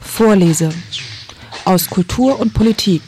Vorlese 0.00 0.70
aus 1.64 1.88
Kultur 1.88 2.40
und 2.40 2.52
Politik. 2.52 3.02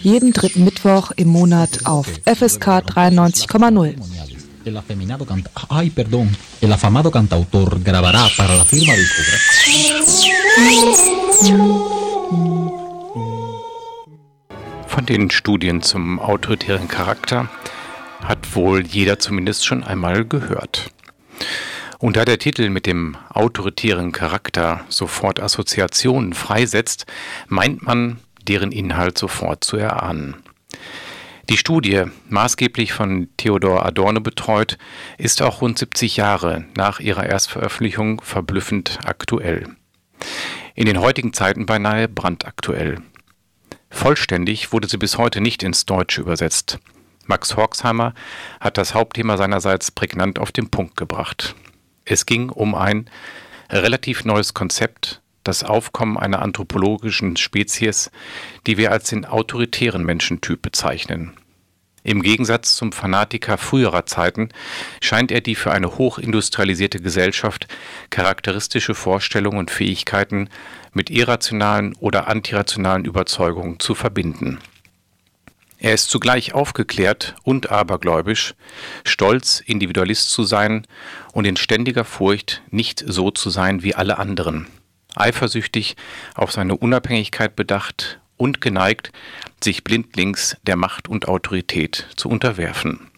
Jeden 0.00 0.32
dritten 0.32 0.64
Mittwoch 0.64 1.10
im 1.16 1.28
Monat 1.28 1.84
auf 1.84 2.06
FSK 2.24 2.66
93,0. 2.66 3.94
El 4.64 4.76
afeminado 4.78 5.26
canta 5.26 5.50
Ay, 5.68 5.90
perdón. 5.90 6.34
El 6.62 6.72
afamado 6.72 7.10
cantautor 7.10 7.78
grabará 7.84 8.30
para 8.34 8.56
la 8.56 8.64
firma. 8.64 8.94
Von 14.86 15.06
den 15.06 15.30
Studien 15.30 15.82
zum 15.82 16.18
autoritären 16.20 16.88
Charakter 16.88 17.50
hat 18.24 18.54
wohl 18.54 18.86
jeder 18.86 19.18
zumindest 19.18 19.66
schon 19.66 19.84
einmal 19.84 20.24
gehört. 20.24 20.90
Und 21.98 22.16
da 22.16 22.24
der 22.24 22.38
Titel 22.38 22.68
mit 22.68 22.86
dem 22.86 23.16
autoritären 23.28 24.10
Charakter 24.10 24.84
sofort 24.88 25.40
Assoziationen 25.40 26.32
freisetzt, 26.32 27.06
meint 27.46 27.82
man, 27.82 28.18
deren 28.48 28.72
Inhalt 28.72 29.16
sofort 29.18 29.62
zu 29.62 29.76
erahnen. 29.76 30.36
Die 31.48 31.56
Studie, 31.56 32.04
maßgeblich 32.28 32.92
von 32.92 33.28
Theodor 33.36 33.84
Adorno 33.84 34.20
betreut, 34.20 34.78
ist 35.18 35.42
auch 35.42 35.60
rund 35.60 35.78
70 35.78 36.16
Jahre 36.16 36.64
nach 36.76 36.98
ihrer 36.98 37.26
Erstveröffentlichung 37.26 38.20
verblüffend 38.20 38.98
aktuell. 39.04 39.68
In 40.74 40.86
den 40.86 41.00
heutigen 41.00 41.32
Zeiten 41.32 41.66
beinahe 41.66 42.08
brandaktuell. 42.08 43.02
Vollständig 43.90 44.72
wurde 44.72 44.88
sie 44.88 44.96
bis 44.96 45.18
heute 45.18 45.40
nicht 45.40 45.62
ins 45.62 45.84
Deutsche 45.84 46.22
übersetzt. 46.22 46.78
Max 47.26 47.56
Horkheimer 47.56 48.14
hat 48.60 48.78
das 48.78 48.94
Hauptthema 48.94 49.36
seinerseits 49.36 49.90
prägnant 49.90 50.38
auf 50.38 50.52
den 50.52 50.70
Punkt 50.70 50.96
gebracht. 50.96 51.54
Es 52.04 52.26
ging 52.26 52.50
um 52.50 52.74
ein 52.74 53.08
relativ 53.70 54.24
neues 54.24 54.54
Konzept, 54.54 55.22
das 55.44 55.64
Aufkommen 55.64 56.18
einer 56.18 56.42
anthropologischen 56.42 57.36
Spezies, 57.36 58.10
die 58.66 58.76
wir 58.76 58.92
als 58.92 59.08
den 59.10 59.24
autoritären 59.24 60.04
Menschentyp 60.04 60.62
bezeichnen. 60.62 61.32
Im 62.04 62.22
Gegensatz 62.22 62.74
zum 62.74 62.90
Fanatiker 62.90 63.58
früherer 63.58 64.06
Zeiten 64.06 64.48
scheint 65.00 65.30
er 65.30 65.40
die 65.40 65.54
für 65.54 65.70
eine 65.70 65.98
hochindustrialisierte 65.98 67.00
Gesellschaft 67.00 67.68
charakteristische 68.10 68.94
Vorstellungen 68.94 69.58
und 69.58 69.70
Fähigkeiten 69.70 70.48
mit 70.92 71.10
irrationalen 71.10 71.94
oder 71.96 72.26
antirationalen 72.26 73.04
Überzeugungen 73.04 73.78
zu 73.78 73.94
verbinden. 73.94 74.58
Er 75.82 75.94
ist 75.94 76.10
zugleich 76.10 76.54
aufgeklärt 76.54 77.34
und 77.42 77.72
abergläubisch, 77.72 78.54
stolz, 79.02 79.58
Individualist 79.66 80.30
zu 80.30 80.44
sein 80.44 80.86
und 81.32 81.44
in 81.44 81.56
ständiger 81.56 82.04
Furcht, 82.04 82.62
nicht 82.70 83.02
so 83.04 83.32
zu 83.32 83.50
sein 83.50 83.82
wie 83.82 83.96
alle 83.96 84.16
anderen, 84.18 84.68
eifersüchtig 85.16 85.96
auf 86.36 86.52
seine 86.52 86.76
Unabhängigkeit 86.76 87.56
bedacht 87.56 88.20
und 88.36 88.60
geneigt, 88.60 89.10
sich 89.60 89.82
blindlings 89.82 90.56
der 90.62 90.76
Macht 90.76 91.08
und 91.08 91.26
Autorität 91.26 92.06
zu 92.14 92.28
unterwerfen. 92.28 93.10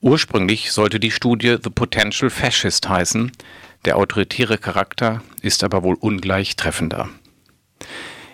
Ursprünglich 0.00 0.72
sollte 0.72 0.98
die 0.98 1.12
Studie 1.12 1.56
The 1.62 1.70
Potential 1.70 2.30
Fascist 2.30 2.88
heißen, 2.88 3.30
der 3.84 3.96
autoritäre 3.96 4.58
Charakter 4.58 5.22
ist 5.40 5.62
aber 5.62 5.84
wohl 5.84 5.96
ungleich 6.00 6.56
treffender. 6.56 7.08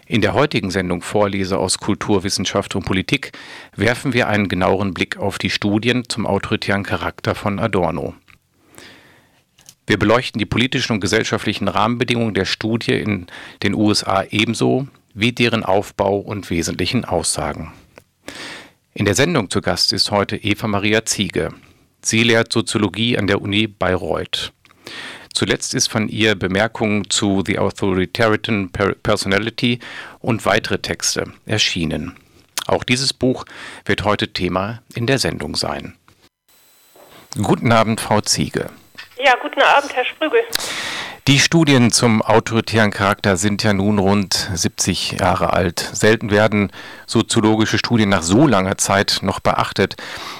In 0.06 0.20
der 0.20 0.34
heutigen 0.34 0.70
Sendung 0.70 1.00
Vorlese 1.00 1.58
aus 1.58 1.78
Kultur, 1.78 2.24
Wissenschaft 2.24 2.74
und 2.74 2.84
Politik 2.84 3.32
werfen 3.74 4.12
wir 4.12 4.28
einen 4.28 4.48
genaueren 4.48 4.92
Blick 4.92 5.16
auf 5.16 5.38
die 5.38 5.48
Studien 5.48 6.08
zum 6.08 6.26
autoritären 6.26 6.82
Charakter 6.82 7.34
von 7.34 7.58
Adorno. 7.58 8.14
Wir 9.86 9.98
beleuchten 9.98 10.38
die 10.38 10.46
politischen 10.46 10.94
und 10.94 11.00
gesellschaftlichen 11.00 11.68
Rahmenbedingungen 11.68 12.34
der 12.34 12.44
Studie 12.44 12.94
in 12.94 13.26
den 13.62 13.74
USA 13.74 14.24
ebenso 14.30 14.88
wie 15.14 15.32
deren 15.32 15.62
Aufbau 15.62 16.18
und 16.18 16.50
wesentlichen 16.50 17.04
Aussagen. 17.04 17.72
In 18.92 19.04
der 19.04 19.14
Sendung 19.14 19.50
zu 19.50 19.60
Gast 19.60 19.92
ist 19.92 20.10
heute 20.10 20.36
Eva 20.36 20.66
Maria 20.66 21.04
Ziege. 21.04 21.50
Sie 22.02 22.22
lehrt 22.22 22.52
Soziologie 22.52 23.16
an 23.18 23.26
der 23.26 23.40
Uni 23.40 23.66
Bayreuth. 23.66 24.53
Zuletzt 25.34 25.74
ist 25.74 25.88
von 25.88 26.08
ihr 26.08 26.36
Bemerkungen 26.36 27.10
zu 27.10 27.42
The 27.44 27.58
Authoritarian 27.58 28.70
Personality 28.70 29.80
und 30.20 30.46
weitere 30.46 30.78
Texte 30.78 31.24
erschienen. 31.44 32.16
Auch 32.66 32.84
dieses 32.84 33.12
Buch 33.12 33.44
wird 33.84 34.04
heute 34.04 34.32
Thema 34.32 34.80
in 34.94 35.06
der 35.06 35.18
Sendung 35.18 35.56
sein. 35.56 35.96
Guten 37.36 37.72
Abend, 37.72 38.00
Frau 38.00 38.20
Ziege. 38.20 38.70
Ja, 39.22 39.34
guten 39.42 39.60
Abend, 39.60 39.92
Herr 39.94 40.04
Sprügel. 40.04 40.40
Die 41.26 41.40
Studien 41.40 41.90
zum 41.90 42.22
autoritären 42.22 42.90
Charakter 42.90 43.36
sind 43.36 43.62
ja 43.64 43.72
nun 43.72 43.98
rund 43.98 44.50
70 44.54 45.12
Jahre 45.12 45.52
alt. 45.52 45.80
Selten 45.80 46.30
werden 46.30 46.70
soziologische 47.06 47.78
Studien 47.78 48.10
nach 48.10 48.22
so 48.22 48.46
langer 48.46 48.78
Zeit 48.78 49.18
noch 49.22 49.40
beachtet. 49.40 49.96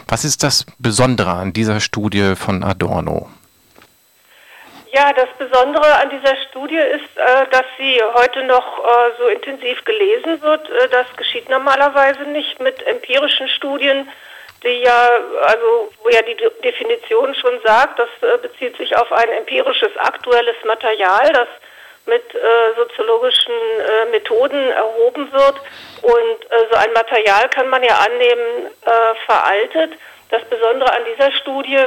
Was 0.06 0.25
ist 0.25 0.43
das 0.43 0.66
Besondere 0.78 1.33
an 1.33 1.53
dieser 1.53 1.81
Studie 1.81 2.37
von 2.37 2.62
Adorno? 2.62 3.28
Ja, 4.94 5.12
das 5.12 5.28
Besondere 5.38 5.93
an 5.97 6.10
dieser 6.10 6.37
Studie 6.49 6.77
ist, 6.77 7.16
äh, 7.16 7.47
dass 7.50 7.65
sie 7.78 8.00
heute 8.15 8.44
noch 8.44 8.78
äh, 8.78 9.10
so 9.19 9.27
intensiv 9.27 9.84
gelesen 9.84 10.41
wird. 10.41 10.71
Äh, 10.71 10.88
das 10.88 11.06
geschieht 11.16 11.49
normalerweise 11.49 12.22
nicht 12.22 12.60
mit 12.60 12.87
empirischen 12.87 13.49
Studien 13.49 14.09
die 14.62 14.81
ja, 14.81 15.10
also 15.43 15.93
wo 16.03 16.09
ja 16.09 16.22
die 16.22 16.37
Definition 16.62 17.34
schon 17.34 17.60
sagt, 17.65 17.99
das 17.99 18.09
äh, 18.22 18.38
bezieht 18.38 18.77
sich 18.77 18.97
auf 18.97 19.12
ein 19.12 19.28
empirisches 19.28 19.94
aktuelles 19.99 20.56
Material, 20.65 21.31
das 21.33 21.49
mit 22.06 22.34
äh, 22.34 22.38
soziologischen 22.77 23.53
äh, 23.53 24.10
Methoden 24.10 24.71
erhoben 24.71 25.31
wird. 25.33 25.56
Und 26.03 26.71
so 26.71 26.77
ein 26.77 26.93
Material 26.93 27.49
kann 27.49 27.69
man 27.69 27.83
ja 27.83 27.99
annehmen, 27.99 28.71
veraltet. 29.27 29.99
Das 30.31 30.44
Besondere 30.44 30.93
an 30.93 31.03
dieser 31.12 31.33
Studie 31.33 31.83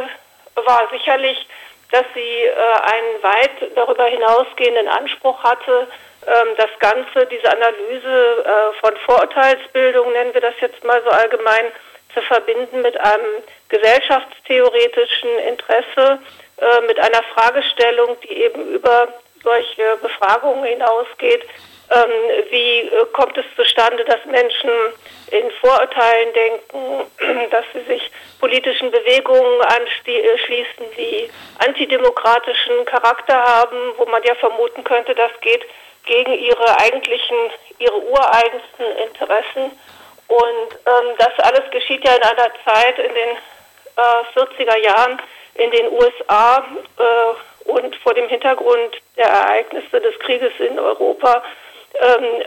war 0.55 0.89
sicherlich, 0.91 1.47
dass 1.91 2.05
sie 2.13 2.19
äh, 2.19 2.53
einen 2.53 3.23
weit 3.23 3.75
darüber 3.75 4.05
hinausgehenden 4.05 4.87
Anspruch 4.87 5.43
hatte, 5.43 5.87
ähm, 6.25 6.49
das 6.57 6.69
Ganze, 6.79 7.25
diese 7.27 7.51
Analyse 7.51 8.45
von 8.81 8.95
Vorurteilsbildung, 9.05 10.11
nennen 10.11 10.33
wir 10.33 10.41
das 10.41 10.55
jetzt 10.59 10.83
mal 10.83 11.01
so 11.03 11.09
allgemein, 11.09 11.71
zu 12.13 12.21
verbinden 12.21 12.81
mit 12.81 12.99
einem 12.99 13.43
gesellschaftstheoretischen 13.69 15.37
Interesse, 15.47 16.19
äh, 16.57 16.81
mit 16.81 16.99
einer 16.99 17.23
Fragestellung, 17.33 18.17
die 18.23 18.43
eben 18.43 18.73
über 18.73 19.07
solche 19.43 19.97
Befragungen 20.01 20.63
hinausgeht. 20.65 21.43
Ähm, 21.89 22.11
wie 22.49 22.79
äh, 22.79 23.05
kommt 23.13 23.37
es 23.37 23.45
zustande, 23.55 24.03
dass 24.03 24.25
Menschen 24.25 24.69
in 25.31 25.49
Vorurteilen 25.61 26.33
denken, 26.33 27.49
dass 27.51 27.63
sie 27.73 27.81
sich 27.85 28.11
politischen 28.39 28.91
Bewegungen 28.91 29.61
anschließen, 29.61 30.85
die 30.97 31.29
antidemokratischen 31.59 32.83
Charakter 32.85 33.41
haben, 33.41 33.93
wo 33.97 34.05
man 34.05 34.21
ja 34.23 34.35
vermuten 34.35 34.83
könnte, 34.83 35.15
das 35.15 35.31
geht 35.39 35.65
gegen 36.05 36.33
ihre 36.33 36.77
eigentlichen, 36.79 37.37
ihre 37.79 37.97
ureigensten 37.97 38.85
Interessen. 39.05 39.71
Und 40.27 40.69
ähm, 40.85 41.15
das 41.17 41.39
alles 41.39 41.71
geschieht 41.71 42.03
ja 42.03 42.15
in 42.15 42.23
einer 42.23 42.51
Zeit 42.65 42.99
in 42.99 43.13
den 43.13 43.37
äh, 43.95 44.39
40er 44.39 44.77
Jahren 44.77 45.21
in 45.55 45.71
den 45.71 45.91
USA 45.91 46.65
äh, 46.97 47.71
und 47.71 47.95
vor 47.97 48.13
dem 48.13 48.27
Hintergrund 48.27 48.97
der 49.15 49.27
Ereignisse 49.27 50.01
des 50.01 50.17
Krieges 50.19 50.53
in 50.59 50.79
Europa, 50.79 51.43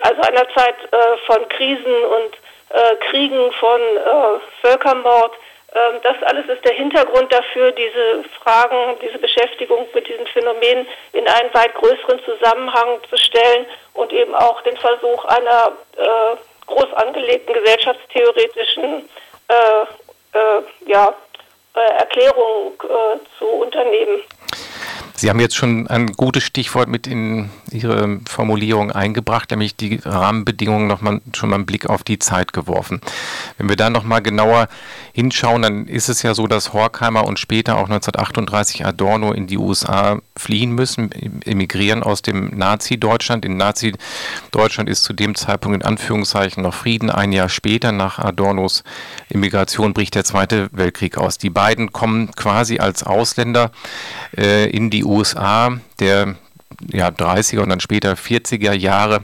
also 0.03 0.23
einer 0.23 0.49
Zeit 0.55 0.77
äh, 0.93 1.17
von 1.27 1.49
Krisen 1.49 2.05
und 2.05 2.35
äh, 2.71 2.97
Kriegen, 3.11 3.53
von 3.53 3.81
äh, 3.81 4.41
Völkermord. 4.63 5.33
Ähm, 5.73 6.01
das 6.03 6.17
alles 6.25 6.47
ist 6.49 6.65
der 6.65 6.75
Hintergrund 6.75 7.33
dafür, 7.33 7.73
diese 7.73 8.25
Fragen, 8.43 8.99
diese 9.03 9.19
Beschäftigung 9.19 9.87
mit 9.95 10.07
diesen 10.09 10.27
Phänomenen 10.29 10.87
in 11.13 11.27
einen 11.27 11.53
weit 11.55 11.75
größeren 11.75 12.21
Zusammenhang 12.25 13.01
zu 13.09 13.17
stellen 13.17 13.67
und 13.95 14.13
eben 14.13 14.35
auch 14.35 14.61
den 14.63 14.77
Versuch 14.77 15.25
einer 15.25 15.73
groß 16.71 16.93
angelegten 16.95 17.53
gesellschaftstheoretischen 17.53 19.09
äh, 19.49 19.83
äh, 20.39 20.63
ja, 20.87 21.15
Erklärung 21.75 22.75
äh, 22.83 23.19
zu 23.39 23.47
unternehmen. 23.47 24.23
Sie 25.21 25.29
haben 25.29 25.39
jetzt 25.39 25.55
schon 25.55 25.87
ein 25.87 26.13
gutes 26.15 26.45
Stichwort 26.45 26.89
mit 26.89 27.07
in 27.07 27.51
Ihre 27.71 28.21
Formulierung 28.27 28.91
eingebracht, 28.91 29.51
nämlich 29.51 29.77
die 29.77 30.01
Rahmenbedingungen 30.03 30.87
nochmal 30.87 31.21
schon 31.35 31.51
mal 31.51 31.57
einen 31.57 31.67
Blick 31.67 31.91
auf 31.91 32.03
die 32.03 32.19
Zeit 32.19 32.55
geworfen. 32.55 33.03
Wenn 33.59 33.69
wir 33.69 33.77
da 33.77 33.91
nochmal 33.91 34.23
genauer 34.23 34.69
hinschauen, 35.21 35.61
dann 35.61 35.87
ist 35.87 36.09
es 36.09 36.23
ja 36.23 36.35
so, 36.35 36.47
dass 36.47 36.73
Horkheimer 36.73 37.27
und 37.27 37.39
später 37.39 37.75
auch 37.75 37.91
1938 37.91 38.87
Adorno 38.87 39.33
in 39.33 39.47
die 39.47 39.59
USA 39.59 40.19
fliehen 40.35 40.73
müssen, 40.73 41.13
emigrieren 41.45 42.03
aus 42.03 42.23
dem 42.23 42.57
Nazi-Deutschland. 42.57 43.45
In 43.45 43.59
Nazi-Deutschland 43.59 44.89
ist 44.89 45.05
zu 45.05 45.13
dem 45.13 45.35
Zeitpunkt 45.35 45.83
in 45.83 45.87
Anführungszeichen 45.87 46.63
noch 46.63 46.73
Frieden. 46.73 47.11
Ein 47.11 47.33
Jahr 47.33 47.51
später, 47.51 47.93
nach 47.93 48.19
Adornos 48.19 48.83
Immigration, 49.29 49.93
bricht 49.93 50.15
der 50.15 50.25
Zweite 50.25 50.71
Weltkrieg 50.73 51.19
aus. 51.19 51.37
Die 51.37 51.51
beiden 51.51 51.93
kommen 51.93 52.31
quasi 52.35 52.79
als 52.79 53.03
Ausländer 53.03 53.73
äh, 54.39 54.71
in 54.71 54.89
die 54.89 55.05
USA 55.05 55.79
der 55.99 56.37
ja, 56.89 57.09
30er 57.09 57.61
und 57.61 57.69
dann 57.69 57.81
später 57.81 58.13
40er 58.13 58.73
Jahre. 58.73 59.21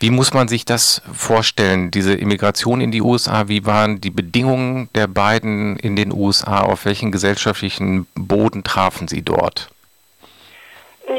Wie 0.00 0.10
muss 0.10 0.34
man 0.34 0.48
sich 0.48 0.64
das 0.64 1.02
vorstellen, 1.12 1.90
diese 1.90 2.14
Immigration 2.14 2.80
in 2.80 2.90
die 2.90 3.02
USA? 3.02 3.48
Wie 3.48 3.66
waren 3.66 4.00
die 4.00 4.10
Bedingungen 4.10 4.88
der 4.94 5.06
beiden 5.06 5.76
in 5.78 5.96
den 5.96 6.12
USA? 6.12 6.62
Auf 6.62 6.84
welchen 6.84 7.12
gesellschaftlichen 7.12 8.06
Boden 8.14 8.64
trafen 8.64 9.08
sie 9.08 9.22
dort? 9.22 9.68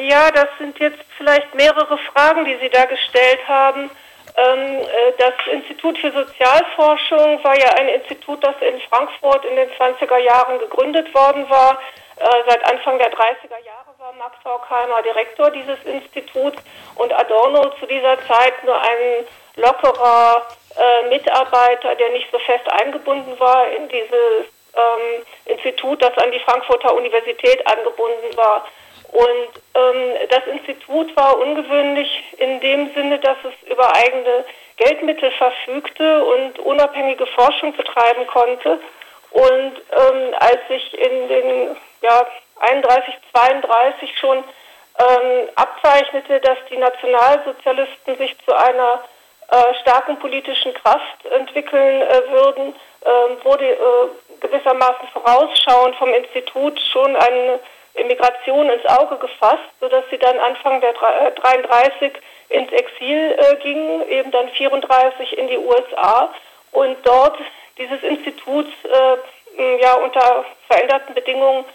Ja, 0.08 0.30
das 0.32 0.48
sind 0.60 0.78
jetzt 0.80 1.00
vielleicht 1.18 1.54
mehrere 1.56 1.98
Fragen, 2.14 2.46
die 2.46 2.58
Sie 2.62 2.70
da 2.70 2.86
gestellt 2.86 3.40
haben. 3.48 3.90
Ähm, 4.38 4.80
äh, 4.80 5.14
das 5.18 5.34
Institut 5.52 5.98
für 5.98 6.12
Sozialforschung 6.12 7.44
war 7.44 7.58
ja 7.58 7.74
ein 7.80 7.90
Institut, 7.90 8.44
das 8.44 8.56
in 8.62 8.80
Frankfurt 8.90 9.44
in 9.46 9.56
den 9.56 9.70
20er 9.70 10.18
Jahren 10.18 10.60
gegründet 10.60 11.14
worden 11.14 11.50
war. 11.50 11.80
Äh, 12.20 12.44
seit 12.48 12.66
Anfang 12.66 12.98
der 12.98 13.12
30er 13.14 13.64
Jahre 13.66 13.94
war 13.98 14.12
Max 14.14 14.36
Horkheimer 14.44 15.02
Direktor 15.04 15.52
dieses 15.52 15.82
Instituts 15.86 16.62
und 16.96 17.14
Adorno 17.14 17.70
zu 17.80 17.86
dieser 17.86 18.18
Zeit 18.28 18.62
nur 18.66 18.80
ein 18.80 19.26
lockerer 19.56 20.46
äh, 20.78 21.08
Mitarbeiter, 21.08 21.96
der 21.96 22.10
nicht 22.10 22.28
so 22.30 22.38
fest 22.40 22.70
eingebunden 22.72 23.40
war 23.40 23.70
in 23.70 23.88
dieses 23.88 24.48
ähm, 24.76 25.24
Institut, 25.46 26.02
das 26.02 26.18
an 26.18 26.32
die 26.32 26.40
Frankfurter 26.40 26.94
Universität 26.94 27.66
angebunden 27.66 28.36
war. 28.36 28.66
Und 29.12 29.50
ähm, 29.76 30.28
das 30.30 30.46
Institut 30.48 31.16
war 31.16 31.40
ungewöhnlich 31.40 32.10
in 32.38 32.60
dem 32.60 32.94
Sinne, 32.94 33.20
dass 33.20 33.38
es 33.46 33.72
über 33.72 33.96
eigene 33.96 34.44
Geldmittel 34.76 35.32
verfügte 35.32 36.24
und 36.26 36.60
unabhängige 36.60 37.26
Forschung 37.28 37.74
betreiben 37.76 38.28
konnte. 38.28 38.80
Und 39.32 39.74
ähm, 39.92 40.36
als 40.40 40.60
sich 40.68 40.94
in 40.94 41.28
den 41.28 41.78
ja, 42.02 42.26
31, 42.60 43.14
32 43.32 44.18
schon 44.18 44.38
ähm, 44.38 45.50
abzeichnete, 45.56 46.40
dass 46.42 46.58
die 46.70 46.78
Nationalsozialisten 46.78 48.18
sich 48.18 48.36
zu 48.46 48.54
einer 48.56 49.04
äh, 49.52 49.74
starken 49.82 50.18
politischen 50.20 50.74
Kraft 50.74 51.26
entwickeln 51.38 52.02
äh, 52.02 52.32
würden, 52.32 52.76
äh, 53.02 53.46
wurde 53.46 53.78
gewissermaßen 54.42 55.08
vorausschauend 55.14 55.96
vom 55.96 56.14
Institut 56.14 56.80
schon 56.92 57.16
eine 57.16 57.60
Immigration 57.96 58.70
ins 58.70 58.86
Auge 58.86 59.18
gefasst, 59.18 59.70
sodass 59.80 60.04
sie 60.10 60.18
dann 60.18 60.40
Anfang 60.40 60.82
der 60.82 60.94
33 60.94 62.14
äh, 62.14 62.58
ins 62.58 62.72
Exil 62.72 63.36
äh, 63.38 63.56
gingen, 63.58 64.08
eben 64.10 64.32
dann 64.32 64.50
34 64.50 65.38
in 65.38 65.48
die 65.48 65.58
USA 65.58 66.34
und 66.72 66.98
dort 67.04 67.38
dieses 67.80 68.04
Institut 68.04 68.68
ja 69.82 69.94
unter 69.96 70.46
veränderten 70.68 71.16
Bedingungen 71.16 71.66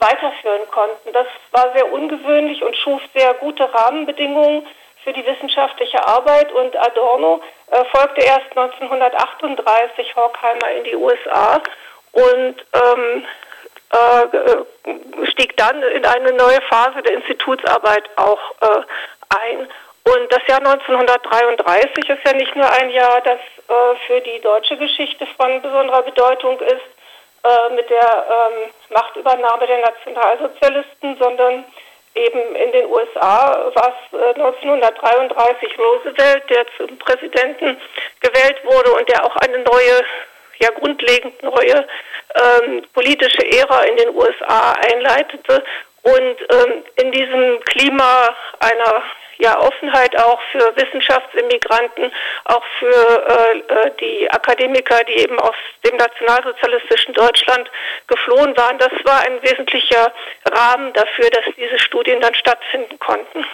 weiterführen 0.00 0.62
konnten. 0.70 1.12
Das 1.12 1.26
war 1.52 1.72
sehr 1.74 1.92
ungewöhnlich 1.92 2.62
und 2.62 2.74
schuf 2.76 3.00
sehr 3.14 3.34
gute 3.34 3.72
Rahmenbedingungen 3.72 4.66
für 5.04 5.12
die 5.12 5.24
wissenschaftliche 5.24 6.06
Arbeit 6.06 6.52
und 6.52 6.76
Adorno 6.76 7.40
äh, 7.70 7.84
folgte 7.86 8.22
erst 8.22 8.50
1938 8.50 10.14
Horkheimer 10.16 10.70
in 10.76 10.84
die 10.84 10.96
USA 10.96 11.60
und 12.12 12.56
ähm, 12.74 13.24
äh, 13.92 15.26
stieg 15.28 15.56
dann 15.56 15.82
in 15.82 16.04
eine 16.04 16.32
neue 16.32 16.60
Phase 16.62 17.02
der 17.02 17.14
Institutsarbeit 17.14 18.04
auch 18.16 18.40
äh, 18.60 18.82
ein. 19.40 19.68
Und 20.04 20.32
das 20.32 20.46
Jahr 20.46 20.58
1933 20.58 22.08
ist 22.08 22.24
ja 22.24 22.32
nicht 22.32 22.56
nur 22.56 22.70
ein 22.70 22.90
Jahr, 22.90 23.20
das 23.20 23.38
äh, 23.38 23.96
für 24.06 24.20
die 24.20 24.40
deutsche 24.40 24.76
Geschichte 24.76 25.26
von 25.36 25.60
besonderer 25.60 26.02
Bedeutung 26.02 26.58
ist, 26.60 26.86
äh, 27.44 27.74
mit 27.74 27.88
der 27.90 28.26
ähm, 28.30 28.70
Machtübernahme 28.90 29.66
der 29.66 29.78
Nationalsozialisten, 29.78 31.16
sondern 31.18 31.64
eben 32.14 32.56
in 32.56 32.72
den 32.72 32.86
USA 32.86 33.70
war 33.74 33.94
es 33.94 34.18
äh, 34.18 34.34
1933 34.34 35.78
Roosevelt, 35.78 36.50
der 36.50 36.66
zum 36.76 36.98
Präsidenten 36.98 37.80
gewählt 38.20 38.64
wurde 38.64 38.92
und 38.92 39.08
der 39.08 39.24
auch 39.24 39.36
eine 39.36 39.58
neue, 39.58 40.04
ja 40.58 40.70
grundlegend 40.78 41.42
neue 41.42 41.86
ähm, 42.34 42.82
politische 42.92 43.44
Ära 43.58 43.82
in 43.84 43.96
den 43.96 44.14
USA 44.14 44.72
einleitete. 44.72 45.62
Und 46.02 46.36
ähm, 46.50 46.84
in 46.96 47.12
diesem 47.12 47.60
Klima 47.60 48.34
einer 48.60 49.02
ja, 49.40 49.58
Offenheit 49.58 50.16
auch 50.18 50.40
für 50.52 50.76
Wissenschaftsimmigranten, 50.76 52.12
auch 52.44 52.64
für 52.78 52.86
äh, 52.86 53.58
äh, 53.58 53.90
die 54.00 54.30
Akademiker, 54.30 55.02
die 55.04 55.16
eben 55.16 55.38
aus 55.40 55.54
dem 55.84 55.96
nationalsozialistischen 55.96 57.14
Deutschland 57.14 57.70
geflohen 58.06 58.56
waren. 58.56 58.78
Das 58.78 58.92
war 59.04 59.20
ein 59.22 59.42
wesentlicher 59.42 60.12
Rahmen 60.44 60.92
dafür, 60.92 61.30
dass 61.30 61.44
diese 61.56 61.78
Studien 61.78 62.20
dann 62.20 62.34
stattfinden 62.34 62.98
konnten. 62.98 63.44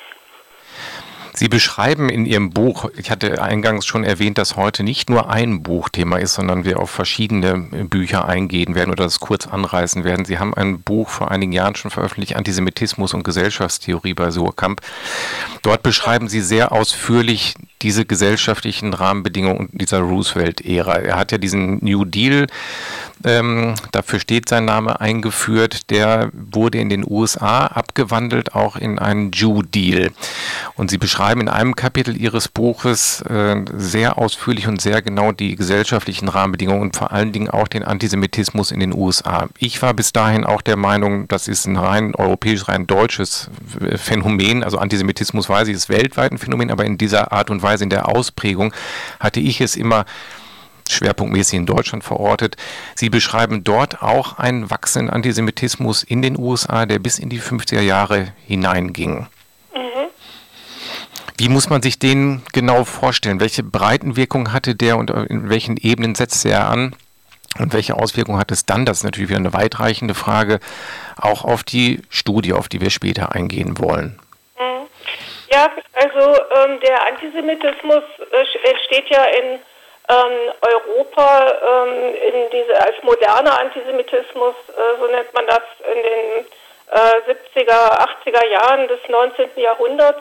Sie 1.39 1.49
beschreiben 1.49 2.09
in 2.09 2.25
Ihrem 2.25 2.49
Buch, 2.49 2.89
ich 2.97 3.11
hatte 3.11 3.43
eingangs 3.43 3.85
schon 3.85 4.05
erwähnt, 4.05 4.39
dass 4.39 4.57
heute 4.57 4.83
nicht 4.83 5.11
nur 5.11 5.29
ein 5.29 5.63
Buchthema 5.63 6.17
ist, 6.17 6.33
sondern 6.33 6.65
wir 6.65 6.81
auf 6.81 6.91
verschiedene 6.91 7.59
Bücher 7.59 8.27
eingehen 8.27 8.75
werden 8.75 8.91
oder 8.91 9.05
das 9.05 9.21
kurz 9.21 9.47
anreißen 9.47 10.03
werden. 10.03 10.25
Sie 10.25 10.39
haben 10.39 10.55
ein 10.55 10.81
Buch 10.81 11.11
vor 11.11 11.31
einigen 11.31 11.53
Jahren 11.53 11.77
schon 11.77 11.91
veröffentlicht, 11.91 12.37
Antisemitismus 12.37 13.13
und 13.13 13.23
Gesellschaftstheorie 13.23 14.15
bei 14.15 14.31
Surkamp. 14.31 14.81
Dort 15.61 15.83
beschreiben 15.83 16.29
Sie 16.29 16.41
sehr 16.41 16.73
ausführlich 16.73 17.55
diese 17.83 18.07
gesellschaftlichen 18.07 18.95
Rahmenbedingungen 18.95 19.69
dieser 19.73 20.01
Roosevelt-Ära. 20.01 20.95
Er 21.01 21.17
hat 21.17 21.33
ja 21.33 21.39
diesen 21.39 21.85
New 21.85 22.07
Deal 22.07 22.47
ähm, 23.25 23.75
dafür 23.93 24.21
steht 24.21 24.49
sein 24.49 24.67
Name 24.67 25.01
eingeführt, 25.01 25.91
der 25.91 26.31
wurde 26.33 26.79
in 26.79 26.89
den 26.89 27.05
USA 27.09 27.67
abgewandelt, 27.67 28.55
auch 28.55 28.77
in 28.77 28.99
einen 28.99 29.33
Jew 29.33 29.63
Deal. 29.63 30.11
Und 30.75 30.91
Sie 30.91 30.99
beschreiben 30.99 31.26
in 31.33 31.49
einem 31.49 31.75
Kapitel 31.75 32.17
Ihres 32.17 32.49
Buches 32.49 33.21
äh, 33.23 33.65
sehr 33.75 34.19
ausführlich 34.19 34.69
und 34.69 34.81
sehr 34.81 35.03
genau 35.03 35.33
die 35.33 35.57
gesellschaftlichen 35.57 36.29
Rahmenbedingungen 36.29 36.83
und 36.83 36.97
vor 36.97 37.13
allen 37.13 37.33
Dingen 37.33 37.51
auch 37.51 37.69
den 37.69 37.83
Antisemitismus 37.83 38.71
in 38.71 38.81
den 38.81 38.95
USA. 38.95 39.49
Ich 39.59 39.83
war 39.83 39.95
bis 39.95 40.13
dahin 40.13 40.45
auch 40.45 40.63
der 40.63 40.77
Meinung, 40.77 41.29
das 41.29 41.49
ist 41.49 41.67
ein 41.67 41.77
rein 41.77 42.15
europäisch, 42.15 42.69
rein 42.69 42.87
deutsches 42.87 43.51
Phänomen. 43.97 44.63
Also 44.63 44.79
Antisemitismus 44.79 45.49
weiß 45.49 45.69
ich, 45.69 45.75
ist 45.75 45.89
weltweit 45.89 46.33
ein 46.33 46.39
Phänomen, 46.39 46.71
aber 46.71 46.85
in 46.85 46.99
dieser 46.99 47.33
Art 47.33 47.51
und 47.51 47.63
Weise, 47.63 47.85
in 47.85 47.91
der 47.91 48.09
Ausprägung, 48.09 48.73
hatte 49.21 49.41
ich 49.41 49.61
es 49.61 49.77
immer 49.77 50.05
schwerpunktmäßig 50.89 51.59
in 51.59 51.67
Deutschland 51.67 52.05
verortet. 52.05 52.57
Sie 52.95 53.11
beschreiben 53.11 53.65
dort 53.65 54.03
auch 54.03 54.39
einen 54.39 54.71
wachsenden 54.71 55.11
Antisemitismus 55.11 56.03
in 56.03 56.23
den 56.23 56.39
USA, 56.39 56.87
der 56.87 56.99
bis 56.99 57.19
in 57.19 57.29
die 57.29 57.41
50er 57.41 57.81
Jahre 57.81 58.29
hineinging. 58.47 59.27
Wie 61.39 61.51
muss 61.51 61.69
man 61.69 61.83
sich 61.83 61.99
den 61.99 62.43
genau 62.55 62.85
vorstellen? 62.85 63.41
Welche 63.41 63.63
Breitenwirkung 63.63 64.53
hatte 64.53 64.75
der 64.75 64.97
und 64.97 65.11
in 65.11 65.51
welchen 65.51 65.77
Ebenen 65.77 66.15
setzte 66.15 66.49
er 66.49 66.69
an? 66.69 66.97
Und 67.59 67.73
welche 67.73 67.95
Auswirkungen 67.95 68.39
hat 68.39 68.51
es 68.51 68.67
dann, 68.67 68.85
das 68.85 68.99
ist 68.99 69.05
natürlich 69.05 69.31
wieder 69.31 69.39
eine 69.39 69.55
weitreichende 69.55 70.15
Frage, 70.15 70.61
auch 71.21 71.45
auf 71.45 71.65
die 71.65 72.03
Studie, 72.11 72.53
auf 72.53 72.69
die 72.69 72.81
wir 72.81 72.91
später 72.91 73.35
eingehen 73.35 73.79
wollen? 73.79 74.19
Mhm. 74.59 74.87
Ja, 75.51 75.71
also 75.95 76.41
ähm, 76.57 76.81
der 76.81 77.07
Antisemitismus 77.07 78.03
äh, 78.33 78.69
entsteht 78.69 79.09
ja 79.09 79.25
in 79.25 79.59
ähm, 80.09 80.53
Europa 80.61 81.47
ähm, 81.49 82.15
in 82.15 82.51
diese 82.51 82.81
als 82.81 83.03
moderner 83.03 83.59
Antisemitismus, 83.61 84.55
äh, 84.69 85.01
so 85.01 85.07
nennt 85.07 85.33
man 85.35 85.47
das 85.47 85.63
in 85.95 86.03
den 86.03 86.47
äh, 86.93 87.61
70er, 87.61 88.07
80er 88.25 88.47
Jahren 88.53 88.89
des 88.89 89.01
19. 89.09 89.49
Jahrhunderts 89.57 90.21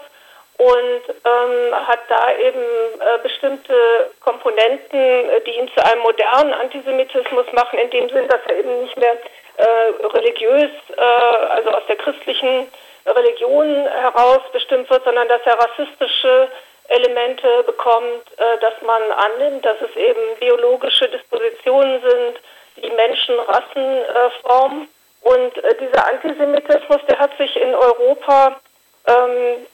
und 0.57 1.01
ähm, 1.25 1.75
hat 1.88 2.00
da 2.07 2.33
eben 2.38 2.62
äh, 2.62 3.17
bestimmte 3.21 3.74
Komponenten, 4.21 5.00
äh, 5.00 5.41
die 5.45 5.51
ihn 5.51 5.69
zu 5.75 5.83
einem 5.85 6.01
modernen 6.01 6.53
Antisemitismus 6.53 7.45
machen, 7.51 7.77
in 7.79 7.89
dem 7.89 8.09
Sinn, 8.09 8.27
dass 8.29 8.39
er 8.47 8.59
eben 8.59 8.83
nicht 8.83 8.97
mehr 8.97 9.17
äh, 9.57 10.07
religiös, 10.07 10.71
äh, 10.95 11.01
also 11.01 11.71
aus 11.71 11.83
der 11.88 11.97
christlichen 11.97 12.71
Religion 13.05 13.85
heraus 13.85 14.41
bestimmt 14.53 14.89
wird, 14.89 15.03
sondern 15.03 15.27
dass 15.27 15.41
er 15.45 15.59
rassistische 15.59 16.47
Elemente 16.88 17.63
bekommt, 17.63 18.24
äh, 18.38 18.57
dass 18.62 18.81
man 18.81 19.01
annimmt, 19.12 19.65
dass 19.65 19.77
es 19.81 19.95
eben 19.97 20.39
biologische 20.39 21.09
Dispositionen 21.09 22.01
sind, 22.01 22.39
die 22.77 22.91
Menschen 22.91 23.39
Rassen 23.39 23.97
äh, 23.97 24.29
formen. 24.41 24.88
Und 25.21 25.53
dieser 25.81 26.07
Antisemitismus, 26.07 27.01
der 27.09 27.17
hat 27.17 27.35
sich 27.38 27.55
in 27.55 27.74
Europa 27.74 28.62
ähm, 29.07 29.65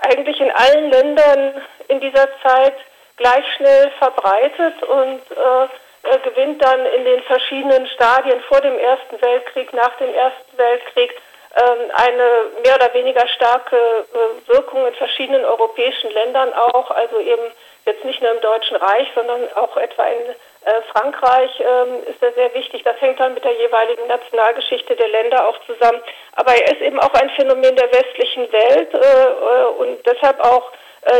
eigentlich 0.00 0.40
in 0.40 0.50
allen 0.50 0.90
Ländern 0.90 1.62
in 1.88 2.00
dieser 2.00 2.28
Zeit 2.42 2.74
gleich 3.16 3.44
schnell 3.54 3.90
verbreitet 3.98 4.82
und 4.82 5.20
äh, 5.30 6.18
gewinnt 6.24 6.62
dann 6.62 6.84
in 6.86 7.04
den 7.04 7.22
verschiedenen 7.22 7.86
Stadien 7.88 8.40
vor 8.48 8.60
dem 8.60 8.78
Ersten 8.78 9.20
Weltkrieg, 9.22 9.72
nach 9.72 9.96
dem 9.98 10.12
Ersten 10.12 10.58
Weltkrieg 10.58 11.14
ähm, 11.54 11.90
eine 11.94 12.28
mehr 12.64 12.76
oder 12.76 12.92
weniger 12.94 13.26
starke 13.28 13.76
äh, 13.76 14.48
Wirkung 14.48 14.86
in 14.86 14.94
verschiedenen 14.94 15.44
europäischen 15.44 16.10
Ländern 16.10 16.52
auch, 16.54 16.90
also 16.90 17.20
eben 17.20 17.42
jetzt 17.84 18.04
nicht 18.04 18.22
nur 18.22 18.32
im 18.32 18.40
Deutschen 18.40 18.76
Reich, 18.76 19.08
sondern 19.14 19.52
auch 19.54 19.76
etwa 19.76 20.04
in 20.06 20.34
äh, 20.64 20.82
Frankreich 20.92 21.50
ähm, 21.60 22.02
ist 22.06 22.22
er 22.22 22.32
sehr 22.32 22.54
wichtig. 22.54 22.82
Das 22.84 23.00
hängt 23.00 23.20
dann 23.20 23.34
mit 23.34 23.44
der 23.44 23.54
jeweiligen 23.54 24.06
Nationalgeschichte 24.06 24.96
der 24.96 25.08
Länder 25.08 25.48
auch 25.48 25.58
zusammen. 25.66 26.00
Aber 26.36 26.54
er 26.54 26.72
ist 26.72 26.80
eben 26.82 27.00
auch 27.00 27.12
ein 27.14 27.30
Phänomen 27.30 27.76
der 27.76 27.92
westlichen 27.92 28.50
Welt 28.52 28.94
äh, 28.94 29.64
und 29.78 30.06
deshalb 30.06 30.40
auch 30.40 30.70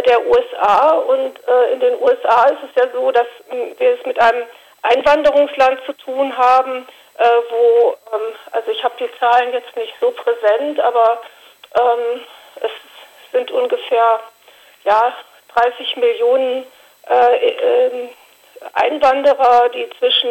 der 0.07 0.25
USA. 0.29 0.91
Und 0.91 1.41
in 1.73 1.81
den 1.81 2.01
USA 2.01 2.45
ist 2.45 2.61
es 2.71 2.81
ja 2.81 2.89
so, 2.93 3.11
dass 3.11 3.27
wir 3.51 3.95
es 3.99 4.07
mit 4.07 4.17
einem 4.23 4.45
Einwanderungsland 4.83 5.81
zu 5.87 5.93
tun 5.95 6.37
haben, 6.37 6.87
äh, 7.19 7.25
wo, 7.51 7.97
ähm, 8.13 8.35
also 8.53 8.71
ich 8.71 8.83
habe 8.83 8.95
die 8.99 9.11
Zahlen 9.19 9.53
jetzt 9.53 9.77
nicht 9.77 9.95
so 10.01 10.11
präsent, 10.11 10.81
aber 10.81 11.23
ähm, 11.79 12.21
es 12.57 12.71
sind 13.33 13.51
ungefähr 13.51 14.21
ja, 14.85 15.15
30 15.55 15.97
Millionen 15.97 16.67
äh, 17.09 17.49
äh, 17.49 18.09
Einwanderer, 18.75 19.69
die 19.71 19.89
zwischen 19.99 20.31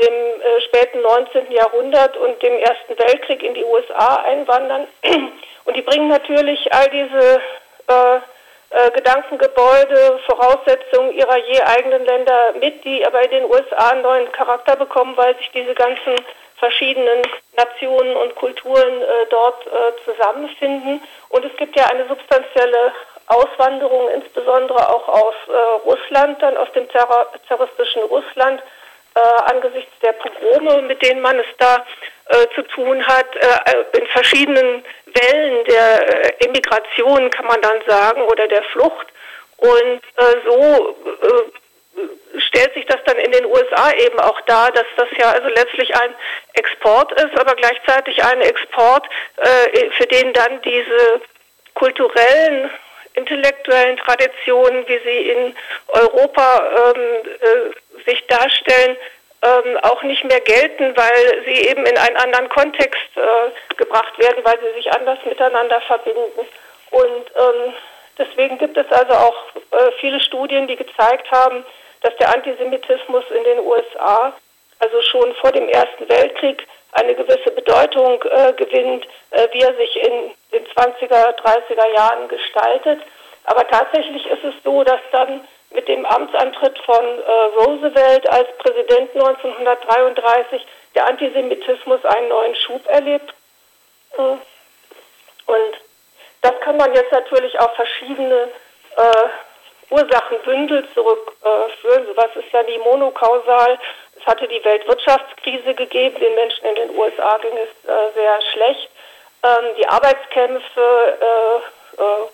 dem 0.00 0.14
äh, 0.14 0.60
späten 0.62 1.02
19. 1.02 1.52
Jahrhundert 1.52 2.16
und 2.16 2.42
dem 2.42 2.54
Ersten 2.58 2.98
Weltkrieg 2.98 3.42
in 3.42 3.54
die 3.54 3.64
USA 3.64 4.16
einwandern. 4.24 4.86
Und 5.64 5.76
die 5.76 5.82
bringen 5.82 6.08
natürlich 6.08 6.72
all 6.72 6.88
diese 6.88 7.40
äh, 7.86 8.16
äh, 8.70 8.90
Gedankengebäude, 8.92 10.20
Voraussetzungen 10.26 11.12
ihrer 11.12 11.36
je 11.36 11.60
eigenen 11.60 12.04
Länder 12.04 12.52
mit, 12.58 12.84
die 12.84 13.04
aber 13.06 13.22
in 13.24 13.30
den 13.30 13.44
USA 13.44 13.90
einen 13.90 14.02
neuen 14.02 14.32
Charakter 14.32 14.76
bekommen, 14.76 15.16
weil 15.16 15.36
sich 15.36 15.50
diese 15.52 15.74
ganzen 15.74 16.14
verschiedenen 16.56 17.22
Nationen 17.56 18.16
und 18.16 18.36
Kulturen 18.36 19.02
äh, 19.02 19.26
dort 19.28 19.66
äh, 19.66 19.70
zusammenfinden. 20.04 21.02
Und 21.30 21.44
es 21.44 21.56
gibt 21.56 21.76
ja 21.76 21.86
eine 21.86 22.06
substanzielle 22.06 22.92
Auswanderung, 23.30 24.08
insbesondere 24.14 24.88
auch 24.88 25.08
aus 25.08 25.34
äh, 25.48 25.88
Russland, 25.88 26.42
dann 26.42 26.56
aus 26.56 26.70
dem 26.72 26.88
terroristischen 26.88 28.02
Russland, 28.02 28.62
äh, 29.14 29.20
angesichts 29.52 29.92
der 30.02 30.12
Pogrome, 30.12 30.82
mit 30.82 31.02
denen 31.02 31.20
man 31.20 31.38
es 31.38 31.46
da 31.58 31.84
äh, 32.26 32.46
zu 32.54 32.62
tun 32.62 33.06
hat, 33.06 33.26
äh, 33.36 33.98
in 33.98 34.06
verschiedenen 34.08 34.84
Wellen 35.06 35.64
der 35.64 36.24
äh, 36.40 36.44
Emigration, 36.46 37.30
kann 37.30 37.46
man 37.46 37.60
dann 37.60 37.80
sagen, 37.86 38.22
oder 38.22 38.46
der 38.48 38.62
Flucht. 38.64 39.06
Und 39.56 40.00
äh, 40.16 40.36
so 40.46 40.96
äh, 41.22 42.40
stellt 42.40 42.72
sich 42.74 42.86
das 42.86 42.98
dann 43.04 43.18
in 43.18 43.32
den 43.32 43.46
USA 43.46 43.92
eben 43.92 44.18
auch 44.20 44.40
dar, 44.42 44.70
dass 44.70 44.86
das 44.96 45.08
ja 45.18 45.30
also 45.30 45.48
letztlich 45.48 45.94
ein 45.94 46.14
Export 46.54 47.12
ist, 47.20 47.38
aber 47.38 47.54
gleichzeitig 47.56 48.22
ein 48.22 48.40
Export, 48.40 49.06
für 49.96 50.06
den 50.06 50.32
dann 50.32 50.62
diese 50.62 51.20
kulturellen 51.74 52.70
intellektuellen 53.14 53.96
Traditionen, 53.98 54.86
wie 54.86 54.98
sie 54.98 55.30
in 55.30 55.56
Europa 55.88 56.92
ähm, 56.94 57.02
äh, 57.40 58.08
sich 58.10 58.26
darstellen, 58.26 58.96
ähm, 59.42 59.78
auch 59.82 60.02
nicht 60.02 60.24
mehr 60.24 60.40
gelten, 60.40 60.96
weil 60.96 61.44
sie 61.44 61.68
eben 61.68 61.86
in 61.86 61.96
einen 61.96 62.16
anderen 62.16 62.48
Kontext 62.48 63.00
äh, 63.16 63.74
gebracht 63.76 64.18
werden, 64.18 64.44
weil 64.44 64.58
sie 64.60 64.74
sich 64.74 64.92
anders 64.92 65.18
miteinander 65.24 65.80
verbinden. 65.82 66.46
Und 66.90 67.30
ähm, 67.36 67.72
deswegen 68.18 68.58
gibt 68.58 68.76
es 68.76 68.90
also 68.90 69.12
auch 69.14 69.36
äh, 69.70 69.92
viele 70.00 70.20
Studien, 70.20 70.66
die 70.66 70.76
gezeigt 70.76 71.30
haben, 71.30 71.64
dass 72.02 72.16
der 72.16 72.34
Antisemitismus 72.34 73.24
in 73.30 73.44
den 73.44 73.60
USA, 73.60 74.34
also 74.80 75.00
schon 75.02 75.34
vor 75.36 75.52
dem 75.52 75.68
Ersten 75.68 76.08
Weltkrieg, 76.08 76.66
eine 76.92 77.14
gewisse 77.14 77.50
Bedeutung 77.52 78.22
äh, 78.24 78.52
gewinnt, 78.54 79.06
äh, 79.30 79.46
wie 79.52 79.60
er 79.60 79.74
sich 79.76 79.96
in 79.96 80.32
den 80.52 80.66
20er, 80.66 81.36
30er 81.36 81.94
Jahren 81.94 82.28
gestaltet. 82.28 83.00
Aber 83.44 83.66
tatsächlich 83.68 84.26
ist 84.26 84.44
es 84.44 84.54
so, 84.64 84.82
dass 84.82 85.00
dann 85.12 85.46
mit 85.70 85.86
dem 85.86 86.04
Amtsantritt 86.04 86.78
von 86.80 87.04
äh, 87.04 87.30
Roosevelt 87.58 88.28
als 88.28 88.48
Präsident 88.58 89.14
1933 89.14 90.66
der 90.94 91.06
Antisemitismus 91.06 92.04
einen 92.04 92.28
neuen 92.28 92.54
Schub 92.56 92.86
erlebt. 92.88 93.32
Äh, 94.16 94.20
und 94.20 95.74
das 96.42 96.58
kann 96.60 96.76
man 96.76 96.92
jetzt 96.94 97.12
natürlich 97.12 97.58
auf 97.60 97.74
verschiedene 97.76 98.48
äh, 98.96 99.28
Ursachenbündel 99.90 100.88
zurückführen. 100.94 102.06
Sowas 102.06 102.30
ist 102.34 102.52
ja 102.52 102.62
nie 102.62 102.78
monokausal. 102.78 103.78
Es 104.20 104.26
hatte 104.26 104.46
die 104.48 104.62
Weltwirtschaftskrise 104.64 105.74
gegeben, 105.74 106.20
den 106.20 106.34
Menschen 106.34 106.66
in 106.66 106.74
den 106.74 106.96
USA 106.96 107.38
ging 107.38 107.56
es 107.56 107.88
äh, 107.88 108.12
sehr 108.14 108.42
schlecht. 108.52 108.90
Ähm, 109.42 109.74
die 109.78 109.88
Arbeitskämpfe 109.88 111.18
äh, 111.20 112.02
äh, 112.02 112.28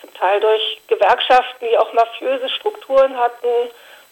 zum 0.00 0.14
Teil 0.14 0.40
durch 0.40 0.80
Gewerkschaften, 0.88 1.68
die 1.68 1.78
auch 1.78 1.92
mafiöse 1.92 2.48
Strukturen 2.48 3.16
hatten, 3.16 3.46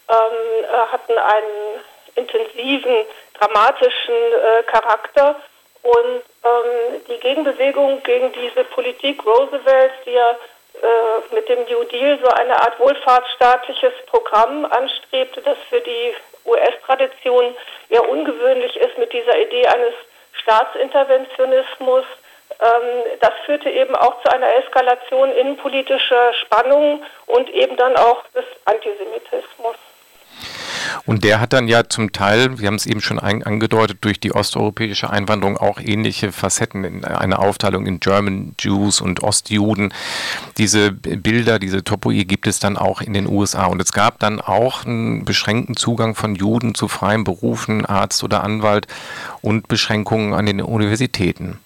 ähm, 0.08 0.64
äh, 0.64 0.92
hatten 0.92 1.18
einen 1.18 1.80
intensiven, 2.14 3.06
dramatischen 3.38 4.14
äh, 4.14 4.62
Charakter. 4.64 5.36
Und 5.82 6.22
ähm, 6.44 7.02
die 7.08 7.18
Gegenbewegung 7.18 8.02
gegen 8.02 8.32
diese 8.32 8.64
Politik 8.64 9.24
Roosevelts, 9.24 9.94
die 10.04 10.12
ja 10.12 10.30
äh, 10.30 11.34
mit 11.34 11.48
dem 11.48 11.64
New 11.64 11.84
Deal 11.84 12.18
so 12.22 12.28
eine 12.28 12.60
Art 12.60 12.78
wohlfahrtsstaatliches 12.78 13.92
Programm 14.06 14.64
anstrebte, 14.64 15.42
das 15.42 15.56
für 15.68 15.80
die 15.80 16.14
US-Tradition 16.46 17.56
eher 17.88 18.08
ungewöhnlich 18.08 18.76
ist, 18.76 18.98
mit 18.98 19.12
dieser 19.12 19.38
Idee 19.38 19.66
eines 19.66 19.94
Staatsinterventionismus, 20.42 22.04
ähm, 22.60 23.18
das 23.20 23.32
führte 23.44 23.70
eben 23.70 23.94
auch 23.96 24.22
zu 24.22 24.30
einer 24.32 24.54
Eskalation 24.56 25.32
innenpolitischer 25.32 26.32
Spannungen 26.34 27.04
und 27.26 27.50
eben 27.50 27.76
dann 27.76 27.96
auch 27.96 28.22
des 28.34 28.44
Antisemitismus. 28.64 29.76
Und 31.04 31.24
der 31.24 31.40
hat 31.40 31.52
dann 31.52 31.68
ja 31.68 31.88
zum 31.88 32.12
Teil, 32.12 32.58
wir 32.58 32.66
haben 32.66 32.74
es 32.76 32.86
eben 32.86 33.00
schon 33.00 33.18
angedeutet, 33.18 33.98
durch 34.00 34.20
die 34.20 34.32
osteuropäische 34.32 35.10
Einwanderung 35.10 35.56
auch 35.56 35.80
ähnliche 35.80 36.32
Facetten, 36.32 37.04
eine 37.04 37.38
Aufteilung 37.38 37.86
in 37.86 38.00
German 38.00 38.54
Jews 38.58 39.00
und 39.00 39.22
Ostjuden. 39.22 39.92
Diese 40.58 40.92
Bilder, 40.92 41.58
diese 41.58 41.84
Topoi 41.84 42.24
gibt 42.24 42.46
es 42.46 42.58
dann 42.58 42.76
auch 42.76 43.00
in 43.00 43.12
den 43.12 43.28
USA. 43.28 43.66
Und 43.66 43.80
es 43.80 43.92
gab 43.92 44.18
dann 44.18 44.40
auch 44.40 44.84
einen 44.84 45.24
beschränkten 45.24 45.76
Zugang 45.76 46.14
von 46.14 46.34
Juden 46.34 46.74
zu 46.74 46.88
freien 46.88 47.24
Berufen, 47.24 47.86
Arzt 47.86 48.24
oder 48.24 48.42
Anwalt 48.42 48.86
und 49.42 49.68
Beschränkungen 49.68 50.34
an 50.34 50.46
den 50.46 50.60
Universitäten. 50.60 51.58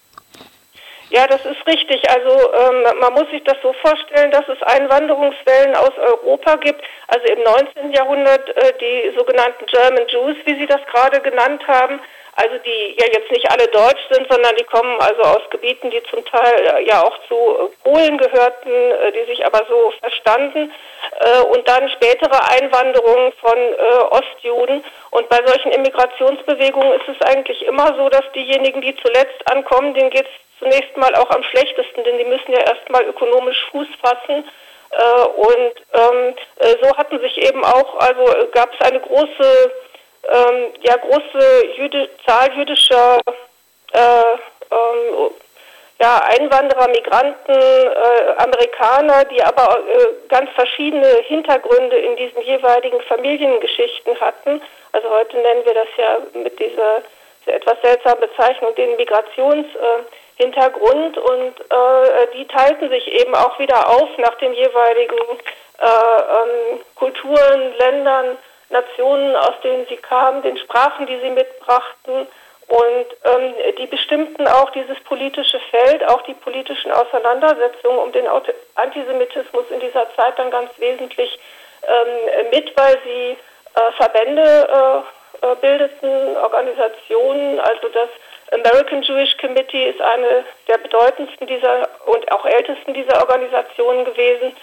Ja, 1.11 1.27
das 1.27 1.45
ist 1.45 1.67
richtig. 1.67 2.09
Also 2.09 2.29
ähm, 2.53 2.83
man 3.01 3.13
muss 3.13 3.29
sich 3.31 3.43
das 3.43 3.57
so 3.61 3.73
vorstellen, 3.73 4.31
dass 4.31 4.47
es 4.47 4.63
Einwanderungswellen 4.63 5.75
aus 5.75 5.91
Europa 5.97 6.55
gibt. 6.55 6.81
Also 7.07 7.27
im 7.27 7.43
19. 7.43 7.91
Jahrhundert 7.91 8.47
äh, 8.55 8.71
die 8.79 9.13
sogenannten 9.17 9.65
German 9.65 10.07
Jews, 10.07 10.37
wie 10.45 10.55
Sie 10.55 10.67
das 10.67 10.79
gerade 10.89 11.19
genannt 11.19 11.67
haben. 11.67 11.99
Also 12.37 12.55
die 12.59 12.95
ja 12.97 13.07
jetzt 13.11 13.29
nicht 13.29 13.51
alle 13.51 13.67
deutsch 13.67 14.01
sind, 14.09 14.25
sondern 14.31 14.55
die 14.55 14.63
kommen 14.63 15.01
also 15.01 15.21
aus 15.23 15.49
Gebieten, 15.49 15.91
die 15.91 16.01
zum 16.03 16.23
Teil 16.23 16.77
äh, 16.77 16.87
ja 16.87 17.03
auch 17.03 17.17
zu 17.27 17.35
äh, 17.35 17.83
Polen 17.83 18.17
gehörten, 18.17 18.71
äh, 18.71 19.11
die 19.11 19.29
sich 19.31 19.45
aber 19.45 19.65
so 19.67 19.91
verstanden. 19.99 20.71
Äh, 21.19 21.41
und 21.41 21.67
dann 21.67 21.89
spätere 21.89 22.39
Einwanderungen 22.51 23.33
von 23.33 23.57
Ostjuden. 24.11 24.81
Und 25.09 25.27
bei 25.27 25.41
solchen 25.45 25.71
Immigrationsbewegungen 25.71 26.93
ist 26.93 27.09
es 27.09 27.27
eigentlich 27.27 27.65
immer 27.65 27.95
so, 27.97 28.07
dass 28.07 28.23
diejenigen, 28.33 28.81
die 28.81 28.95
zuletzt 28.95 29.51
ankommen, 29.51 29.93
denen 29.93 30.09
geht 30.09 30.25
es 30.25 30.50
zunächst 30.61 30.95
mal 30.95 31.13
auch 31.15 31.29
am 31.31 31.43
schlechtesten, 31.43 32.03
denn 32.03 32.17
die 32.19 32.25
müssen 32.25 32.51
ja 32.51 32.61
erstmal 32.61 33.03
ökonomisch 33.05 33.65
Fuß 33.71 33.87
fassen. 34.01 34.47
Äh, 34.91 35.21
und 35.23 35.73
ähm, 35.93 36.35
äh, 36.57 36.75
so 36.81 36.95
hatten 36.97 37.19
sich 37.19 37.37
eben 37.37 37.63
auch, 37.63 37.97
also 37.99 38.25
äh, 38.27 38.47
gab 38.51 38.73
es 38.73 38.85
eine 38.85 38.99
große, 38.99 39.71
ähm, 40.29 40.73
ja 40.81 40.97
große 40.97 41.65
Jüde, 41.77 42.09
Zahl 42.25 42.51
jüdischer 42.53 43.19
äh, 43.93 44.33
ähm, 44.71 45.31
ja, 46.01 46.19
Einwanderer, 46.37 46.87
Migranten, 46.87 47.53
äh, 47.53 48.33
Amerikaner, 48.37 49.23
die 49.25 49.41
aber 49.43 49.79
äh, 49.79 50.27
ganz 50.29 50.49
verschiedene 50.51 51.07
Hintergründe 51.27 51.95
in 51.97 52.15
diesen 52.15 52.41
jeweiligen 52.41 52.99
Familiengeschichten 53.01 54.19
hatten. 54.19 54.61
Also 54.93 55.09
heute 55.09 55.37
nennen 55.37 55.63
wir 55.63 55.75
das 55.75 55.87
ja 55.97 56.17
mit 56.33 56.59
dieser, 56.59 57.03
dieser 57.45 57.57
etwas 57.57 57.77
seltsamen 57.81 58.19
Bezeichnung 58.21 58.73
den 58.75 58.97
Migrations- 58.97 59.75
äh, 59.75 60.03
Hintergrund 60.41 61.17
und 61.17 61.59
äh, 61.59 62.27
die 62.33 62.47
teilten 62.47 62.89
sich 62.89 63.07
eben 63.07 63.35
auch 63.35 63.59
wieder 63.59 63.89
auf 63.89 64.09
nach 64.17 64.35
den 64.35 64.53
jeweiligen 64.53 65.17
äh, 65.79 65.85
ähm, 65.85 66.79
Kulturen, 66.95 67.73
Ländern, 67.77 68.37
Nationen, 68.69 69.35
aus 69.35 69.59
denen 69.63 69.85
sie 69.87 69.97
kamen, 69.97 70.41
den 70.41 70.57
Sprachen, 70.57 71.05
die 71.05 71.19
sie 71.19 71.29
mitbrachten. 71.29 72.27
Und 72.67 73.05
ähm, 73.25 73.53
die 73.77 73.87
bestimmten 73.87 74.47
auch 74.47 74.69
dieses 74.69 74.97
politische 75.01 75.59
Feld, 75.71 76.07
auch 76.07 76.21
die 76.21 76.33
politischen 76.33 76.91
Auseinandersetzungen 76.91 77.99
um 77.99 78.11
den 78.13 78.27
Antisemitismus 78.75 79.65
in 79.71 79.81
dieser 79.81 80.07
Zeit 80.15 80.39
dann 80.39 80.51
ganz 80.51 80.71
wesentlich 80.77 81.37
ähm, 81.83 82.49
mit, 82.51 82.71
weil 82.77 82.97
sie 83.03 83.37
äh, 83.75 83.91
Verbände 83.97 85.03
äh, 85.41 85.47
äh, 85.51 85.55
bildeten, 85.55 86.37
Organisationen, 86.37 87.59
also 87.59 87.89
das 87.89 88.09
American 88.51 89.01
Jewish 89.01 89.37
Committee 89.37 89.89
ist 89.89 90.01
eine 90.01 90.43
der 90.67 90.77
bedeutendsten 90.77 91.47
dieser 91.47 91.87
und 92.05 92.31
auch 92.31 92.45
ältesten 92.45 92.93
dieser 92.93 93.19
Organisationen 93.21 94.05
gewesen. 94.05 94.53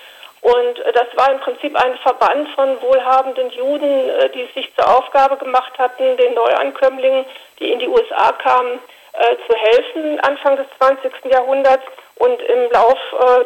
Und 0.41 0.79
äh, 0.79 0.93
das 0.93 1.07
war 1.17 1.33
im 1.33 1.41
Prinzip 1.41 1.75
ein 1.77 1.97
Verband 1.99 2.49
von 2.51 2.81
wohlhabenden 2.83 3.51
Juden, 3.51 4.09
äh, 4.09 4.31
die 4.31 4.43
es 4.43 4.55
sich 4.55 4.73
zur 4.77 4.89
Aufgabe 4.97 5.37
gemacht 5.37 5.73
hatten, 5.79 6.17
den 6.17 6.35
Neuankömmlingen, 6.35 7.25
die 7.59 7.73
in 7.73 7.79
die 7.79 7.89
USA 7.89 8.33
kamen, 8.33 8.79
äh, 9.19 9.37
zu 9.49 9.57
helfen 9.57 10.21
Anfang 10.21 10.57
des 10.57 10.67
20. 10.79 11.13
Jahrhunderts. 11.31 11.85
Und 12.17 12.43
im 12.43 12.69
Lauf 12.73 12.99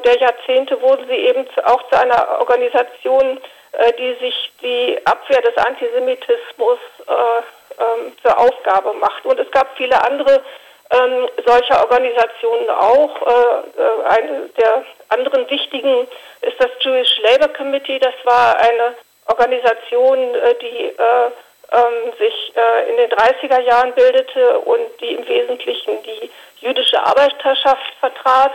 der 0.03 0.19
Jahrzehnte 0.19 0.81
wurden 0.81 1.07
sie 1.07 1.27
eben 1.27 1.47
auch 1.65 1.83
zu 1.91 2.01
einer 2.01 2.39
Organisation, 2.41 3.39
die 3.99 4.15
sich 4.15 4.53
die 4.63 4.99
Abwehr 5.05 5.43
des 5.43 5.55
Antisemitismus 5.59 6.79
ähm, 7.79 8.13
zur 8.23 8.39
Aufgabe 8.39 8.93
macht. 8.95 9.25
Und 9.27 9.39
es 9.41 9.51
gab 9.51 9.77
viele 9.77 10.03
andere 10.05 10.43
ähm, 10.93 11.29
solcher 11.47 11.81
Organisationen 11.81 12.71
auch. 12.71 13.17
Äh, 13.23 14.09
eine 14.09 14.49
der 14.59 14.85
anderen 15.09 15.49
wichtigen 15.49 16.07
ist 16.43 16.61
das 16.61 16.71
Jewish 16.81 17.19
Labor 17.23 17.49
Committee. 17.49 17.99
Das 17.99 18.15
war 18.25 18.57
eine 18.59 18.95
Organisation, 19.27 20.35
äh, 20.35 20.55
die 20.61 20.87
äh, 20.89 21.31
ähm, 21.71 22.13
sich 22.19 22.53
äh, 22.57 22.91
in 22.91 22.97
den 22.97 23.11
30er 23.11 23.61
Jahren 23.61 23.95
bildete 23.95 24.59
und 24.61 25.01
die 25.01 25.15
im 25.15 25.27
Wesentlichen 25.27 26.03
die 26.03 26.31
jüdische 26.61 27.05
Arbeiterschaft 27.05 27.95
vertrat 28.01 28.53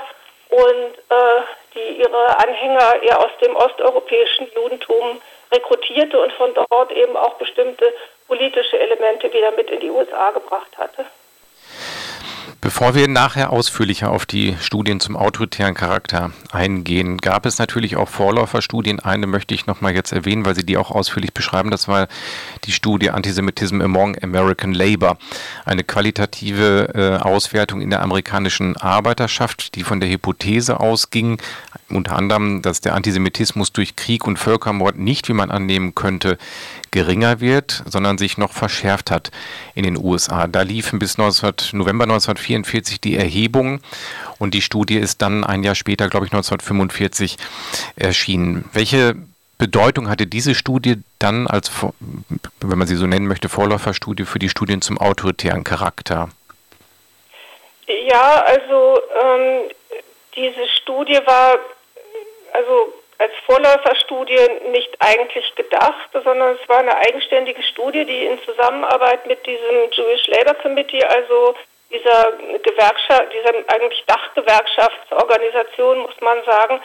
und 0.50 0.94
äh, 1.10 1.42
die 1.74 2.02
ihre 2.02 2.40
Anhänger 2.40 3.02
eher 3.04 3.20
aus 3.20 3.32
dem 3.42 3.56
osteuropäischen 3.56 4.52
Judentum 4.56 5.22
rekrutierte 5.52 6.20
und 6.20 6.32
von 6.34 6.54
dort 6.54 6.92
eben 6.92 7.16
auch 7.16 7.36
bestimmte 7.36 7.94
politische 8.28 8.80
Elemente 8.80 9.32
wieder 9.32 9.52
mit 9.52 9.70
in 9.70 9.80
die 9.80 9.90
USA 9.90 10.32
gebracht 10.32 10.78
hatte. 10.78 11.06
Bevor 12.60 12.96
wir 12.96 13.08
nachher 13.08 13.52
ausführlicher 13.52 14.10
auf 14.10 14.26
die 14.26 14.56
Studien 14.60 15.00
zum 15.00 15.16
autoritären 15.16 15.76
Charakter 15.76 16.32
eingehen, 16.52 17.20
gab 17.20 17.46
es 17.46 17.60
natürlich 17.60 17.98
auch 17.98 18.10
Vorläuferstudien. 18.10 19.00
Eine 19.00 19.28
möchte 19.28 19.54
ich 19.54 19.68
nochmal 19.68 19.94
jetzt 19.94 20.12
erwähnen, 20.12 20.44
weil 20.44 20.56
Sie 20.56 20.66
die 20.66 20.76
auch 20.76 20.90
ausführlich 20.90 21.34
beschreiben. 21.34 21.70
Das 21.70 21.88
war 21.88 22.08
die 22.64 22.72
Studie 22.72 23.12
Antisemitism 23.12 23.80
Among 23.80 24.18
American 24.24 24.74
Labor. 24.74 25.20
Eine 25.66 25.84
qualitative 25.84 26.94
äh, 26.96 27.24
Auswertung 27.24 27.80
in 27.80 27.92
der 27.92 28.02
amerikanischen 28.02 28.76
Arbeiterschaft, 28.76 29.76
die 29.76 29.84
von 29.84 30.00
der 30.00 30.10
Hypothese 30.10 30.80
ausging, 30.80 31.40
unter 31.90 32.16
anderem, 32.16 32.64
dass 32.64 32.82
der 32.82 32.96
Antisemitismus 32.96 33.72
durch 33.72 33.96
Krieg 33.96 34.26
und 34.26 34.38
Völkermord 34.38 34.98
nicht, 34.98 35.30
wie 35.30 35.34
man 35.34 35.52
annehmen 35.52 35.94
könnte, 35.94 36.40
geringer 36.91 37.39
wird, 37.39 37.84
sondern 37.86 38.17
sich 38.17 38.38
noch 38.38 38.51
verschärft 38.51 39.12
hat 39.12 39.32
in 39.75 39.84
den 39.84 39.98
USA. 39.98 40.48
Da 40.48 40.62
liefen 40.62 41.00
bis 41.00 41.17
19, 41.17 41.53
November 41.74 42.03
1944 42.03 43.01
die 43.01 43.17
Erhebungen 43.17 43.82
und 44.39 44.53
die 44.53 44.62
Studie 44.62 44.98
ist 44.98 45.22
dann 45.22 45.44
ein 45.44 45.63
Jahr 45.63 45.75
später, 45.75 46.10
glaube 46.10 46.25
ich, 46.25 46.32
1945 46.32 47.38
erschienen. 47.96 48.65
Welche 48.74 49.15
Bedeutung 49.58 50.10
hatte 50.10 50.27
diese 50.27 50.53
Studie 50.53 50.98
dann 51.20 51.48
als, 51.48 51.72
wenn 52.60 52.77
man 52.77 52.88
sie 52.88 52.96
so 52.96 53.08
nennen 53.08 53.27
möchte, 53.27 53.50
Vorläuferstudie 53.50 54.25
für 54.25 54.39
die 54.39 54.50
Studien 54.50 54.82
zum 54.82 55.00
autoritären 55.00 55.63
Charakter? 55.63 56.29
Ja, 57.88 58.44
also 58.46 59.00
ähm, 59.24 59.70
diese 60.36 60.67
Studie 60.82 61.20
war 61.25 61.58
also 62.53 62.94
als 63.19 63.31
Vorläuferstudie 63.45 64.47
nicht 64.69 64.95
eigentlich 65.00 65.55
gedacht, 65.55 66.09
sondern 66.13 66.57
es 66.62 66.69
war 66.69 66.79
eine 66.79 66.95
eigenständige 66.97 67.63
Studie, 67.63 68.05
die 68.05 68.25
in 68.25 68.41
Zusammenarbeit 68.43 69.25
mit 69.25 69.45
diesem 69.45 69.89
Jewish 69.91 70.27
Labor 70.27 70.53
Committee, 70.55 71.03
also 71.03 71.55
dieser 71.91 72.33
Gewerkschaft, 72.63 73.33
dieser 73.33 73.53
eigentlich 73.74 74.03
Dachgewerkschaftsorganisation, 74.05 76.00
muss 76.00 76.19
man 76.21 76.43
sagen, 76.43 76.81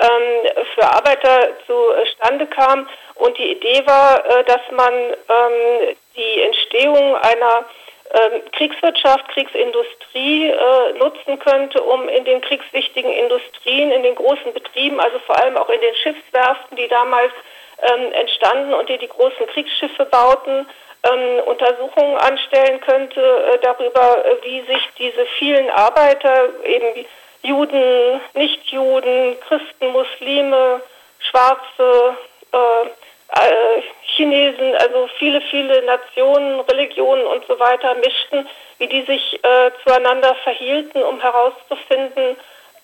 ähm, 0.00 0.64
für 0.74 0.84
Arbeiter 0.84 1.50
zustande 1.66 2.46
kam. 2.46 2.88
Und 3.16 3.36
die 3.38 3.52
Idee 3.52 3.86
war, 3.86 4.24
äh, 4.24 4.44
dass 4.44 4.60
man 4.70 4.92
ähm, 4.94 5.96
die 6.16 6.42
Entstehung 6.42 7.16
einer 7.16 7.64
Kriegswirtschaft, 8.52 9.28
Kriegsindustrie 9.28 10.50
äh, 10.50 10.92
nutzen 10.98 11.38
könnte, 11.38 11.82
um 11.82 12.08
in 12.08 12.24
den 12.24 12.40
kriegswichtigen 12.42 13.10
Industrien, 13.10 13.90
in 13.90 14.02
den 14.02 14.14
großen 14.14 14.52
Betrieben, 14.52 15.00
also 15.00 15.18
vor 15.20 15.36
allem 15.38 15.56
auch 15.56 15.68
in 15.68 15.80
den 15.80 15.94
Schiffswerften, 15.96 16.76
die 16.76 16.88
damals 16.88 17.32
ähm, 17.82 18.12
entstanden 18.12 18.74
und 18.74 18.88
die 18.88 18.98
die 18.98 19.08
großen 19.08 19.46
Kriegsschiffe 19.46 20.04
bauten, 20.04 20.66
ähm, 21.04 21.40
Untersuchungen 21.46 22.16
anstellen 22.18 22.80
könnte 22.80 23.20
äh, 23.20 23.58
darüber, 23.62 24.24
äh, 24.24 24.36
wie 24.42 24.60
sich 24.62 24.88
diese 24.98 25.26
vielen 25.38 25.68
Arbeiter, 25.70 26.48
eben 26.64 27.06
Juden, 27.42 28.20
Nichtjuden, 28.34 29.36
Christen, 29.40 29.92
Muslime, 29.92 30.80
Schwarze, 31.18 32.16
äh, 32.52 32.88
äh, 33.40 33.82
Chinesen, 34.16 34.74
also 34.76 35.08
viele, 35.18 35.40
viele 35.42 35.82
Nationen, 35.82 36.60
Religionen 36.60 37.26
und 37.26 37.46
so 37.46 37.58
weiter 37.58 37.94
mischten, 37.94 38.48
wie 38.78 38.86
die 38.86 39.02
sich 39.02 39.40
äh, 39.42 39.70
zueinander 39.84 40.34
verhielten, 40.36 41.02
um 41.02 41.20
herauszufinden, 41.20 42.36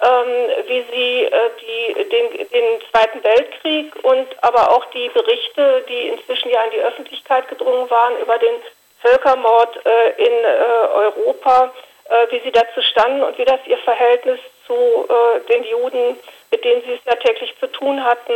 ähm, 0.03 0.49
wie 0.67 0.85
sie 0.93 1.25
äh, 1.25 1.51
die, 1.61 2.09
den, 2.09 2.49
den 2.49 2.81
Zweiten 2.91 3.23
Weltkrieg 3.23 3.95
und 4.03 4.27
aber 4.43 4.71
auch 4.71 4.87
die 4.87 5.09
Berichte, 5.11 5.85
die 5.89 6.09
inzwischen 6.09 6.51
ja 6.51 6.63
in 6.65 6.71
die 6.73 6.81
Öffentlichkeit 6.81 7.49
gedrungen 7.49 7.89
waren 7.91 8.19
über 8.19 8.39
den 8.39 8.55
Völkermord 9.03 9.79
äh, 9.85 10.23
in 10.23 10.33
äh, 10.33 10.89
Europa, 10.95 11.73
äh, 12.09 12.27
wie 12.31 12.41
sie 12.41 12.53
dazu 12.53 12.83
standen 12.83 13.23
und 13.23 13.39
wie 13.39 13.45
das 13.45 13.61
ihr 13.67 13.79
Verhältnis 13.79 14.41
zu 14.67 14.75
äh, 14.75 15.41
den 15.53 15.65
Juden, 15.65 16.19
mit 16.51 16.65
denen 16.65 16.83
sie 16.83 16.93
es 16.95 17.01
ja 17.07 17.15
täglich 17.17 17.55
zu 17.61 17.67
tun 17.67 18.05
hatten, 18.05 18.35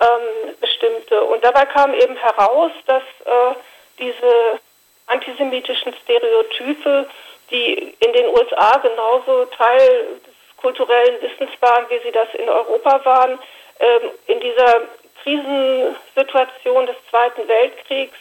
ähm, 0.00 0.54
bestimmte. 0.60 1.22
Und 1.24 1.44
dabei 1.44 1.66
kam 1.66 1.94
eben 1.94 2.16
heraus, 2.16 2.72
dass 2.86 3.02
äh, 3.02 3.54
diese 3.98 4.60
antisemitischen 5.06 5.94
Stereotype, 6.02 7.08
die 7.50 7.94
in 8.00 8.12
den 8.12 8.28
USA 8.28 8.78
genauso 8.78 9.44
Teil 9.46 10.20
des 10.26 10.34
kulturellen 10.56 11.20
Wissens 11.20 11.50
waren, 11.60 11.84
wie 11.90 11.98
sie 11.98 12.12
das 12.12 12.28
in 12.34 12.48
Europa 12.48 13.04
waren, 13.04 13.38
ähm, 13.80 14.10
in 14.26 14.40
dieser 14.40 14.82
Krisensituation 15.22 16.86
des 16.86 16.96
Zweiten 17.10 17.46
Weltkriegs 17.46 18.16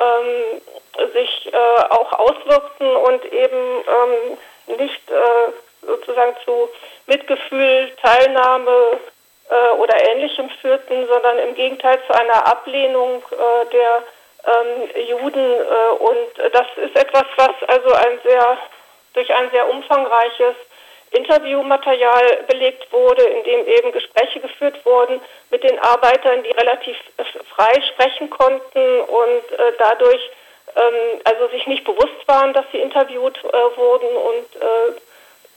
ähm, 0.00 0.60
sich 1.12 1.52
äh, 1.52 1.56
auch 1.90 2.12
auswirkten 2.12 2.96
und 2.96 3.24
eben 3.32 3.84
ähm, 3.86 4.78
nicht 4.78 5.10
äh, 5.10 5.86
sozusagen 5.86 6.34
zu 6.44 6.68
Mitgefühl, 7.06 7.92
Teilnahme, 8.02 8.98
äh, 9.54 9.70
oder 9.76 9.94
Ähnlichem 10.10 10.50
führten, 10.60 11.06
sondern 11.06 11.38
im 11.38 11.54
Gegenteil 11.54 11.98
zu 12.06 12.12
einer 12.18 12.46
Ablehnung 12.46 13.22
äh, 13.30 13.66
der 13.70 14.02
ähm, 14.46 15.06
Juden. 15.08 15.52
Äh, 15.52 15.90
und 15.98 16.52
das 16.52 16.66
ist 16.76 16.96
etwas, 16.96 17.24
was 17.36 17.68
also 17.68 17.94
ein 17.94 18.18
sehr, 18.24 18.58
durch 19.14 19.32
ein 19.32 19.50
sehr 19.50 19.68
umfangreiches 19.70 20.56
Interviewmaterial 21.12 22.44
belegt 22.48 22.92
wurde, 22.92 23.22
in 23.22 23.44
dem 23.44 23.68
eben 23.68 23.92
Gespräche 23.92 24.40
geführt 24.40 24.84
wurden 24.84 25.20
mit 25.50 25.62
den 25.62 25.78
Arbeitern, 25.78 26.42
die 26.42 26.50
relativ 26.50 26.96
frei 27.54 27.80
sprechen 27.92 28.30
konnten 28.30 29.00
und 29.00 29.52
äh, 29.52 29.72
dadurch 29.78 30.30
ähm, 30.74 31.20
also 31.24 31.48
sich 31.48 31.66
nicht 31.68 31.84
bewusst 31.84 32.26
waren, 32.26 32.52
dass 32.52 32.64
sie 32.72 32.78
interviewt 32.78 33.38
äh, 33.44 33.76
wurden 33.76 34.16
und 34.16 34.56
äh, 34.56 35.00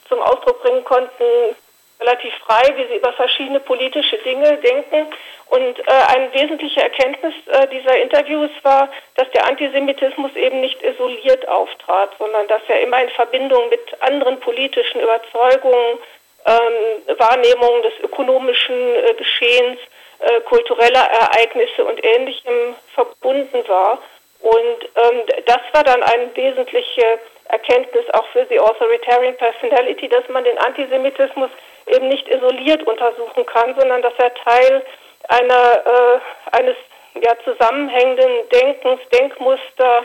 zum 0.08 0.22
Ausdruck 0.22 0.62
bringen 0.62 0.84
konnten, 0.84 1.56
relativ 2.00 2.34
frei, 2.46 2.64
wie 2.76 2.88
sie 2.88 2.98
über 2.98 3.14
verschiedene 3.14 3.60
politische 3.60 4.18
Dinge 4.20 4.58
denken. 4.58 5.08
Und 5.48 5.80
äh, 5.80 5.92
eine 6.16 6.34
wesentliche 6.34 6.82
Erkenntnis 6.82 7.34
äh, 7.48 7.68
dieser 7.70 7.98
Interviews 7.98 8.52
war, 8.64 8.90
dass 9.16 9.30
der 9.32 9.48
Antisemitismus 9.48 10.36
eben 10.36 10.62
nicht 10.62 10.82
isoliert 10.84 11.48
auftrat, 11.48 12.12
sondern 12.18 12.48
dass 12.48 12.62
er 12.68 12.82
immer 12.82 13.02
in 13.02 13.10
Verbindung 13.10 13.70
mit 13.70 13.80
anderen 14.02 14.40
politischen 14.40 15.02
Überzeugungen, 15.02 16.00
ähm, 16.46 17.18
Wahrnehmungen 17.18 17.82
des 17.84 17.94
ökonomischen 18.04 18.76
äh, 18.76 19.14
Geschehens, 19.16 19.80
äh, 20.20 20.42
kultureller 20.42 21.04
Ereignisse 21.04 21.86
und 21.86 22.04
Ähnlichem 22.04 22.76
verbunden 22.94 23.68
war. 23.68 24.00
Und 24.42 24.54
ähm, 24.96 25.22
das 25.46 25.62
war 25.74 25.84
dann 25.84 26.04
eine 26.04 26.36
wesentliche 26.36 27.20
Erkenntnis 27.50 28.06
auch 28.14 28.26
für 28.28 28.46
die 28.46 28.60
Authoritarian 28.60 29.38
Personality, 29.38 30.10
dass 30.10 30.28
man 30.30 30.44
den 30.44 30.58
Antisemitismus 30.58 31.50
eben 31.88 32.08
nicht 32.10 32.28
isoliert 32.28 32.84
untersuchen 32.84 33.46
kann, 33.46 33.76
sondern 33.80 34.02
dass 34.02 34.14
er 34.18 34.34
Teil 34.34 34.86
einer, 35.30 35.86
äh, 35.86 36.58
eines 36.58 36.76
ja, 37.22 37.34
zusammenhängenden 37.44 38.50
Denkens, 38.50 39.02
Denkmuster, 39.10 40.04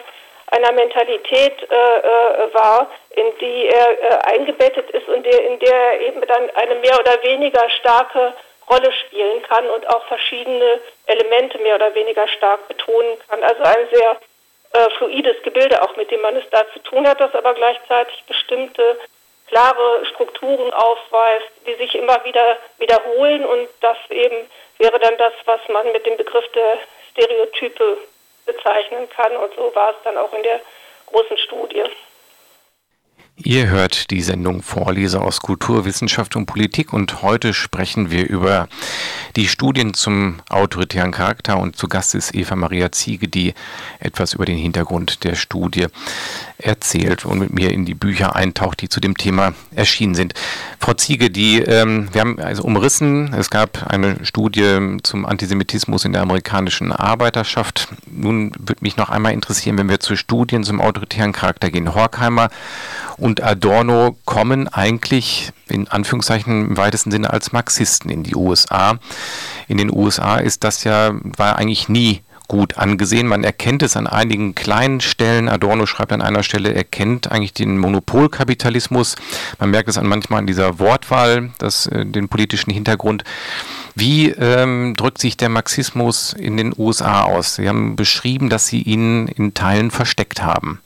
einer 0.53 0.73
Mentalität 0.73 1.63
äh, 1.63 1.75
äh, 1.75 2.55
war, 2.55 2.91
in 3.11 3.25
die 3.41 3.69
er 3.69 3.91
äh, 3.91 4.19
eingebettet 4.35 4.91
ist 4.91 5.09
und 5.09 5.25
der, 5.25 5.47
in 5.47 5.59
der 5.61 5.75
er 5.75 6.01
eben 6.01 6.21
dann 6.21 6.51
eine 6.51 6.75
mehr 6.77 6.99
oder 7.01 7.23
weniger 7.23 7.69
starke 7.71 8.35
Rolle 8.71 8.93
spielen 8.93 9.43
kann 9.43 9.69
und 9.71 9.89
auch 9.89 10.05
verschiedene 10.07 10.81
Elemente 11.07 11.59
mehr 11.59 11.77
oder 11.77 11.95
weniger 11.95 12.29
stark 12.29 12.69
betonen 12.69 13.19
kann. 13.29 13.43
Also 13.43 13.63
ein 13.63 13.89
sehr 13.93 14.17
äh, 14.73 14.91
fluides 14.99 15.43
Gebilde, 15.43 15.83
auch 15.83 15.97
mit 15.97 16.11
dem 16.11 16.21
man 16.21 16.37
es 16.37 16.49
da 16.51 16.65
zu 16.73 16.79
tun 16.81 17.07
hat, 17.07 17.21
das 17.21 17.35
aber 17.35 17.55
gleichzeitig 17.55 18.25
bestimmte 18.27 18.99
klare 19.49 20.07
Strukturen 20.07 20.73
aufweist, 20.73 21.51
die 21.67 21.75
sich 21.75 21.95
immer 21.95 22.25
wieder 22.25 22.57
wiederholen 22.79 23.45
und 23.45 23.69
das 23.81 23.99
eben 24.11 24.51
wäre 24.79 24.99
dann 24.99 25.17
das, 25.19 25.35
was 25.45 25.61
man 25.69 25.93
mit 25.93 26.07
dem 26.07 26.17
Begriff 26.17 26.47
der 26.53 26.79
Stereotype 27.11 27.99
bezeichnen 28.47 29.09
kann 29.11 29.37
und 29.37 29.55
so 29.55 29.75
war 29.75 29.91
es 29.91 29.97
dann 30.05 30.17
auch 30.17 30.33
in 30.33 30.43
der 30.43 30.61
großen 31.07 31.37
Studie. 31.39 31.85
Ihr 33.37 33.69
hört 33.69 34.11
die 34.11 34.21
Sendung 34.21 34.63
Vorleser 34.63 35.23
aus 35.23 35.41
Kultur, 35.41 35.87
Wissenschaft 35.87 36.37
und 36.37 36.45
Politik 36.45 36.93
und 36.93 37.23
heute 37.23 37.55
sprechen 37.55 38.11
wir 38.11 38.29
über 38.29 38.69
die 39.37 39.49
Studien 39.49 39.95
zum 39.95 40.41
autoritären 40.51 41.13
Charakter 41.13 41.59
und 41.59 41.75
zu 41.75 41.89
Gast 41.89 42.15
ist 42.15 42.35
Eva 42.35 42.57
Maria 42.57 42.93
Ziege, 42.93 43.29
die 43.29 43.55
etwas 44.01 44.35
über 44.35 44.45
den 44.45 44.59
Hintergrund 44.59 45.25
der 45.25 45.35
Studie 45.35 45.87
erzählt 46.59 47.25
und 47.25 47.39
mit 47.39 47.55
mir 47.55 47.73
in 47.73 47.87
die 47.87 47.95
Bücher 47.95 48.37
eintaucht, 48.37 48.83
die 48.83 48.91
zu 48.91 49.01
dem 49.01 49.17
Thema 49.17 49.55
erschienen 49.75 50.15
sind. 50.15 50.35
Frau 50.79 50.93
Ziege, 50.93 51.31
die 51.31 51.61
ähm, 51.63 52.11
wir 52.13 52.21
haben 52.21 52.39
also 52.39 52.63
umrissen, 52.65 53.33
es 53.33 53.49
gab 53.49 53.91
eine 53.91 54.25
Studie 54.27 54.99
zum 55.03 55.25
Antisemitismus 55.25 56.05
in 56.05 56.13
der 56.13 56.21
amerikanischen 56.21 56.93
Arbeiterschaft. 56.93 57.89
Nun 58.07 58.53
würde 58.59 58.83
mich 58.83 58.99
noch 58.99 59.09
einmal 59.09 59.33
interessieren, 59.33 59.79
wenn 59.79 59.89
wir 59.89 60.01
zu 60.01 60.17
Studien 60.17 60.65
zum 60.65 60.83
autoritären 60.83 61.33
Charakter 61.33 61.71
gehen. 61.71 61.95
Horkheimer 61.95 62.51
und 63.23 63.41
Adorno 63.41 64.17
kommen 64.25 64.67
eigentlich 64.67 65.53
in 65.69 65.87
Anführungszeichen 65.87 66.71
im 66.71 66.77
weitesten 66.77 67.13
Sinne 67.13 67.33
als 67.33 67.53
Marxisten 67.53 68.11
in 68.11 68.25
die 68.25 68.35
USA. 68.35 68.99
In 69.69 69.79
den 69.79 69.95
USA 69.95 70.39
ist 70.39 70.65
das 70.65 70.83
ja, 70.83 71.13
war 71.37 71.57
eigentlich 71.57 71.89
nie 71.89 72.23
gut 72.49 72.79
angesehen. 72.79 73.29
Man 73.29 73.45
erkennt 73.45 73.85
es 73.85 73.97
an 73.97 74.09
einigen 74.09 74.57
kleinen 74.57 75.01
Stellen. 75.01 75.49
Adorno 75.49 75.87
schreibt 75.87 76.11
an 76.11 76.21
einer 76.21 76.43
Stelle, 76.43 76.75
er 76.75 76.83
kennt 76.83 77.31
eigentlich 77.31 77.55
den 77.55 77.79
Monopolkapitalismus. 77.79 79.15
Man 79.61 79.71
merkt 79.71 79.89
es 79.89 79.99
an 79.99 80.09
manchmal 80.09 80.41
an 80.41 80.49
dieser 80.49 80.81
Wortwahl, 80.81 81.51
das, 81.59 81.87
äh, 81.87 82.05
den 82.05 82.29
politischen 82.29 82.73
Hintergrund. 82.73 83.23
Wie 83.95 84.31
ähm, 84.31 84.95
drückt 84.97 85.19
sich 85.19 85.37
der 85.37 85.49
Marxismus 85.49 86.33
in 86.33 86.57
den 86.57 86.75
USA 86.77 87.23
aus? 87.23 87.55
Sie 87.55 87.69
haben 87.69 87.95
beschrieben, 87.95 88.49
dass 88.49 88.67
Sie 88.67 88.83
ihn 88.83 89.29
in 89.29 89.55
Teilen 89.55 89.93
versteckt 89.93 90.43
haben. 90.43 90.81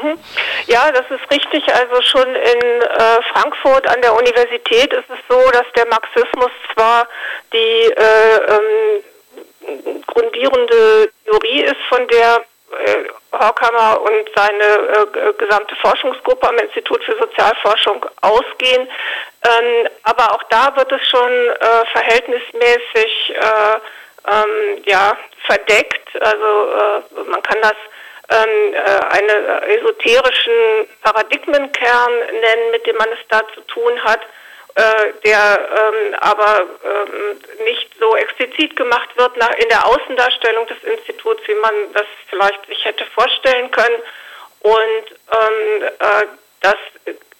Mhm. 0.00 0.18
Ja, 0.66 0.90
das 0.92 1.10
ist 1.10 1.30
richtig. 1.30 1.62
Also 1.74 2.02
schon 2.02 2.34
in 2.34 2.82
äh, 2.82 3.22
Frankfurt 3.32 3.88
an 3.88 4.00
der 4.02 4.14
Universität 4.14 4.92
ist 4.92 5.08
es 5.08 5.18
so, 5.28 5.50
dass 5.50 5.66
der 5.76 5.86
Marxismus 5.86 6.50
zwar 6.72 7.08
die 7.52 7.92
äh, 7.92 8.36
ähm, 8.48 10.00
grundierende 10.06 11.10
Theorie 11.24 11.62
ist, 11.62 11.80
von 11.88 12.06
der 12.08 12.44
äh, 12.84 13.04
Horkheimer 13.32 14.00
und 14.00 14.30
seine 14.34 14.62
äh, 14.62 15.32
gesamte 15.38 15.74
Forschungsgruppe 15.76 16.48
am 16.48 16.58
Institut 16.58 17.02
für 17.04 17.16
Sozialforschung 17.16 18.04
ausgehen. 18.20 18.88
Ähm, 19.44 19.88
aber 20.04 20.34
auch 20.34 20.42
da 20.44 20.74
wird 20.76 20.92
es 20.92 21.06
schon 21.08 21.30
äh, 21.30 21.86
verhältnismäßig 21.92 23.34
äh, 23.34 23.74
ähm, 24.30 24.82
ja, 24.84 25.16
verdeckt. 25.46 26.08
Also 26.20 27.02
man 27.26 27.42
kann 27.42 27.60
das 27.60 27.74
ähm, 28.28 28.74
äh, 28.74 28.78
einen 28.78 29.62
esoterischen 29.78 30.88
Paradigmenkern 31.02 32.12
nennen, 32.40 32.70
mit 32.70 32.86
dem 32.86 32.96
man 32.96 33.08
es 33.12 33.18
da 33.28 33.42
zu 33.54 33.60
tun 33.62 34.02
hat, 34.04 34.20
äh, 34.74 35.12
der 35.24 35.68
ähm, 35.76 36.14
aber 36.20 36.66
ähm, 36.84 37.40
nicht 37.64 37.90
so 37.98 38.16
explizit 38.16 38.74
gemacht 38.76 39.10
wird 39.16 39.36
nach, 39.36 39.52
in 39.58 39.68
der 39.68 39.86
Außendarstellung 39.86 40.66
des 40.66 40.82
Instituts, 40.84 41.46
wie 41.46 41.54
man 41.56 41.74
das 41.92 42.06
vielleicht 42.30 42.64
sich 42.66 42.84
hätte 42.84 43.04
vorstellen 43.06 43.70
können. 43.70 44.02
Und 44.60 45.04
ähm, 45.30 45.82
äh, 45.98 46.26
das 46.60 46.76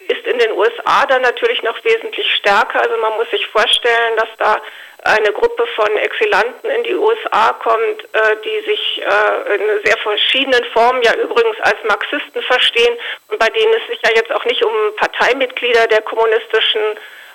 ist 0.08 0.26
in 0.26 0.38
den 0.38 0.52
USA 0.52 1.06
dann 1.06 1.22
natürlich 1.22 1.62
noch 1.62 1.82
wesentlich 1.84 2.30
stärker. 2.34 2.82
Also 2.82 2.96
man 2.98 3.14
muss 3.14 3.30
sich 3.30 3.46
vorstellen, 3.46 4.16
dass 4.16 4.28
da 4.38 4.60
eine 5.04 5.32
Gruppe 5.32 5.66
von 5.74 5.96
Exilanten 5.96 6.70
in 6.70 6.84
die 6.84 6.94
USA 6.94 7.52
kommt, 7.54 8.04
äh, 8.12 8.36
die 8.44 8.60
sich 8.64 9.02
äh, 9.02 9.54
in 9.54 9.84
sehr 9.84 9.98
verschiedenen 9.98 10.64
Formen 10.72 11.02
ja 11.02 11.14
übrigens 11.14 11.58
als 11.60 11.76
Marxisten 11.88 12.42
verstehen 12.42 12.96
und 13.28 13.38
bei 13.38 13.48
denen 13.48 13.74
es 13.74 13.86
sich 13.88 14.00
ja 14.02 14.10
jetzt 14.14 14.32
auch 14.32 14.44
nicht 14.44 14.64
um 14.64 14.72
Parteimitglieder 14.96 15.88
der 15.88 16.02
kommunistischen 16.02 16.80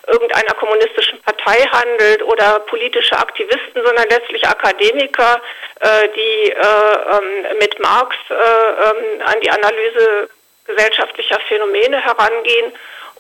irgendeiner 0.08 0.54
kommunistischen 0.54 1.22
Partei 1.22 1.68
handelt 1.70 2.24
oder 2.24 2.60
politische 2.62 3.18
Aktivisten, 3.18 3.84
sondern 3.84 4.08
letztlich 4.10 4.48
Akademiker, 4.48 5.42
äh, 5.82 6.08
die 6.16 6.52
äh, 6.52 6.56
ähm, 6.56 7.58
mit 7.60 7.78
Marx 7.80 8.16
äh, 8.30 8.34
ähm, 8.34 9.22
an 9.26 9.42
die 9.42 9.50
Analyse 9.50 10.30
gesellschaftlicher 10.66 11.40
Phänomene 11.48 12.02
herangehen 12.02 12.74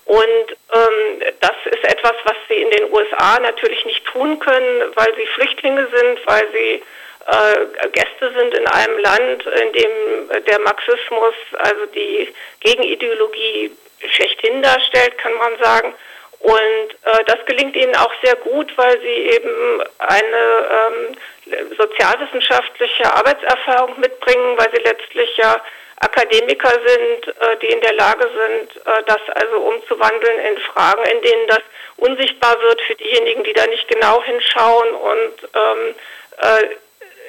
und 0.07 0.57
ähm, 0.73 1.21
das 1.41 1.55
ist 1.65 1.83
etwas, 1.83 2.13
was 2.23 2.35
sie 2.47 2.55
in 2.55 2.71
den 2.71 2.93
USA 2.93 3.39
natürlich 3.41 3.83
nicht 3.83 4.05
tun 4.05 4.39
können, 4.39 4.83
weil 4.95 5.13
sie 5.15 5.27
Flüchtlinge 5.27 5.85
sind, 5.93 6.25
weil 6.25 6.47
sie 6.53 6.83
äh, 7.27 7.87
Gäste 7.89 8.31
sind 8.37 8.53
in 8.53 8.67
einem 8.67 8.97
Land, 8.99 9.45
in 9.45 9.73
dem 9.73 10.45
der 10.45 10.59
Marxismus, 10.59 11.33
also 11.57 11.85
die 11.87 12.33
Gegenideologie 12.61 13.75
schlechthin 14.09 14.61
darstellt, 14.61 15.17
kann 15.17 15.33
man 15.33 15.57
sagen. 15.61 15.93
Und 16.39 16.53
äh, 16.53 17.23
das 17.25 17.45
gelingt 17.45 17.75
ihnen 17.75 17.95
auch 17.97 18.13
sehr 18.23 18.37
gut, 18.37 18.71
weil 18.77 19.01
sie 19.01 19.07
eben 19.07 19.83
eine 19.97 21.17
ähm, 21.49 21.65
sozialwissenschaftliche 21.77 23.13
Arbeitserfahrung 23.13 23.99
mitbringen, 23.99 24.57
weil 24.57 24.71
sie 24.71 24.83
letztlich 24.83 25.35
ja 25.35 25.61
Akademiker 25.99 26.69
sind, 26.69 27.27
äh, 27.27 27.57
die 27.61 27.67
in 27.67 27.81
der 27.81 27.93
Lage 27.93 28.29
sind, 28.29 28.85
äh, 28.85 29.03
das 29.05 29.19
also 29.33 29.57
umzuwandeln 29.57 30.39
in 30.39 30.57
Fragen, 30.59 31.03
in 31.05 31.21
denen 31.21 31.47
das 31.47 31.61
unsichtbar 31.97 32.61
wird 32.61 32.81
für 32.81 32.95
diejenigen, 32.95 33.43
die 33.43 33.53
da 33.53 33.65
nicht 33.67 33.87
genau 33.87 34.21
hinschauen. 34.23 34.93
Und 34.93 35.49
ähm, 35.55 35.95
äh, 36.41 36.67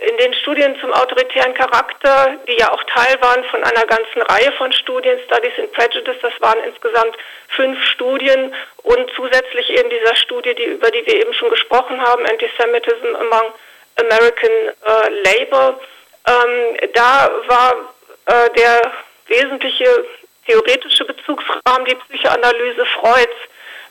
in 0.07 0.17
den 0.19 0.33
Studien 0.35 0.79
zum 0.81 0.93
autoritären 0.93 1.55
Charakter, 1.55 2.37
die 2.47 2.57
ja 2.57 2.71
auch 2.73 2.83
Teil 2.85 3.21
waren 3.21 3.43
von 3.45 3.65
einer 3.65 3.85
ganzen 3.87 4.23
Reihe 4.23 4.53
von 4.53 4.73
Studien, 4.73 5.19
Studies 5.27 5.53
in 5.57 5.73
Prejudice, 5.73 6.21
das 6.23 6.33
waren 6.41 6.63
insgesamt 6.65 7.17
fünf 7.49 7.83
Studien 7.87 8.55
und 8.85 9.11
zusätzlich 9.17 9.71
eben 9.71 9.91
dieser 9.91 10.15
Studie, 10.15 10.55
die, 10.55 10.65
über 10.65 10.91
die 10.91 11.05
wir 11.07 11.21
eben 11.21 11.35
schon 11.35 11.51
gesprochen 11.51 12.01
haben, 12.01 12.25
Antisemitism 12.27 13.17
among 13.17 13.53
American 13.97 14.51
äh, 14.51 15.09
Labor. 15.25 15.81
Ähm, 16.27 16.91
da 16.95 17.31
war 17.47 17.95
äh, 18.29 18.51
der 18.57 18.93
wesentliche 19.27 20.05
theoretische 20.47 21.05
Bezugsrahmen, 21.05 21.85
die 21.87 21.95
Psychoanalyse 21.95 22.87
Freuds, 23.01 23.39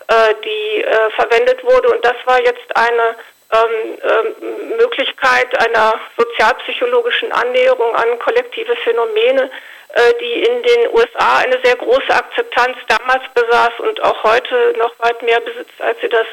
äh, 0.07 0.33
die 0.43 0.83
äh, 0.83 1.09
verwendet 1.11 1.63
wurde. 1.63 1.89
Und 1.89 2.03
das 2.03 2.15
war 2.25 2.39
jetzt 2.39 2.75
eine 2.75 3.15
ähm, 3.53 3.97
ähm, 4.03 4.77
Möglichkeit 4.77 5.57
einer 5.59 5.99
sozialpsychologischen 6.17 7.31
Annäherung 7.31 7.95
an 7.95 8.19
kollektive 8.19 8.75
Phänomene, 8.77 9.49
äh, 9.93 10.13
die 10.19 10.43
in 10.43 10.63
den 10.63 10.89
USA 10.93 11.37
eine 11.37 11.59
sehr 11.63 11.75
große 11.77 12.09
Akzeptanz 12.09 12.77
damals 12.87 13.23
besaß 13.33 13.79
und 13.79 14.03
auch 14.03 14.23
heute 14.23 14.75
noch 14.77 14.93
weit 14.99 15.21
mehr 15.21 15.39
besitzt, 15.39 15.79
als 15.79 15.99
sie 16.01 16.09
das 16.09 16.27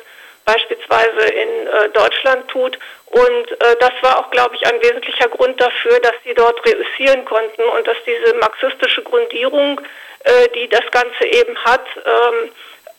beispielsweise 0.44 1.26
in 1.26 1.66
äh, 1.66 1.88
Deutschland 1.90 2.48
tut. 2.48 2.78
Und 3.06 3.50
äh, 3.52 3.76
das 3.80 3.92
war 4.02 4.18
auch, 4.18 4.30
glaube 4.30 4.56
ich, 4.56 4.66
ein 4.66 4.80
wesentlicher 4.82 5.28
Grund 5.28 5.60
dafür, 5.60 5.98
dass 6.00 6.14
sie 6.24 6.34
dort 6.34 6.64
reüssieren 6.66 7.24
konnten 7.24 7.62
und 7.62 7.86
dass 7.86 7.96
diese 8.06 8.34
marxistische 8.34 9.02
Grundierung, 9.02 9.80
äh, 10.24 10.48
die 10.54 10.68
das 10.68 10.84
Ganze 10.90 11.24
eben 11.24 11.56
hat, 11.64 11.86
ähm, 11.96 12.50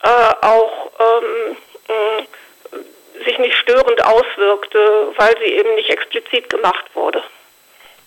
äh, 0.04 0.46
auch 0.46 0.92
ähm, 1.00 1.58
äh, 1.90 3.24
sich 3.26 3.38
nicht 3.40 3.58
störend 3.58 4.04
auswirkte, 4.04 5.14
weil 5.18 5.36
sie 5.40 5.54
eben 5.54 5.76
nicht 5.76 5.90
explizit 5.90 6.50
gemacht 6.50 6.86
wurde. 6.94 7.24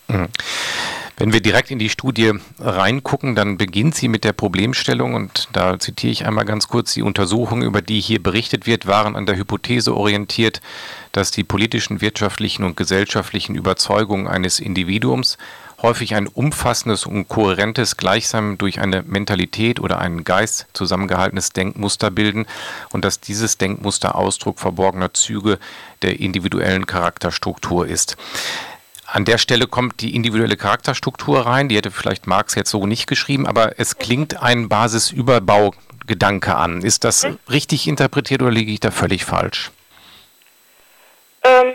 Mhm. 0.08 0.28
Wenn 1.18 1.32
wir 1.32 1.40
direkt 1.40 1.72
in 1.72 1.80
die 1.80 1.88
Studie 1.88 2.32
reingucken, 2.60 3.34
dann 3.34 3.58
beginnt 3.58 3.96
sie 3.96 4.06
mit 4.06 4.22
der 4.22 4.32
Problemstellung 4.32 5.14
und 5.14 5.48
da 5.52 5.76
zitiere 5.80 6.12
ich 6.12 6.24
einmal 6.24 6.44
ganz 6.44 6.68
kurz, 6.68 6.94
die 6.94 7.02
Untersuchungen, 7.02 7.62
über 7.62 7.82
die 7.82 8.00
hier 8.00 8.22
berichtet 8.22 8.68
wird, 8.68 8.86
waren 8.86 9.16
an 9.16 9.26
der 9.26 9.36
Hypothese 9.36 9.96
orientiert, 9.96 10.60
dass 11.10 11.32
die 11.32 11.42
politischen, 11.42 12.00
wirtschaftlichen 12.00 12.62
und 12.62 12.76
gesellschaftlichen 12.76 13.56
Überzeugungen 13.56 14.28
eines 14.28 14.60
Individuums 14.60 15.38
häufig 15.82 16.14
ein 16.14 16.28
umfassendes 16.28 17.04
und 17.04 17.28
kohärentes, 17.28 17.96
gleichsam 17.96 18.56
durch 18.56 18.80
eine 18.80 19.02
Mentalität 19.02 19.80
oder 19.80 19.98
einen 19.98 20.24
Geist 20.24 20.66
zusammengehaltenes 20.72 21.50
Denkmuster 21.50 22.12
bilden 22.12 22.46
und 22.90 23.04
dass 23.04 23.20
dieses 23.20 23.58
Denkmuster 23.58 24.14
Ausdruck 24.14 24.60
verborgener 24.60 25.14
Züge 25.14 25.58
der 26.02 26.20
individuellen 26.20 26.86
Charakterstruktur 26.86 27.86
ist. 27.86 28.16
An 29.10 29.24
der 29.24 29.38
Stelle 29.38 29.66
kommt 29.66 30.02
die 30.02 30.14
individuelle 30.14 30.56
Charakterstruktur 30.56 31.46
rein, 31.46 31.68
die 31.68 31.76
hätte 31.76 31.90
vielleicht 31.90 32.26
Marx 32.26 32.54
jetzt 32.54 32.70
so 32.70 32.86
nicht 32.86 33.06
geschrieben, 33.06 33.46
aber 33.46 33.78
es 33.78 33.96
klingt 33.96 34.42
ein 34.42 34.68
Basisüberbaugedanke 34.68 36.54
an. 36.54 36.82
Ist 36.82 37.04
das 37.04 37.24
hm? 37.24 37.38
richtig 37.50 37.88
interpretiert 37.88 38.42
oder 38.42 38.50
liege 38.50 38.70
ich 38.70 38.80
da 38.80 38.90
völlig 38.90 39.24
falsch? 39.24 39.70
Ähm, 41.42 41.74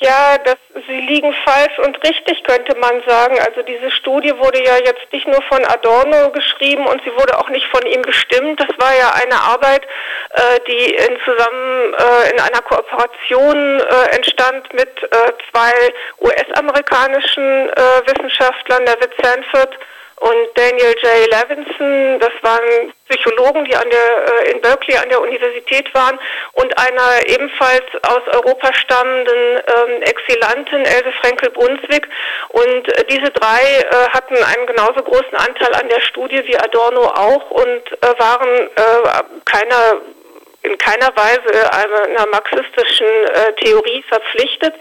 ja, 0.00 0.38
das, 0.38 0.56
sie 0.86 1.00
liegen 1.00 1.32
falsch 1.44 1.78
und 1.78 2.02
richtig, 2.02 2.42
könnte 2.44 2.76
man 2.78 3.02
sagen. 3.06 3.38
Also 3.40 3.62
diese 3.62 3.90
Studie 3.90 4.36
wurde 4.38 4.62
ja 4.64 4.76
jetzt 4.78 5.12
nicht 5.12 5.26
nur 5.26 5.42
von 5.42 5.64
Adorno 5.64 6.30
geschrieben 6.30 6.86
und 6.86 7.02
sie 7.04 7.12
wurde 7.14 7.38
auch 7.38 7.48
nicht 7.48 7.66
von 7.66 7.84
ihm 7.86 8.02
bestimmt. 8.02 8.60
Das 8.60 8.78
war 8.78 8.94
ja 8.96 9.12
eine 9.14 9.40
Arbeit, 9.40 9.86
äh, 10.34 10.60
die 10.66 10.94
in 10.94 11.18
zusammen 11.24 11.94
äh, 11.94 12.30
in 12.32 12.40
einer 12.40 12.62
Kooperation 12.62 13.80
äh, 13.80 14.16
entstand 14.16 14.72
mit 14.72 15.02
äh, 15.02 15.32
zwei 15.50 15.72
US-amerikanischen 16.20 17.68
äh, 17.70 18.02
Wissenschaftlern, 18.06 18.84
David 18.84 19.12
Sanford 19.22 19.78
und 20.18 20.48
Daniel 20.54 20.94
J. 21.02 21.30
Levinson, 21.30 22.18
das 22.20 22.32
waren 22.40 22.92
Psychologen, 23.08 23.66
die 23.66 23.76
an 23.76 23.88
der, 23.90 24.46
äh, 24.46 24.50
in 24.50 24.60
Berkeley 24.62 24.96
an 24.96 25.10
der 25.10 25.20
Universität 25.20 25.92
waren 25.94 26.18
und 26.54 26.76
einer 26.78 27.26
ebenfalls 27.26 27.84
aus 28.02 28.22
Europa 28.32 28.72
stammenden 28.72 29.34
ähm, 29.36 30.02
Exilantin, 30.02 30.84
Else 30.86 31.12
Frenkel-Brunswick. 31.20 32.08
Und 32.48 32.88
äh, 32.88 33.04
diese 33.10 33.30
drei 33.30 33.62
äh, 33.62 34.08
hatten 34.10 34.36
einen 34.36 34.66
genauso 34.66 35.02
großen 35.02 35.34
Anteil 35.34 35.74
an 35.74 35.88
der 35.90 36.00
Studie 36.00 36.42
wie 36.46 36.58
Adorno 36.58 37.08
auch 37.08 37.50
und 37.50 37.92
äh, 38.02 38.18
waren 38.18 38.48
äh, 38.48 39.22
keiner, 39.44 40.00
in 40.62 40.78
keiner 40.78 41.14
Weise 41.14 41.72
einer 41.72 42.26
marxistischen 42.28 43.06
äh, 43.06 43.52
Theorie 43.62 44.02
verpflichtet 44.08 44.74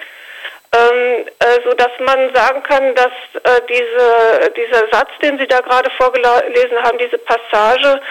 ähm, 0.76 1.28
äh, 1.40 1.60
so 1.64 1.74
dass 1.74 1.92
man 2.00 2.34
sagen 2.34 2.64
kann, 2.64 2.96
dass 2.96 3.14
äh, 3.44 3.62
diese, 3.70 4.52
dieser 4.54 4.88
Satz, 4.92 5.10
den 5.22 5.38
Sie 5.38 5.48
da 5.48 5.60
gerade 5.62 5.90
vorgelesen 5.92 6.82
haben, 6.84 6.98
diese 6.98 7.18
Passage, 7.20 8.02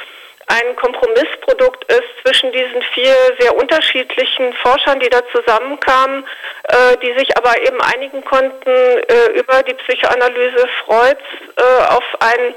ein 0.47 0.77
Kompromissprodukt 0.77 1.91
ist 1.91 2.09
zwischen 2.23 2.53
diesen 2.53 2.83
vier 2.93 3.15
sehr 3.39 3.57
unterschiedlichen 3.57 4.53
Forschern, 4.55 5.01
die 5.01 5.09
da 5.09 5.21
zusammenkamen, 5.33 6.27
äh, 6.65 6.97
die 7.03 7.19
sich 7.19 7.37
aber 7.37 7.59
eben 7.63 7.81
einigen 7.81 8.23
konnten 8.25 8.69
äh, 8.69 9.31
über 9.35 9.63
die 9.63 9.75
Psychoanalyse 9.75 10.69
Freuds 10.85 11.23
äh, 11.57 11.95
auf 11.95 12.05
ein 12.21 12.55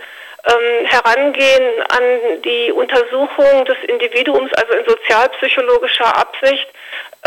ähm, 0.47 0.85
Herangehen 0.85 1.83
an 1.89 2.41
die 2.43 2.71
Untersuchung 2.71 3.65
des 3.65 3.77
Individuums, 3.87 4.51
also 4.53 4.73
in 4.73 4.85
sozialpsychologischer 4.85 6.15
Absicht, 6.17 6.67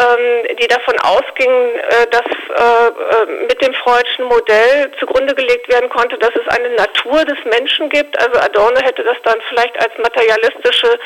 ähm, 0.01 0.57
die 0.57 0.69
davon 0.69 0.99
ausgingen, 1.01 1.75
äh, 1.77 2.07
dass 2.11 2.25
äh, 2.25 2.89
äh, 2.89 3.47
mit 3.49 3.61
dem 3.61 3.75
Freudschen 3.75 4.25
Modell 4.27 4.91
zugrunde 4.99 5.35
gelegt 5.35 5.69
werden 5.69 5.91
konnte, 5.91 6.17
dass 6.19 6.31
es 6.35 6.49
eine 6.49 6.71
Natur 6.71 7.25
des 7.25 7.39
Menschen 7.45 7.89
gibt. 7.89 8.19
Also 8.19 8.41
Adorno 8.41 8.81
hätte 8.81 9.03
das 9.05 9.17
dann 9.25 9.41
vielleicht 9.49 9.79
als 9.81 9.93
materialistische 9.99 10.99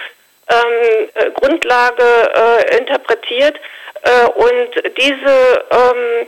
ähm, 0.49 1.09
äh, 1.15 1.31
Grundlage 1.31 2.05
äh, 2.05 2.79
interpretiert. 2.79 3.59
Äh, 4.03 4.27
und 4.35 4.97
diese, 4.99 5.65
ähm, 5.71 6.27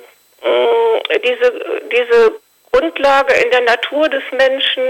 diese, 1.24 1.52
diese 1.92 2.32
Grundlage 2.72 3.34
in 3.34 3.50
der 3.50 3.62
Natur 3.62 4.08
des 4.08 4.22
Menschen, 4.32 4.82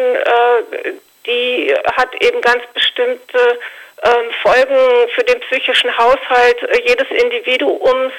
die 1.25 1.75
hat 1.97 2.09
eben 2.21 2.41
ganz 2.41 2.63
bestimmte 2.75 3.59
Folgen 4.43 5.09
für 5.15 5.25
den 5.25 5.41
psychischen 5.41 5.97
Haushalt 5.97 6.63
äh, 6.63 6.83
jedes 6.87 7.09
Individuums, 7.11 8.13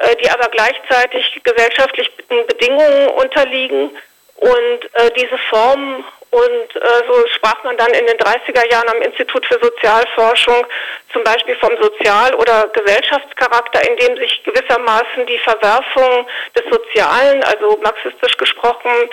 äh, 0.00 0.16
die 0.16 0.28
aber 0.28 0.48
gleichzeitig 0.48 1.40
gesellschaftlichen 1.44 2.12
Bedingungen 2.46 3.08
unterliegen. 3.10 3.96
Und 4.36 4.94
äh, 4.94 5.10
diese 5.16 5.38
Form, 5.50 6.04
und 6.30 6.72
so 6.72 7.26
sprach 7.34 7.64
man 7.64 7.76
dann 7.76 7.90
in 7.90 8.06
den 8.06 8.16
30er 8.16 8.70
Jahren 8.70 8.88
am 8.88 9.02
Institut 9.02 9.44
für 9.46 9.58
Sozialforschung 9.60 10.64
zum 11.12 11.24
Beispiel 11.24 11.56
vom 11.56 11.76
Sozial- 11.82 12.36
oder 12.36 12.68
Gesellschaftscharakter, 12.68 13.82
in 13.88 13.96
dem 13.96 14.16
sich 14.16 14.40
gewissermaßen 14.44 15.26
die 15.26 15.38
Verwerfung 15.38 16.28
des 16.54 16.62
Sozialen, 16.70 17.42
also 17.42 17.80
marxistisch 17.82 18.36
gesprochen, 18.36 19.10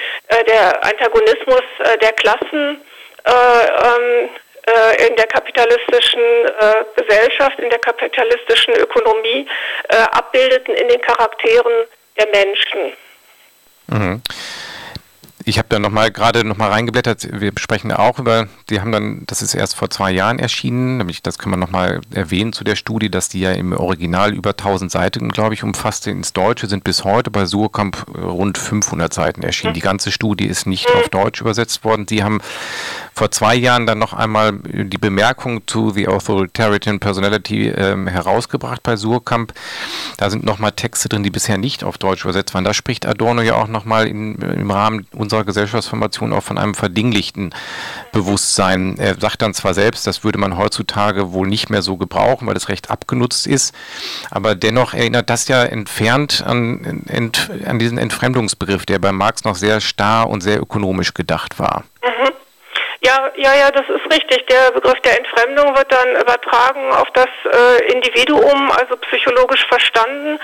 der 0.48 0.84
Antagonismus 0.84 1.64
der 2.00 2.14
Klassen, 2.14 2.86
ähm, 3.28 4.30
äh, 4.30 4.30
in 5.08 5.16
der 5.16 5.28
kapitalistischen 5.28 6.20
äh, 6.20 6.84
Gesellschaft, 6.96 7.60
in 7.60 7.70
der 7.70 7.80
kapitalistischen 7.80 8.74
Ökonomie 8.76 9.48
äh, 9.90 9.96
abbildeten 9.96 10.76
in 10.76 10.88
den 10.90 11.02
Charakteren 11.02 11.88
der 12.18 12.28
Menschen. 12.28 12.94
Mhm 13.88 14.22
ich 15.48 15.58
habe 15.58 15.70
da 15.70 15.80
noch 15.80 15.92
mal 15.92 16.12
gerade 16.12 16.44
noch 16.44 16.58
mal 16.58 16.70
reingeblättert. 16.70 17.30
Wir 17.40 17.54
sprechen 17.58 17.94
auch 17.94 18.20
über, 18.20 18.50
die 18.70 18.82
haben 18.82 18.92
dann, 18.92 19.24
das 19.28 19.42
ist 19.42 19.56
erst 19.56 19.76
vor 19.76 19.90
zwei 19.90 20.12
Jahren 20.12 20.40
erschienen, 20.40 20.98
nämlich 20.98 21.24
das 21.24 21.38
kann 21.38 21.52
man 21.52 21.60
noch 21.62 21.72
mal 21.72 22.02
erwähnen 22.14 22.52
zu 22.52 22.66
der 22.66 22.76
Studie, 22.76 23.10
dass 23.10 23.30
die 23.30 23.40
ja 23.40 23.54
im 23.54 23.72
Original 23.72 24.34
über 24.34 24.50
1000 24.50 24.92
Seiten, 24.92 25.30
glaube 25.30 25.54
ich, 25.54 25.64
umfasste. 25.64 26.12
Ins 26.12 26.34
Deutsche 26.34 26.68
sind 26.68 26.84
bis 26.84 27.06
heute 27.06 27.32
bei 27.32 27.46
Surkamp 27.46 28.08
rund 28.14 28.58
500 28.58 29.14
Seiten 29.14 29.42
erschienen. 29.42 29.74
Die 29.74 29.80
ganze 29.80 30.12
Studie 30.12 30.48
ist 30.48 30.68
nicht 30.68 30.94
auf 30.94 31.08
Deutsch 31.08 31.40
übersetzt 31.40 31.86
worden. 31.86 32.06
Die 32.06 32.24
haben 32.24 32.40
vor 33.14 33.32
zwei 33.32 33.56
Jahren 33.56 33.88
dann 33.88 34.00
noch 34.00 34.14
einmal 34.14 34.52
die 34.54 34.98
Bemerkung 34.98 35.66
zu 35.66 35.92
The 35.92 36.10
Authoritarian 36.10 37.00
Personality 37.00 37.70
ähm, 37.70 38.08
herausgebracht 38.08 38.84
bei 38.84 38.98
Surkamp. 38.98 39.54
Da 40.18 40.30
sind 40.30 40.44
noch 40.44 40.60
mal 40.60 40.72
Texte 40.72 41.08
drin, 41.08 41.24
die 41.24 41.32
bisher 41.32 41.58
nicht 41.58 41.86
auf 41.86 41.98
Deutsch 41.98 42.26
übersetzt 42.26 42.54
waren. 42.54 42.66
Da 42.66 42.74
spricht 42.74 43.06
Adorno 43.06 43.42
ja 43.42 43.56
auch 43.56 43.70
noch 43.70 43.86
mal 43.86 44.08
in, 44.08 44.36
im 44.36 44.70
Rahmen 44.70 45.08
unserer 45.14 45.37
unserer 45.38 45.46
Gesellschaftsformation 45.46 46.34
auch 46.34 46.44
von 46.44 46.58
einem 46.58 46.74
verdinglichten 46.74 47.54
Bewusstsein. 48.12 48.98
Er 48.98 49.20
sagt 49.20 49.42
dann 49.42 49.54
zwar 49.54 49.74
selbst, 49.74 50.08
das 50.08 50.24
würde 50.24 50.40
man 50.40 50.58
heutzutage 50.58 51.32
wohl 51.32 51.48
nicht 51.48 51.70
mehr 51.70 51.82
so 51.82 51.98
gebrauchen, 51.98 52.48
weil 52.48 52.54
das 52.54 52.70
recht 52.70 52.90
abgenutzt 52.90 53.46
ist, 53.46 53.74
aber 54.32 54.56
dennoch 54.56 54.94
erinnert 54.94 55.30
das 55.30 55.48
ja 55.48 55.64
entfernt 55.64 56.44
an, 56.46 57.04
ent, 57.08 57.50
an 57.66 57.80
diesen 57.80 57.98
Entfremdungsbegriff, 57.98 58.86
der 58.86 59.00
bei 59.00 59.12
Marx 59.12 59.44
noch 59.44 59.56
sehr 59.56 59.80
starr 59.80 60.30
und 60.30 60.42
sehr 60.42 60.60
ökonomisch 60.60 61.14
gedacht 61.14 61.60
war. 61.60 61.84
Mhm. 62.04 62.17
Ja, 63.08 63.32
ja, 63.38 63.56
ja, 63.56 63.72
das 63.72 63.88
ist 63.88 64.14
richtig. 64.14 64.48
Der 64.48 64.70
Begriff 64.72 65.00
der 65.00 65.18
Entfremdung 65.18 65.74
wird 65.78 65.90
dann 65.90 66.10
übertragen 66.18 66.92
auf 66.92 67.08
das 67.14 67.30
äh, 67.54 67.94
Individuum, 67.94 68.70
also 68.72 68.98
psychologisch 68.98 69.66
verstanden. 69.68 70.38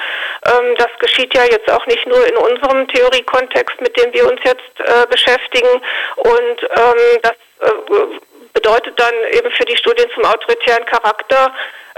Ähm, 0.45 0.75
das 0.77 0.87
geschieht 0.99 1.35
ja 1.35 1.43
jetzt 1.43 1.69
auch 1.69 1.85
nicht 1.87 2.07
nur 2.07 2.25
in 2.25 2.37
unserem 2.37 2.87
Theoriekontext, 2.87 3.81
mit 3.81 3.97
dem 3.97 4.13
wir 4.13 4.31
uns 4.31 4.39
jetzt 4.45 4.79
äh, 4.79 5.05
beschäftigen. 5.09 5.73
Und 6.15 6.57
ähm, 6.63 7.19
das 7.21 7.35
äh, 7.59 8.19
bedeutet 8.53 8.97
dann 8.97 9.13
eben 9.33 9.51
für 9.51 9.65
die 9.65 9.75
Studien 9.75 10.09
zum 10.15 10.23
autoritären 10.23 10.85
Charakter, 10.85 11.53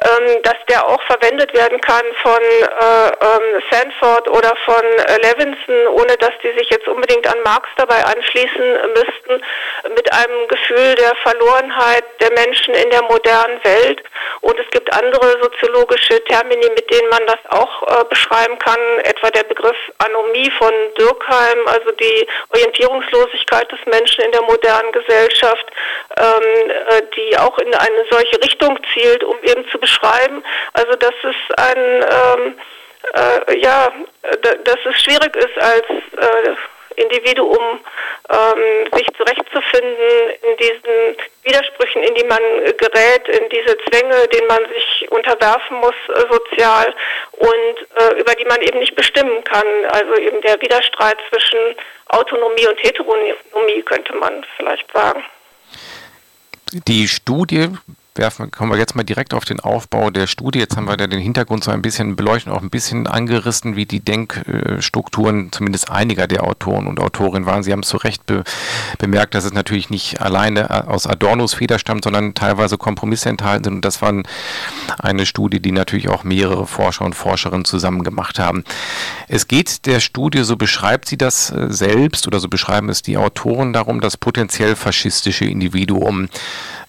ähm, 0.05 0.41
dass 0.43 0.57
der 0.69 0.87
auch 0.87 1.01
verwendet 1.03 1.51
werden 1.53 1.81
kann 1.81 2.03
von 2.21 2.41
äh, 2.41 3.07
ähm, 3.07 3.61
Sanford 3.71 4.29
oder 4.29 4.53
von 4.65 4.83
äh, 4.83 5.17
Levinson, 5.21 5.87
ohne 5.87 6.15
dass 6.17 6.31
die 6.43 6.57
sich 6.57 6.69
jetzt 6.69 6.87
unbedingt 6.87 7.27
an 7.27 7.41
Marx 7.43 7.67
dabei 7.77 8.03
anschließen 8.03 8.77
müssten, 8.93 9.43
mit 9.95 10.11
einem 10.13 10.47
Gefühl 10.47 10.95
der 10.95 11.15
Verlorenheit 11.23 12.03
der 12.19 12.31
Menschen 12.33 12.75
in 12.75 12.89
der 12.91 13.01
modernen 13.03 13.63
Welt. 13.63 14.03
Und 14.41 14.59
es 14.59 14.69
gibt 14.71 14.93
andere 14.93 15.41
soziologische 15.41 16.23
Termini, 16.25 16.69
mit 16.69 16.91
denen 16.91 17.09
man 17.09 17.25
das 17.25 17.39
auch 17.49 17.83
äh, 17.83 18.03
beschreiben 18.05 18.59
kann, 18.59 18.79
etwa 19.03 19.31
der 19.31 19.43
Begriff 19.43 19.77
Anomie 19.97 20.51
von 20.59 20.71
Durkheim, 20.95 21.67
also 21.67 21.91
die 21.91 22.27
Orientierungslosigkeit 22.53 23.71
des 23.71 23.79
Menschen 23.87 24.25
in 24.25 24.31
der 24.31 24.43
modernen 24.43 24.91
Gesellschaft, 24.91 25.65
ähm, 26.17 26.69
äh, 26.69 27.01
die 27.15 27.37
auch 27.37 27.57
in 27.57 27.73
eine 27.73 28.05
solche 28.11 28.39
Richtung 28.43 28.77
zielt, 28.93 29.23
um 29.23 29.37
eben 29.43 29.67
zu 29.69 29.79
beschreiben. 29.79 29.94
Also 30.73 30.93
dass 30.93 31.13
es 31.23 31.35
ein 31.57 31.77
ähm, 31.77 32.55
äh, 33.13 33.59
ja, 33.59 33.91
dass 34.41 34.77
es 34.85 35.01
schwierig 35.01 35.35
ist 35.35 35.61
als 35.61 35.85
äh, 35.87 36.55
Individuum 36.95 37.79
ähm, 38.29 38.87
sich 38.93 39.07
zurechtzufinden 39.17 40.29
in 40.41 40.57
diesen 40.57 41.17
Widersprüchen, 41.43 42.03
in 42.03 42.15
die 42.15 42.23
man 42.23 42.39
gerät, 42.77 43.27
in 43.27 43.49
diese 43.49 43.77
Zwänge, 43.89 44.27
denen 44.29 44.47
man 44.47 44.61
sich 44.69 45.11
unterwerfen 45.11 45.77
muss 45.77 45.95
äh, 46.09 46.21
sozial 46.31 46.93
und 47.33 47.47
äh, 47.97 48.19
über 48.19 48.33
die 48.35 48.45
man 48.45 48.61
eben 48.61 48.79
nicht 48.79 48.95
bestimmen 48.95 49.43
kann. 49.43 49.67
Also 49.89 50.15
eben 50.15 50.41
der 50.41 50.61
Widerstreit 50.61 51.17
zwischen 51.29 51.59
Autonomie 52.07 52.67
und 52.67 52.81
Heteronomie 52.81 53.81
könnte 53.83 54.15
man 54.15 54.45
vielleicht 54.57 54.91
sagen. 54.93 55.23
Die 56.87 57.07
Studie 57.07 57.69
werfen, 58.17 58.51
kommen 58.51 58.71
wir 58.71 58.77
jetzt 58.77 58.95
mal 58.95 59.03
direkt 59.03 59.33
auf 59.33 59.45
den 59.45 59.59
Aufbau 59.59 60.09
der 60.09 60.27
Studie. 60.27 60.59
Jetzt 60.59 60.77
haben 60.77 60.87
wir 60.87 60.97
da 60.97 61.07
den 61.07 61.19
Hintergrund 61.19 61.63
so 61.63 61.71
ein 61.71 61.81
bisschen 61.81 62.15
beleuchtet, 62.15 62.53
auch 62.53 62.61
ein 62.61 62.69
bisschen 62.69 63.07
angerissen, 63.07 63.75
wie 63.75 63.85
die 63.85 63.99
Denkstrukturen 63.99 65.51
zumindest 65.51 65.91
einiger 65.91 66.27
der 66.27 66.43
Autoren 66.43 66.87
und 66.87 66.99
Autorinnen 66.99 67.45
waren. 67.45 67.63
Sie 67.63 67.71
haben 67.71 67.83
zu 67.83 67.97
Recht 67.97 68.25
be 68.25 68.43
bemerkt, 68.97 69.35
dass 69.35 69.45
es 69.45 69.53
natürlich 69.53 69.89
nicht 69.89 70.21
alleine 70.21 70.87
aus 70.87 71.07
Adornos 71.07 71.53
Feder 71.53 71.79
stammt, 71.79 72.03
sondern 72.03 72.33
teilweise 72.33 72.77
Kompromisse 72.77 73.29
enthalten 73.29 73.65
sind. 73.65 73.73
Und 73.75 73.85
das 73.85 74.01
war 74.01 74.13
eine 74.99 75.25
Studie, 75.25 75.59
die 75.59 75.71
natürlich 75.71 76.09
auch 76.09 76.23
mehrere 76.23 76.67
Forscher 76.67 77.05
und 77.05 77.15
Forscherinnen 77.15 77.65
zusammen 77.65 78.03
gemacht 78.03 78.39
haben. 78.39 78.63
Es 79.27 79.47
geht 79.47 79.85
der 79.85 79.99
Studie, 79.99 80.43
so 80.43 80.55
beschreibt 80.55 81.07
sie 81.07 81.17
das 81.17 81.51
äh, 81.51 81.67
selbst 81.69 82.27
oder 82.27 82.39
so 82.39 82.47
beschreiben 82.47 82.89
es 82.89 83.01
die 83.01 83.17
Autoren 83.17 83.73
darum, 83.73 84.01
das 84.01 84.17
potenziell 84.17 84.75
faschistische 84.75 85.45
Individuum 85.45 86.29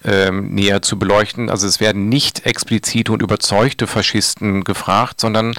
ähm, 0.07 0.55
näher 0.55 0.81
zu 0.81 0.97
beleuchten. 0.97 1.49
Also 1.49 1.67
es 1.67 1.79
werden 1.79 2.09
nicht 2.09 2.45
explizite 2.45 3.11
und 3.11 3.21
überzeugte 3.21 3.85
Faschisten 3.85 4.63
gefragt, 4.63 5.21
sondern 5.21 5.53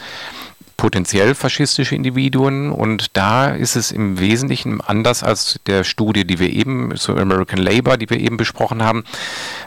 potenziell 0.79 1.35
faschistische 1.35 1.95
Individuen 1.95 2.71
und 2.71 3.17
da 3.17 3.49
ist 3.49 3.77
es 3.77 3.91
im 3.91 4.21
Wesentlichen 4.21 4.81
anders 4.81 5.23
als 5.23 5.61
der 5.67 5.85
Studie, 5.85 6.25
die 6.25 6.39
wir 6.39 6.51
eben, 6.51 6.97
so 6.97 7.17
American 7.17 7.59
Labor, 7.59 7.99
die 7.99 8.09
wir 8.09 8.19
eben 8.19 8.37
besprochen 8.37 8.83
haben, 8.83 9.05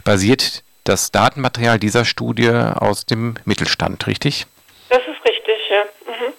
basiert 0.06 0.64
das 0.86 1.12
Datenmaterial 1.12 1.80
dieser 1.80 2.06
Studie 2.06 2.50
aus 2.50 3.06
dem 3.06 3.36
Mittelstand, 3.46 4.08
richtig? 4.08 4.48
Das 4.90 5.00
ist 5.00 5.30
richtig, 5.30 5.58
ja. 5.70 5.84
Mhm. 6.08 6.34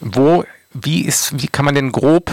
Wo, 0.00 0.44
wie 0.74 1.02
ist, 1.02 1.40
wie 1.40 1.48
kann 1.48 1.64
man 1.64 1.76
denn 1.76 1.92
grob 1.92 2.32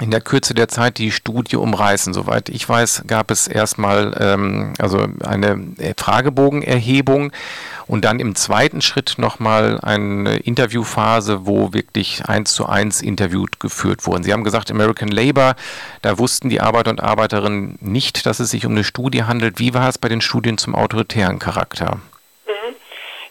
in 0.00 0.10
der 0.10 0.20
Kürze 0.20 0.54
der 0.54 0.68
Zeit 0.68 0.98
die 0.98 1.10
Studie 1.10 1.56
umreißen. 1.56 2.14
Soweit 2.14 2.48
ich 2.48 2.68
weiß, 2.68 3.04
gab 3.06 3.30
es 3.30 3.48
erstmal 3.48 4.16
ähm, 4.20 4.74
also 4.78 5.06
eine 5.24 5.58
Fragebogenerhebung 5.96 7.32
und 7.86 8.04
dann 8.04 8.20
im 8.20 8.34
zweiten 8.34 8.80
Schritt 8.80 9.14
nochmal 9.18 9.80
eine 9.80 10.36
Interviewphase, 10.36 11.46
wo 11.46 11.72
wirklich 11.72 12.26
eins 12.26 12.52
zu 12.52 12.66
eins 12.66 13.02
interviewt 13.02 13.60
geführt 13.60 14.06
wurden. 14.06 14.22
Sie 14.22 14.32
haben 14.32 14.44
gesagt, 14.44 14.70
American 14.70 15.08
Labor, 15.08 15.56
da 16.02 16.18
wussten 16.18 16.48
die 16.48 16.60
Arbeiter 16.60 16.90
und 16.90 17.02
Arbeiterinnen 17.02 17.78
nicht, 17.80 18.26
dass 18.26 18.40
es 18.40 18.50
sich 18.50 18.66
um 18.66 18.72
eine 18.72 18.84
Studie 18.84 19.24
handelt. 19.24 19.58
Wie 19.58 19.74
war 19.74 19.88
es 19.88 19.98
bei 19.98 20.08
den 20.08 20.20
Studien 20.20 20.58
zum 20.58 20.74
autoritären 20.74 21.38
Charakter? 21.38 21.98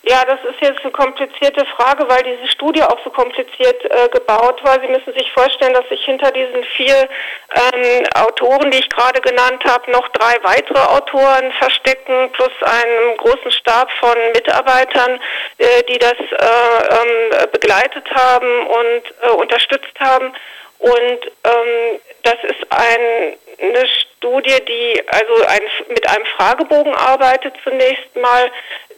Ja, 0.10 0.24
das 0.24 0.40
ist 0.46 0.62
jetzt 0.62 0.80
eine 0.84 0.92
komplizierte 0.92 1.66
Frage, 1.66 2.08
weil 2.08 2.24
diese 2.24 2.48
Studie 2.48 2.82
auch 2.82 2.98
so 3.04 3.10
kompliziert 3.10 3.84
äh, 3.84 4.08
gebaut 4.08 4.64
war. 4.64 4.80
Sie 4.80 4.88
müssen 4.88 5.12
sich 5.14 5.30
vorstellen, 5.34 5.74
dass 5.74 5.88
sich 5.90 6.02
hinter 6.06 6.32
diesen 6.32 6.64
vier 6.78 7.10
ähm, 7.54 8.04
Autoren, 8.16 8.72
die 8.72 8.80
ich 8.80 8.90
gerade 8.90 9.20
genannt 9.20 9.66
habe, 9.66 9.92
noch 9.92 10.08
drei 10.10 10.36
weitere 10.44 10.80
Autoren 10.80 11.52
verstecken, 11.60 12.32
plus 12.32 12.54
einen 12.62 13.18
großen 13.18 13.52
Stab 13.52 13.92
von 14.00 14.16
Mitarbeitern, 14.34 15.20
äh, 15.58 15.84
die 15.90 15.98
das 15.98 16.14
äh, 16.14 16.22
ähm, 16.22 17.50
begleitet 17.52 18.10
haben 18.16 18.68
und 18.68 19.14
äh, 19.24 19.30
unterstützt 19.32 20.00
haben. 20.00 20.34
Und 20.80 21.26
ähm, 21.44 22.00
das 22.24 22.36
ist 22.44 22.66
ein, 22.70 23.36
eine 23.60 23.88
Studie, 23.88 24.64
die 24.68 25.02
also 25.08 25.46
ein, 25.48 25.62
mit 25.90 26.08
einem 26.08 26.26
Fragebogen 26.38 26.94
arbeitet 26.96 27.54
zunächst 27.64 28.16
mal, 28.16 28.52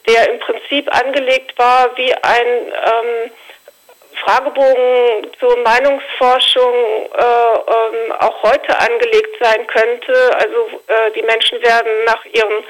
der 0.10 0.30
im 0.32 0.39
Prinzip 0.39 0.93
angelegt 0.95 1.58
war 1.58 1.95
wie 1.95 2.13
ein 2.13 2.48
ähm, 2.48 3.32
Fragebogen 4.24 5.32
zur 5.39 5.58
Meinungsforschung 5.60 6.74
äh, 7.15 7.22
ähm, 7.22 8.12
auch 8.19 8.43
heute 8.43 8.78
angelegt 8.78 9.38
sein 9.39 9.67
könnte. 9.67 10.32
Also 10.38 10.82
äh, 10.88 11.12
die 11.15 11.22
Menschen 11.22 11.62
werden 11.62 11.91
nach 12.06 12.26
ihren 12.26 12.63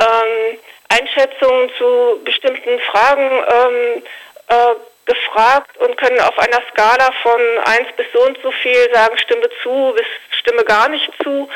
ähm, 0.00 0.58
Einschätzungen 0.88 1.70
zu 1.78 2.20
bestimmten 2.24 2.78
Fragen 2.80 3.30
ähm, 3.30 4.02
äh, 4.48 4.74
gefragt 5.06 5.76
und 5.78 5.96
können 5.96 6.20
auf 6.20 6.38
einer 6.38 6.62
Skala 6.70 7.10
von 7.22 7.40
1 7.64 7.88
bis 7.96 8.06
so 8.12 8.20
und 8.22 8.38
so 8.42 8.50
viel 8.50 8.90
sagen, 8.92 9.18
stimme 9.18 9.48
zu 9.62 9.94
bis 9.96 10.06
stimme 10.38 10.64
gar 10.64 10.88
nicht 10.88 11.10
zu. 11.22 11.48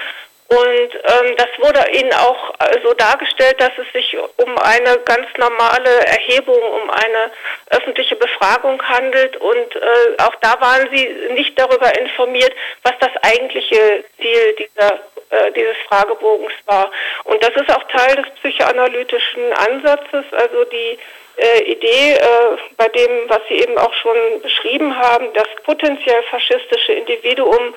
Und 0.49 0.95
ähm, 0.95 1.37
das 1.37 1.49
wurde 1.59 1.85
ihnen 1.93 2.13
auch 2.15 2.55
äh, 2.59 2.81
so 2.83 2.95
dargestellt, 2.95 3.61
dass 3.61 3.73
es 3.77 3.93
sich 3.93 4.17
um 4.17 4.57
eine 4.57 4.99
ganz 5.05 5.27
normale 5.37 6.07
Erhebung, 6.07 6.59
um 6.59 6.89
eine 6.89 7.31
öffentliche 7.69 8.17
Befragung 8.17 8.83
handelt. 8.83 9.37
Und 9.37 9.77
äh, 9.77 10.23
auch 10.23 10.35
da 10.41 10.59
waren 10.59 10.89
sie 10.91 11.07
nicht 11.35 11.59
darüber 11.59 11.93
informiert, 11.99 12.53
was 12.83 12.95
das 12.99 13.11
eigentliche 13.23 14.05
Ziel 14.17 14.57
dieser, 14.59 14.95
äh, 15.29 15.53
dieses 15.53 15.77
Fragebogens 15.87 16.55
war. 16.65 16.91
Und 17.25 17.43
das 17.43 17.51
ist 17.51 17.71
auch 17.71 17.85
Teil 17.85 18.17
des 18.17 18.31
psychoanalytischen 18.41 19.53
Ansatzes, 19.53 20.25
also 20.33 20.65
die 20.65 20.99
äh, 21.37 21.63
Idee, 21.65 22.15
äh, 22.15 22.57
bei 22.79 22.89
dem, 22.89 23.29
was 23.29 23.41
Sie 23.51 23.57
eben 23.57 23.77
auch 23.77 23.93
schon 23.93 24.41
beschrieben 24.41 24.97
haben, 24.97 25.31
das 25.35 25.49
potenziell 25.63 26.23
faschistische 26.31 26.95
Individuum 26.95 27.75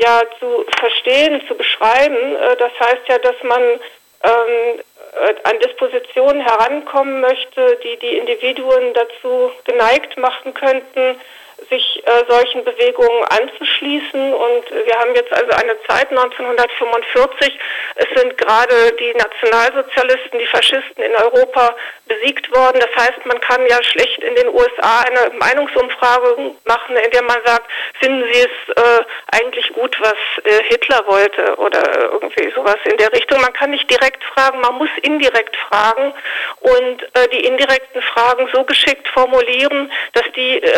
ja 0.00 0.22
zu 0.38 0.64
verstehen, 0.78 1.42
zu 1.46 1.54
beschreiben. 1.54 2.36
Äh, 2.36 2.56
das 2.56 2.72
heißt 2.80 3.08
ja, 3.08 3.18
dass 3.18 3.36
man 3.42 3.62
ähm, 3.62 4.80
äh, 5.12 5.48
an 5.48 5.58
Dispositionen 5.60 6.42
herankommen 6.42 7.20
möchte, 7.20 7.78
die 7.82 7.96
die 7.98 8.18
Individuen 8.18 8.94
dazu 8.94 9.50
geneigt 9.64 10.16
machen 10.18 10.54
könnten, 10.54 11.20
sich 11.68 12.02
äh, 12.06 12.24
solchen 12.28 12.64
Bewegungen 12.64 13.24
anzuschließen. 13.24 14.32
Und 14.32 14.70
wir 14.70 14.94
haben 14.98 15.14
jetzt 15.14 15.32
also 15.32 15.50
eine 15.52 15.76
Zeit 15.86 16.10
1945. 16.10 17.58
Es 17.96 18.20
sind 18.20 18.38
gerade 18.38 18.92
die 18.92 19.12
Nationalsozialisten, 19.14 20.38
die 20.38 20.46
Faschisten 20.46 21.02
in 21.02 21.14
Europa 21.14 21.76
besiegt 22.06 22.50
worden. 22.54 22.80
Das 22.80 23.04
heißt, 23.04 23.24
man 23.24 23.40
kann 23.40 23.66
ja 23.66 23.82
schlecht 23.82 24.22
in 24.22 24.34
den 24.34 24.48
USA 24.48 25.02
eine 25.02 25.32
Meinungsumfrage 25.38 26.54
machen, 26.64 26.96
in 26.96 27.10
der 27.10 27.22
man 27.22 27.38
sagt, 27.44 27.70
finden 28.00 28.24
Sie 28.32 28.40
es 28.40 28.76
äh, 28.76 29.04
eigentlich 29.32 29.72
gut, 29.72 29.96
was 30.00 30.14
äh, 30.44 30.62
Hitler 30.64 31.04
wollte 31.06 31.56
oder 31.56 31.82
irgendwie 32.12 32.50
sowas 32.54 32.78
in 32.84 32.96
der 32.96 33.12
Richtung. 33.12 33.40
Man 33.40 33.52
kann 33.52 33.70
nicht 33.70 33.88
direkt 33.90 34.22
fragen, 34.24 34.60
man 34.60 34.74
muss 34.74 34.90
indirekt 35.02 35.56
fragen 35.56 36.12
und 36.60 37.02
äh, 37.14 37.28
die 37.32 37.44
indirekten 37.44 38.02
Fragen 38.02 38.48
so 38.52 38.64
geschickt 38.64 39.06
formulieren, 39.08 39.90
dass 40.12 40.24
die 40.34 40.58
äh, 40.58 40.70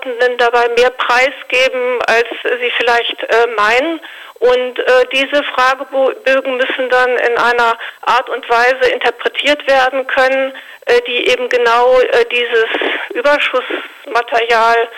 Antwortenden 0.00 0.38
dabei 0.38 0.68
mehr 0.76 0.90
Preis 0.90 1.32
geben, 1.48 1.98
als 2.06 2.28
sie 2.42 2.72
vielleicht 2.78 3.22
äh, 3.22 3.46
meinen. 3.56 4.00
Und 4.38 4.78
äh, 4.78 5.04
diese 5.12 5.42
Fragebögen 5.44 6.56
müssen 6.56 6.88
dann 6.88 7.10
in 7.10 7.36
einer 7.36 7.76
Art 8.02 8.28
und 8.30 8.48
Weise 8.48 8.90
interpretiert 8.90 9.66
werden 9.68 10.06
können, 10.06 10.54
äh, 10.86 11.00
die 11.06 11.28
eben 11.28 11.48
genau 11.48 11.98
äh, 12.00 12.24
dieses 12.30 12.66
Überschussmaterial 13.10 14.88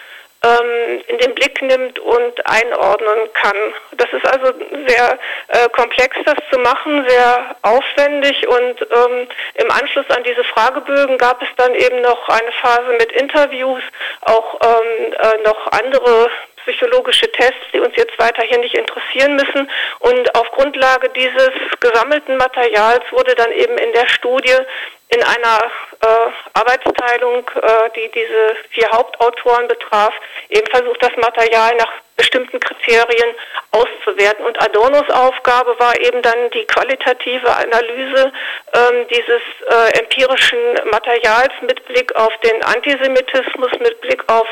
ähm, 0.44 1.02
in 1.06 1.18
den 1.18 1.34
Blick 1.34 1.60
nimmt 1.62 1.98
und 1.98 2.46
einordnen 2.46 3.32
kann. 3.34 3.56
Das 3.92 4.08
ist 4.12 4.26
also 4.26 4.52
sehr 4.86 5.18
äh, 5.48 5.68
komplex, 5.70 6.16
das 6.24 6.36
zu 6.50 6.58
machen, 6.58 7.06
sehr 7.08 7.56
aufwendig 7.62 8.46
und 8.48 8.82
ähm, 8.82 9.28
im 9.54 9.70
Anschluss 9.70 10.08
an 10.10 10.24
diese 10.24 10.44
Fragebögen 10.44 11.18
gab 11.18 11.40
es 11.42 11.48
dann 11.56 11.74
eben 11.74 12.00
noch 12.00 12.28
eine 12.28 12.52
Phase 12.60 12.92
mit 12.98 13.12
Interviews, 13.12 13.82
auch 14.22 14.60
ähm, 14.62 15.12
äh, 15.12 15.42
noch 15.44 15.66
andere 15.72 16.30
psychologische 16.64 17.30
Tests, 17.32 17.60
die 17.72 17.80
uns 17.80 17.94
jetzt 17.96 18.18
weiterhin 18.18 18.60
nicht 18.60 18.74
interessieren 18.74 19.34
müssen. 19.34 19.70
Und 20.00 20.34
auf 20.34 20.50
Grundlage 20.52 21.08
dieses 21.10 21.50
gesammelten 21.80 22.36
Materials 22.36 23.04
wurde 23.10 23.34
dann 23.34 23.52
eben 23.52 23.76
in 23.78 23.92
der 23.92 24.08
Studie 24.08 24.56
in 25.14 25.22
einer 25.22 25.58
äh, 26.00 26.30
Arbeitsteilung, 26.54 27.48
äh, 27.54 27.90
die 27.94 28.10
diese 28.12 28.56
vier 28.70 28.88
Hauptautoren 28.90 29.68
betraf, 29.68 30.12
eben 30.48 30.66
versucht, 30.70 31.02
das 31.02 31.14
Material 31.16 31.74
nach 31.76 31.92
bestimmten 32.22 32.60
Kriterien 32.60 33.34
auszuwerten. 33.72 34.44
Und 34.46 34.62
Adornos 34.62 35.10
Aufgabe 35.10 35.74
war 35.78 35.98
eben 36.00 36.22
dann 36.22 36.50
die 36.50 36.64
qualitative 36.66 37.50
Analyse 37.50 38.32
ähm, 38.72 39.06
dieses 39.10 39.42
äh, 39.68 39.98
empirischen 39.98 40.58
Materials 40.90 41.52
mit 41.62 41.84
Blick 41.86 42.14
auf 42.14 42.32
den 42.44 42.62
Antisemitismus, 42.62 43.72
mit 43.80 44.00
Blick 44.02 44.22
auf 44.28 44.46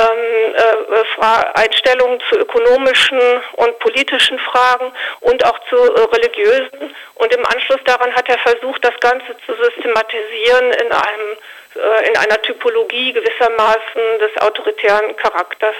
ähm, 0.00 0.54
äh, 0.54 1.58
Einstellungen 1.60 2.20
zu 2.28 2.36
ökonomischen 2.36 3.20
und 3.56 3.78
politischen 3.80 4.38
Fragen 4.38 4.92
und 5.20 5.44
auch 5.44 5.58
zu 5.68 5.76
äh, 5.76 6.00
religiösen. 6.14 6.94
Und 7.16 7.34
im 7.34 7.44
Anschluss 7.46 7.80
daran 7.84 8.14
hat 8.14 8.28
er 8.28 8.38
versucht, 8.38 8.84
das 8.84 8.94
Ganze 9.00 9.36
zu 9.44 9.54
systematisieren 9.60 10.72
in 10.72 10.92
einem 10.92 11.36
äh, 11.74 12.08
in 12.08 12.16
einer 12.16 12.40
Typologie 12.42 13.12
gewissermaßen 13.12 14.18
des 14.20 14.40
autoritären 14.40 15.16
Charakters. 15.16 15.74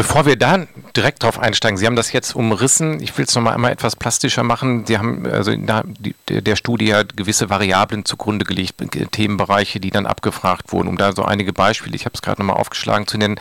Bevor 0.00 0.24
wir 0.24 0.36
da 0.36 0.64
direkt 0.96 1.22
drauf 1.22 1.38
einsteigen, 1.38 1.76
Sie 1.76 1.84
haben 1.84 1.94
das 1.94 2.10
jetzt 2.10 2.34
umrissen. 2.34 3.02
Ich 3.02 3.18
will 3.18 3.26
es 3.26 3.34
nochmal 3.34 3.52
einmal 3.52 3.70
etwas 3.70 3.96
plastischer 3.96 4.42
machen. 4.42 4.86
Sie 4.86 4.96
haben 4.96 5.26
also 5.26 5.50
in 5.50 5.66
der, 5.66 6.56
Studie 6.56 6.86
ja 6.86 7.02
gewisse 7.02 7.50
Variablen 7.50 8.06
zugrunde 8.06 8.46
gelegt, 8.46 8.76
Themenbereiche, 9.10 9.78
die 9.78 9.90
dann 9.90 10.06
abgefragt 10.06 10.72
wurden. 10.72 10.88
Um 10.88 10.96
da 10.96 11.12
so 11.12 11.22
einige 11.22 11.52
Beispiele, 11.52 11.94
ich 11.94 12.06
habe 12.06 12.14
es 12.14 12.22
gerade 12.22 12.40
nochmal 12.40 12.56
aufgeschlagen 12.56 13.06
zu 13.06 13.18
nennen, 13.18 13.38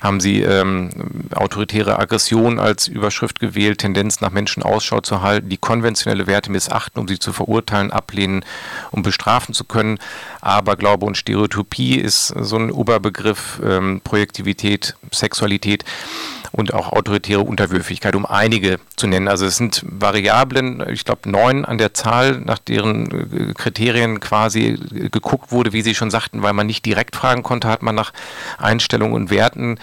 haben 0.00 0.20
Sie 0.20 0.42
ähm, 0.42 0.90
autoritäre 1.34 1.98
Aggression 1.98 2.60
als 2.60 2.86
Überschrift 2.86 3.40
gewählt, 3.40 3.78
Tendenz 3.78 4.20
nach 4.20 4.30
Menschen 4.30 4.62
Ausschau 4.62 5.00
zu 5.00 5.22
halten, 5.22 5.48
die 5.48 5.58
konventionelle 5.58 6.28
Werte 6.28 6.52
missachten, 6.52 7.00
um 7.00 7.08
sie 7.08 7.18
zu 7.18 7.32
verurteilen, 7.32 7.90
ablehnen, 7.90 8.44
um 8.92 9.02
bestrafen 9.02 9.54
zu 9.54 9.64
können. 9.64 9.98
Aberglaube 10.40 11.04
und 11.04 11.16
Stereotypie 11.16 11.96
ist 11.96 12.28
so 12.28 12.56
ein 12.58 12.70
Oberbegriff, 12.70 13.60
ähm, 13.64 14.00
Projektivität, 14.04 14.94
Sexualität 15.10 15.79
geht. 15.82 16.39
Und 16.52 16.74
auch 16.74 16.92
autoritäre 16.92 17.40
Unterwürfigkeit, 17.40 18.14
um 18.16 18.26
einige 18.26 18.78
zu 18.96 19.06
nennen. 19.06 19.28
Also 19.28 19.46
es 19.46 19.56
sind 19.56 19.84
Variablen, 19.86 20.84
ich 20.90 21.04
glaube 21.04 21.30
neun 21.30 21.64
an 21.64 21.78
der 21.78 21.94
Zahl, 21.94 22.40
nach 22.40 22.58
deren 22.58 23.50
äh, 23.50 23.54
Kriterien 23.54 24.20
quasi 24.20 24.78
geguckt 25.10 25.52
wurde, 25.52 25.72
wie 25.72 25.82
Sie 25.82 25.94
schon 25.94 26.10
sagten, 26.10 26.42
weil 26.42 26.52
man 26.52 26.66
nicht 26.66 26.84
direkt 26.84 27.16
fragen 27.16 27.42
konnte, 27.42 27.68
hat 27.68 27.82
man 27.82 27.94
nach 27.94 28.12
Einstellungen 28.58 29.14
und 29.14 29.30
Werten 29.30 29.78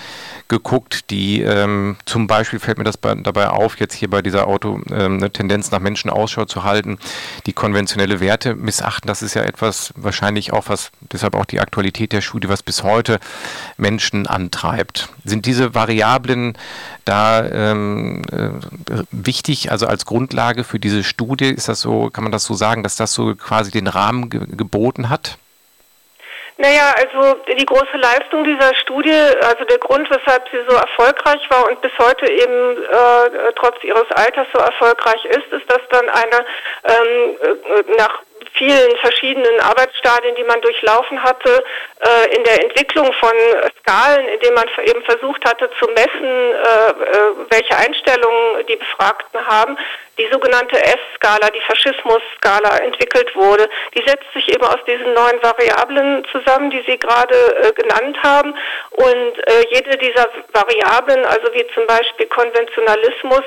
geguckt, 0.48 1.10
die 1.10 1.42
ähm, 1.42 1.98
zum 2.06 2.28
Beispiel 2.28 2.60
fällt 2.60 2.78
mir 2.78 2.84
das 2.84 2.98
bei, 2.98 3.14
dabei 3.16 3.50
auf, 3.50 3.80
jetzt 3.80 3.94
hier 3.94 4.10
bei 4.10 4.22
dieser 4.22 4.48
Auto 4.48 4.82
ähm, 4.92 5.18
eine 5.18 5.32
Tendenz 5.32 5.72
nach 5.72 5.80
Menschen 5.80 6.10
Ausschau 6.10 6.46
zu 6.46 6.64
halten, 6.64 6.98
die 7.46 7.54
konventionelle 7.54 8.20
Werte 8.20 8.56
missachten. 8.56 9.08
Das 9.08 9.22
ist 9.22 9.34
ja 9.34 9.44
etwas 9.44 9.94
wahrscheinlich 9.96 10.54
auch 10.54 10.66
was, 10.68 10.92
deshalb 11.12 11.36
auch 11.36 11.46
die 11.46 11.60
Aktualität 11.60 12.14
der 12.14 12.22
Studie, 12.22 12.50
was 12.50 12.64
bis 12.64 12.84
heute 12.84 13.20
Menschen 13.78 14.28
antreibt. 14.28 15.10
Sind 15.24 15.46
diese 15.46 15.74
Variablen 15.76 16.57
da 17.06 17.46
ähm, 17.46 18.22
äh, 18.32 19.04
wichtig, 19.12 19.72
also 19.72 19.88
als 19.88 20.06
Grundlage 20.06 20.64
für 20.64 20.80
diese 20.80 21.04
Studie, 21.04 21.50
ist 21.50 21.70
das 21.70 21.82
so, 21.82 22.10
kann 22.10 22.24
man 22.24 22.32
das 22.32 22.44
so 22.44 22.54
sagen, 22.54 22.84
dass 22.84 22.96
das 22.96 23.14
so 23.14 23.36
quasi 23.36 23.72
den 23.72 23.88
Rahmen 23.88 24.30
ge 24.30 24.42
geboten 24.48 25.10
hat? 25.10 25.38
Naja, 26.60 26.96
also 26.98 27.36
die 27.56 27.66
große 27.66 27.98
Leistung 27.98 28.44
dieser 28.44 28.74
Studie, 28.76 29.14
also 29.44 29.64
der 29.66 29.78
Grund, 29.78 30.10
weshalb 30.10 30.44
sie 30.50 30.58
so 30.68 30.76
erfolgreich 30.76 31.48
war 31.50 31.70
und 31.70 31.80
bis 31.82 31.92
heute 32.00 32.26
eben 32.32 32.84
äh, 32.84 33.54
trotz 33.56 33.84
ihres 33.84 34.10
Alters 34.16 34.48
so 34.52 34.60
erfolgreich 34.60 35.24
ist, 35.26 35.46
ist, 35.52 35.70
dass 35.70 35.82
dann 35.92 36.10
eine 36.10 36.46
ähm, 36.84 37.36
äh, 37.44 37.96
nach 37.98 38.22
vielen 38.54 38.98
verschiedenen 38.98 39.60
Arbeitsstadien, 39.62 40.36
die 40.36 40.44
man 40.44 40.62
durchlaufen 40.62 41.22
hatte, 41.24 41.64
äh, 42.00 42.36
in 42.36 42.44
der 42.44 42.64
Entwicklung 42.64 43.12
von 43.14 43.34
Skalen, 43.80 44.28
indem 44.28 44.54
man 44.54 44.68
eben 44.86 45.04
versucht 45.04 45.44
hatte 45.46 45.70
zu 45.80 45.86
messen, 45.88 46.24
äh, 46.24 46.90
äh, 46.90 46.94
welche 47.50 47.76
Einstellungen 47.78 48.66
die 48.68 48.76
Befragten 48.76 49.46
haben, 49.46 49.78
die 50.18 50.28
sogenannte 50.32 50.78
S-Skala, 50.78 51.50
die 51.50 51.62
Faschismus-Skala 51.62 52.78
entwickelt 52.80 53.36
wurde. 53.36 53.70
Die 53.96 54.04
setzt 54.08 54.32
sich 54.34 54.50
eben 54.50 54.64
aus 54.64 54.84
diesen 54.88 55.14
neuen 55.14 55.42
Variablen 55.44 56.26
zusammen, 56.32 56.72
die 56.72 56.84
Sie 56.88 56.98
gerade 56.98 57.36
äh, 57.36 57.72
genannt 57.74 58.18
haben. 58.24 58.56
Und 58.92 59.48
äh, 59.48 59.66
jede 59.70 59.98
dieser 59.98 60.28
Variablen, 60.54 61.24
also 61.26 61.54
wie 61.54 61.66
zum 61.74 61.86
Beispiel 61.86 62.26
Konventionalismus, 62.28 63.44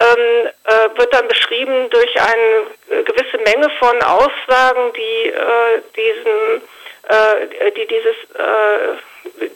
ähm, 0.00 0.48
äh, 0.64 0.98
wird 0.98 1.12
dann 1.12 1.26
beschrieben 1.28 1.90
durch 1.90 2.20
eine 2.20 3.02
gewisse 3.04 3.38
Menge 3.38 3.70
von 3.78 4.00
Aussagen, 4.32 4.92
die 4.94 5.32
diesen 5.96 6.62
die 7.76 7.86
dieses 7.86 8.16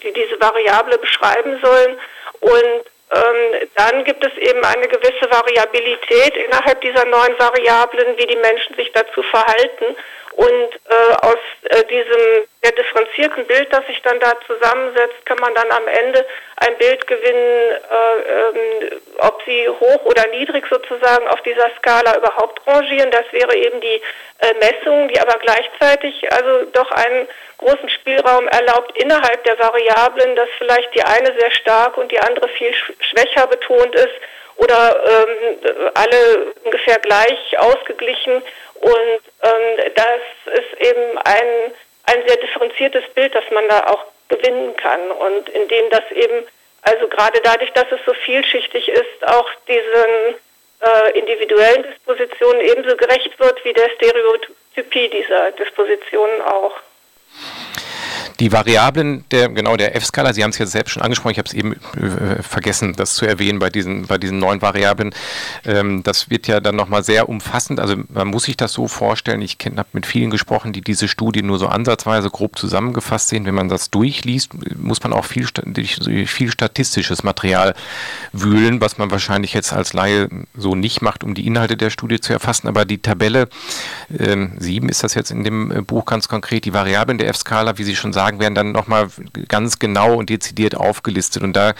die 0.02 0.12
diese 0.12 0.40
Variable 0.40 0.98
beschreiben 0.98 1.60
sollen 1.62 1.98
und 2.40 2.84
ähm, 3.08 3.68
dann 3.76 4.04
gibt 4.04 4.24
es 4.24 4.36
eben 4.36 4.64
eine 4.64 4.88
gewisse 4.88 5.30
Variabilität 5.30 6.36
innerhalb 6.36 6.80
dieser 6.80 7.04
neuen 7.04 7.38
Variablen, 7.38 8.18
wie 8.18 8.26
die 8.26 8.36
Menschen 8.36 8.74
sich 8.74 8.90
dazu 8.92 9.22
verhalten. 9.22 9.96
Und 10.36 10.68
äh, 10.90 11.14
aus 11.22 11.38
äh, 11.62 11.82
diesem 11.84 12.44
sehr 12.62 12.72
differenzierten 12.72 13.46
Bild, 13.46 13.72
das 13.72 13.86
sich 13.86 14.02
dann 14.02 14.20
da 14.20 14.34
zusammensetzt, 14.46 15.24
kann 15.24 15.38
man 15.40 15.54
dann 15.54 15.70
am 15.70 15.88
Ende 15.88 16.26
ein 16.56 16.76
Bild 16.76 17.06
gewinnen, 17.06 17.70
äh, 17.72 18.90
ähm, 18.90 19.00
ob 19.16 19.42
sie 19.46 19.66
hoch 19.66 20.04
oder 20.04 20.26
niedrig 20.28 20.66
sozusagen 20.68 21.26
auf 21.28 21.40
dieser 21.40 21.70
Skala 21.78 22.18
überhaupt 22.18 22.60
rangieren. 22.66 23.10
Das 23.10 23.24
wäre 23.32 23.56
eben 23.56 23.80
die 23.80 24.02
äh, 24.40 24.52
Messung, 24.60 25.08
die 25.08 25.18
aber 25.18 25.38
gleichzeitig 25.38 26.30
also 26.30 26.66
doch 26.66 26.90
einen 26.90 27.26
großen 27.56 27.88
Spielraum 27.88 28.46
erlaubt 28.48 28.94
innerhalb 28.98 29.42
der 29.44 29.58
Variablen, 29.58 30.36
dass 30.36 30.50
vielleicht 30.58 30.94
die 30.94 31.02
eine 31.02 31.34
sehr 31.38 31.50
stark 31.52 31.96
und 31.96 32.12
die 32.12 32.20
andere 32.20 32.48
viel 32.48 32.74
schwächer 33.00 33.46
betont 33.46 33.94
ist 33.94 34.12
oder 34.56 35.00
ähm, 35.06 35.90
alle 35.94 36.52
ungefähr 36.64 36.98
gleich 36.98 37.58
ausgeglichen. 37.58 38.42
Und 38.74 39.20
ähm, 39.42 39.92
das 39.94 40.58
ist 40.58 40.80
eben 40.80 41.18
ein, 41.18 41.72
ein 42.04 42.26
sehr 42.26 42.36
differenziertes 42.36 43.04
Bild, 43.14 43.34
das 43.34 43.44
man 43.50 43.68
da 43.68 43.86
auch 43.86 44.04
gewinnen 44.28 44.76
kann 44.76 45.10
und 45.10 45.48
in 45.50 45.68
dem 45.68 45.90
das 45.90 46.10
eben, 46.10 46.46
also 46.82 47.08
gerade 47.08 47.40
dadurch, 47.42 47.72
dass 47.72 47.90
es 47.92 48.00
so 48.04 48.12
vielschichtig 48.12 48.88
ist, 48.88 49.26
auch 49.26 49.48
diesen 49.68 50.36
äh, 50.80 51.18
individuellen 51.18 51.84
Dispositionen 51.84 52.60
ebenso 52.60 52.96
gerecht 52.96 53.38
wird 53.38 53.64
wie 53.64 53.72
der 53.72 53.90
Stereotypie 53.90 55.08
dieser 55.08 55.52
Dispositionen 55.52 56.42
auch. 56.42 56.74
Die 58.40 58.52
Variablen 58.52 59.24
der, 59.30 59.48
genau, 59.48 59.76
der 59.76 59.96
F-Skala, 59.96 60.32
Sie 60.32 60.42
haben 60.42 60.50
es 60.50 60.58
jetzt 60.58 60.72
selbst 60.72 60.92
schon 60.92 61.02
angesprochen, 61.02 61.32
ich 61.32 61.38
habe 61.38 61.48
es 61.48 61.54
eben 61.54 61.72
äh, 61.72 62.42
vergessen, 62.42 62.94
das 62.94 63.14
zu 63.14 63.26
erwähnen 63.26 63.58
bei 63.58 63.70
diesen, 63.70 64.06
bei 64.06 64.18
diesen 64.18 64.38
neuen 64.38 64.60
Variablen. 64.60 65.14
Ähm, 65.64 66.02
das 66.02 66.28
wird 66.28 66.46
ja 66.46 66.60
dann 66.60 66.76
nochmal 66.76 67.02
sehr 67.02 67.28
umfassend. 67.28 67.80
Also 67.80 67.96
man 68.08 68.28
muss 68.28 68.44
sich 68.44 68.56
das 68.56 68.72
so 68.72 68.88
vorstellen, 68.88 69.40
ich 69.40 69.56
habe 69.64 69.88
mit 69.92 70.04
vielen 70.04 70.30
gesprochen, 70.30 70.72
die 70.72 70.82
diese 70.82 71.08
Studie 71.08 71.42
nur 71.42 71.58
so 71.58 71.68
ansatzweise 71.68 72.28
grob 72.28 72.58
zusammengefasst 72.58 73.28
sehen. 73.28 73.46
Wenn 73.46 73.54
man 73.54 73.68
das 73.68 73.90
durchliest, 73.90 74.50
muss 74.76 75.02
man 75.02 75.14
auch 75.14 75.24
viel, 75.24 75.46
viel 76.26 76.50
statistisches 76.50 77.22
Material 77.22 77.74
wühlen, 78.32 78.80
was 78.82 78.98
man 78.98 79.10
wahrscheinlich 79.10 79.54
jetzt 79.54 79.72
als 79.72 79.94
Laie 79.94 80.28
so 80.56 80.74
nicht 80.74 81.00
macht, 81.00 81.24
um 81.24 81.34
die 81.34 81.46
Inhalte 81.46 81.76
der 81.76 81.90
Studie 81.90 82.20
zu 82.20 82.32
erfassen. 82.34 82.68
Aber 82.68 82.84
die 82.84 82.98
Tabelle 82.98 83.48
äh, 84.16 84.46
7 84.58 84.88
ist 84.90 85.02
das 85.02 85.14
jetzt 85.14 85.30
in 85.30 85.42
dem 85.42 85.70
äh, 85.70 85.80
Buch 85.80 86.04
ganz 86.04 86.28
konkret, 86.28 86.66
die 86.66 86.74
Variablen 86.74 87.16
der 87.16 87.28
F-Skala, 87.28 87.78
wie 87.78 87.84
Sie 87.84 87.96
schon 87.96 88.12
sagen, 88.12 88.25
Fragen 88.26 88.40
werden 88.40 88.56
dann 88.56 88.72
nochmal 88.72 89.08
ganz 89.46 89.78
genau 89.78 90.14
und 90.14 90.30
dezidiert 90.30 90.76
aufgelistet. 90.76 91.44
Und 91.44 91.52
da 91.52 91.74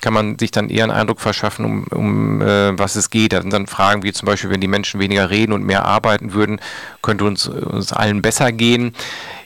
kann 0.00 0.12
man 0.12 0.38
sich 0.38 0.52
dann 0.52 0.70
eher 0.70 0.84
einen 0.84 0.92
Eindruck 0.92 1.20
verschaffen, 1.20 1.64
um, 1.64 1.84
um 1.90 2.40
äh, 2.40 2.78
was 2.78 2.94
es 2.94 3.10
geht. 3.10 3.32
Da 3.32 3.40
sind 3.42 3.52
dann 3.52 3.66
Fragen 3.66 4.04
wie 4.04 4.12
zum 4.12 4.26
Beispiel, 4.26 4.50
wenn 4.50 4.60
die 4.60 4.68
Menschen 4.68 5.00
weniger 5.00 5.28
reden 5.28 5.52
und 5.52 5.64
mehr 5.64 5.84
arbeiten 5.84 6.34
würden, 6.34 6.60
könnte 7.02 7.24
uns, 7.24 7.48
uns 7.48 7.92
allen 7.92 8.22
besser 8.22 8.52
gehen. 8.52 8.94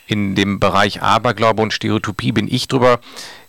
In 0.06 0.34
dem 0.34 0.60
Bereich 0.60 1.00
Aberglaube 1.00 1.62
und 1.62 1.72
Stereotypie 1.72 2.32
bin 2.32 2.52
ich 2.52 2.68
drüber 2.68 3.00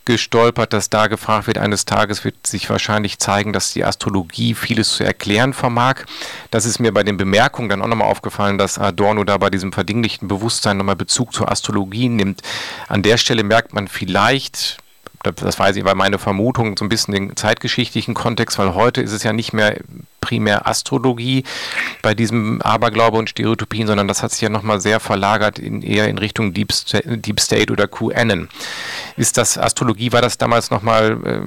gestolpert, 0.06 0.74
dass 0.74 0.90
da 0.90 1.08
gefragt 1.08 1.48
wird, 1.48 1.58
eines 1.58 1.86
Tages 1.86 2.24
wird 2.24 2.46
sich 2.46 2.70
wahrscheinlich 2.70 3.20
zeigen, 3.20 3.54
dass 3.54 3.74
die 3.74 3.86
Astrologie 3.86 4.54
vieles 4.54 4.94
zu 4.94 5.04
erklären 5.04 5.54
vermag. 5.54 6.06
Das 6.52 6.66
ist 6.66 6.80
mir 6.80 6.94
bei 6.94 7.04
den 7.04 7.18
Bemerkungen 7.18 7.70
dann 7.70 7.82
auch 7.82 7.88
nochmal 7.88 8.10
aufgefallen, 8.10 8.58
dass 8.58 8.78
Adorno 8.78 9.24
da 9.24 9.38
bei 9.38 9.50
diesem 9.50 9.72
verdinglichten 9.72 10.28
Bewusstsein 10.28 10.78
nochmal 10.78 10.96
Bezug 10.96 11.34
zur 11.34 11.52
Astrologie 11.52 12.10
nimmt. 12.10 12.42
An 12.88 13.02
der 13.02 13.18
Stelle 13.18 13.44
merkt 13.44 13.74
man 13.74 13.88
vielleicht, 13.88 14.83
das 15.24 15.60
weiß 15.60 15.76
ich, 15.76 15.86
war 15.86 15.96
meine 15.96 16.20
Vermutung, 16.20 16.76
so 16.78 16.86
ein 16.86 16.90
bisschen 16.90 17.14
den 17.14 17.36
zeitgeschichtlichen 17.36 18.14
Kontext, 18.14 18.60
weil 18.60 18.76
heute 18.76 19.02
ist 19.02 19.14
es 19.14 19.24
ja 19.24 19.34
nicht 19.34 19.54
mehr 19.54 19.78
primär 20.22 20.68
Astrologie 20.68 21.44
bei 22.02 22.14
diesem 22.14 22.62
Aberglaube 22.62 23.18
und 23.18 23.30
Stereotypien, 23.30 23.88
sondern 23.88 24.08
das 24.08 24.24
hat 24.24 24.32
sich 24.32 24.42
ja 24.42 24.50
nochmal 24.50 24.80
sehr 24.80 25.00
verlagert 25.00 25.60
in, 25.60 25.82
eher 25.82 26.08
in 26.08 26.18
Richtung 26.18 26.54
Deep, 26.54 26.70
Deep 27.06 27.40
State 27.40 27.72
oder 27.72 27.88
QAnon. 27.88 28.50
Ist 29.18 29.38
das 29.38 29.58
Astrologie, 29.58 30.12
war 30.12 30.22
das 30.22 30.38
damals 30.38 30.72
nochmal 30.72 31.18
äh, 31.26 31.40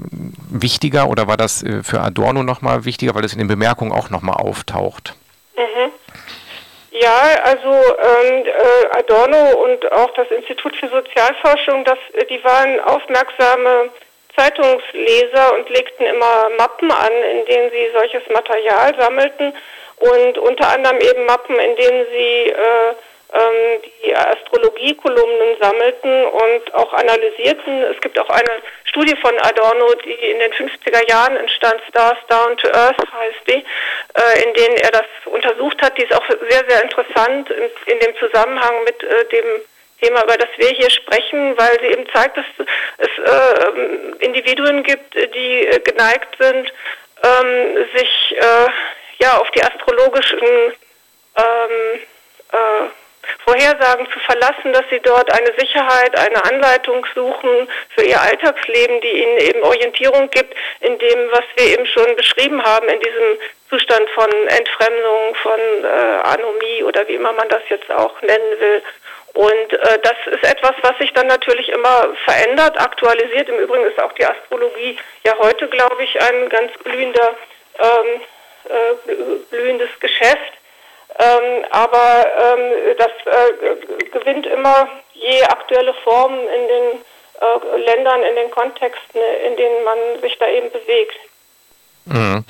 wichtiger 0.50 1.08
oder 1.08 1.26
war 1.26 1.36
das 1.36 1.62
äh, 1.62 1.82
für 1.82 2.00
Adorno 2.00 2.42
nochmal 2.42 2.84
wichtiger, 2.84 3.14
weil 3.14 3.24
es 3.24 3.32
in 3.32 3.38
den 3.38 3.48
Bemerkungen 3.48 3.92
auch 3.92 4.10
nochmal 4.10 4.36
auftaucht? 4.36 5.14
Mhm. 5.56 5.90
Ja, 6.98 7.42
also 7.44 7.68
ähm, 7.68 8.46
äh, 8.46 8.98
Adorno 8.98 9.58
und 9.64 9.92
auch 9.92 10.10
das 10.14 10.30
Institut 10.30 10.74
für 10.76 10.88
Sozialforschung, 10.88 11.84
das, 11.84 11.98
äh, 12.14 12.24
die 12.24 12.42
waren 12.42 12.80
aufmerksame 12.80 13.90
Zeitungsleser 14.34 15.54
und 15.58 15.68
legten 15.68 16.06
immer 16.06 16.48
Mappen 16.56 16.90
an, 16.90 17.12
in 17.32 17.44
denen 17.44 17.70
sie 17.70 17.90
solches 17.92 18.22
Material 18.32 18.94
sammelten 18.98 19.52
und 19.98 20.38
unter 20.38 20.68
anderem 20.68 20.98
eben 21.00 21.26
Mappen, 21.26 21.58
in 21.58 21.76
denen 21.76 22.06
sie 22.10 22.50
äh, 22.50 22.94
ähm, 23.32 23.82
die 24.04 24.14
Astrologie-Kolumnen 24.14 25.56
sammelten 25.60 26.24
und 26.26 26.74
auch 26.74 26.92
analysierten. 26.92 27.82
Es 27.84 28.00
gibt 28.00 28.18
auch 28.18 28.28
eine 28.28 28.62
Studie 28.84 29.16
von 29.20 29.36
Adorno, 29.40 29.94
die 30.04 30.12
in 30.12 30.38
den 30.38 30.52
50er 30.52 31.08
Jahren 31.08 31.36
entstand, 31.36 31.80
Stars 31.88 32.18
Down 32.28 32.56
to 32.56 32.68
Earth 32.68 32.98
heißt 32.98 33.48
die, 33.48 33.64
äh, 34.14 34.44
in 34.44 34.54
denen 34.54 34.76
er 34.76 34.90
das 34.90 35.06
untersucht 35.24 35.82
hat. 35.82 35.98
Die 35.98 36.02
ist 36.02 36.14
auch 36.14 36.26
sehr, 36.48 36.64
sehr 36.68 36.82
interessant 36.82 37.50
in, 37.50 37.92
in 37.92 37.98
dem 38.00 38.16
Zusammenhang 38.16 38.84
mit 38.84 39.02
äh, 39.02 39.24
dem 39.26 39.62
Thema, 40.00 40.22
über 40.24 40.36
das 40.36 40.50
wir 40.56 40.68
hier 40.68 40.90
sprechen, 40.90 41.56
weil 41.58 41.80
sie 41.80 41.86
eben 41.86 42.06
zeigt, 42.12 42.36
dass 42.36 42.44
es 42.98 43.08
äh, 43.18 44.24
Individuen 44.24 44.82
gibt, 44.82 45.14
die 45.14 45.68
geneigt 45.84 46.36
sind, 46.38 46.72
ähm, 47.22 47.86
sich 47.94 48.36
äh, 48.38 48.68
ja 49.18 49.38
auf 49.38 49.50
die 49.52 49.62
astrologischen 49.62 50.74
ähm, 51.36 52.00
äh, 52.52 52.88
Vorhersagen 53.46 54.08
zu 54.10 54.18
verlassen, 54.18 54.72
dass 54.72 54.82
sie 54.90 54.98
dort 55.00 55.32
eine 55.32 55.52
Sicherheit, 55.56 56.18
eine 56.18 56.44
Anleitung 56.44 57.06
suchen 57.14 57.68
für 57.94 58.02
ihr 58.02 58.20
Alltagsleben, 58.20 59.00
die 59.00 59.22
ihnen 59.22 59.38
eben 59.38 59.62
Orientierung 59.62 60.28
gibt 60.30 60.52
in 60.80 60.98
dem, 60.98 61.30
was 61.30 61.44
wir 61.54 61.66
eben 61.66 61.86
schon 61.86 62.16
beschrieben 62.16 62.62
haben, 62.64 62.88
in 62.88 62.98
diesem 62.98 63.38
Zustand 63.70 64.10
von 64.10 64.30
Entfremdung, 64.48 65.34
von 65.42 65.60
äh, 65.84 65.86
Anomie 66.24 66.82
oder 66.82 67.06
wie 67.06 67.14
immer 67.14 67.32
man 67.32 67.48
das 67.48 67.62
jetzt 67.68 67.90
auch 67.90 68.20
nennen 68.22 68.60
will. 68.60 68.82
Und 69.34 69.72
äh, 69.72 69.98
das 70.02 70.16
ist 70.26 70.44
etwas, 70.44 70.72
was 70.82 70.98
sich 70.98 71.12
dann 71.12 71.28
natürlich 71.28 71.68
immer 71.68 72.08
verändert, 72.24 72.80
aktualisiert. 72.80 73.48
Im 73.48 73.58
Übrigen 73.58 73.84
ist 73.84 74.00
auch 74.00 74.12
die 74.14 74.26
Astrologie 74.26 74.98
ja 75.24 75.34
heute, 75.38 75.68
glaube 75.68 76.02
ich, 76.02 76.20
ein 76.20 76.48
ganz 76.48 76.72
blühender, 76.82 77.36
ähm, 77.78 78.20
äh, 78.70 79.14
blühendes 79.50 79.90
Geschäft. 80.00 80.55
Ähm, 81.18 81.64
aber 81.70 82.26
ähm, 82.38 82.96
das 82.98 83.08
äh, 83.24 84.08
gewinnt 84.10 84.46
immer 84.46 84.88
je 85.14 85.42
aktuelle 85.44 85.94
Formen 86.04 86.40
in 86.40 86.68
den 86.68 87.04
äh, 87.40 87.84
Ländern, 87.86 88.22
in 88.22 88.36
den 88.36 88.50
Kontexten, 88.50 89.20
in 89.46 89.56
denen 89.56 89.84
man 89.84 89.98
sich 90.20 90.38
da 90.38 90.48
eben 90.48 90.70
bewegt. 90.70 91.16
Mhm. 92.06 92.44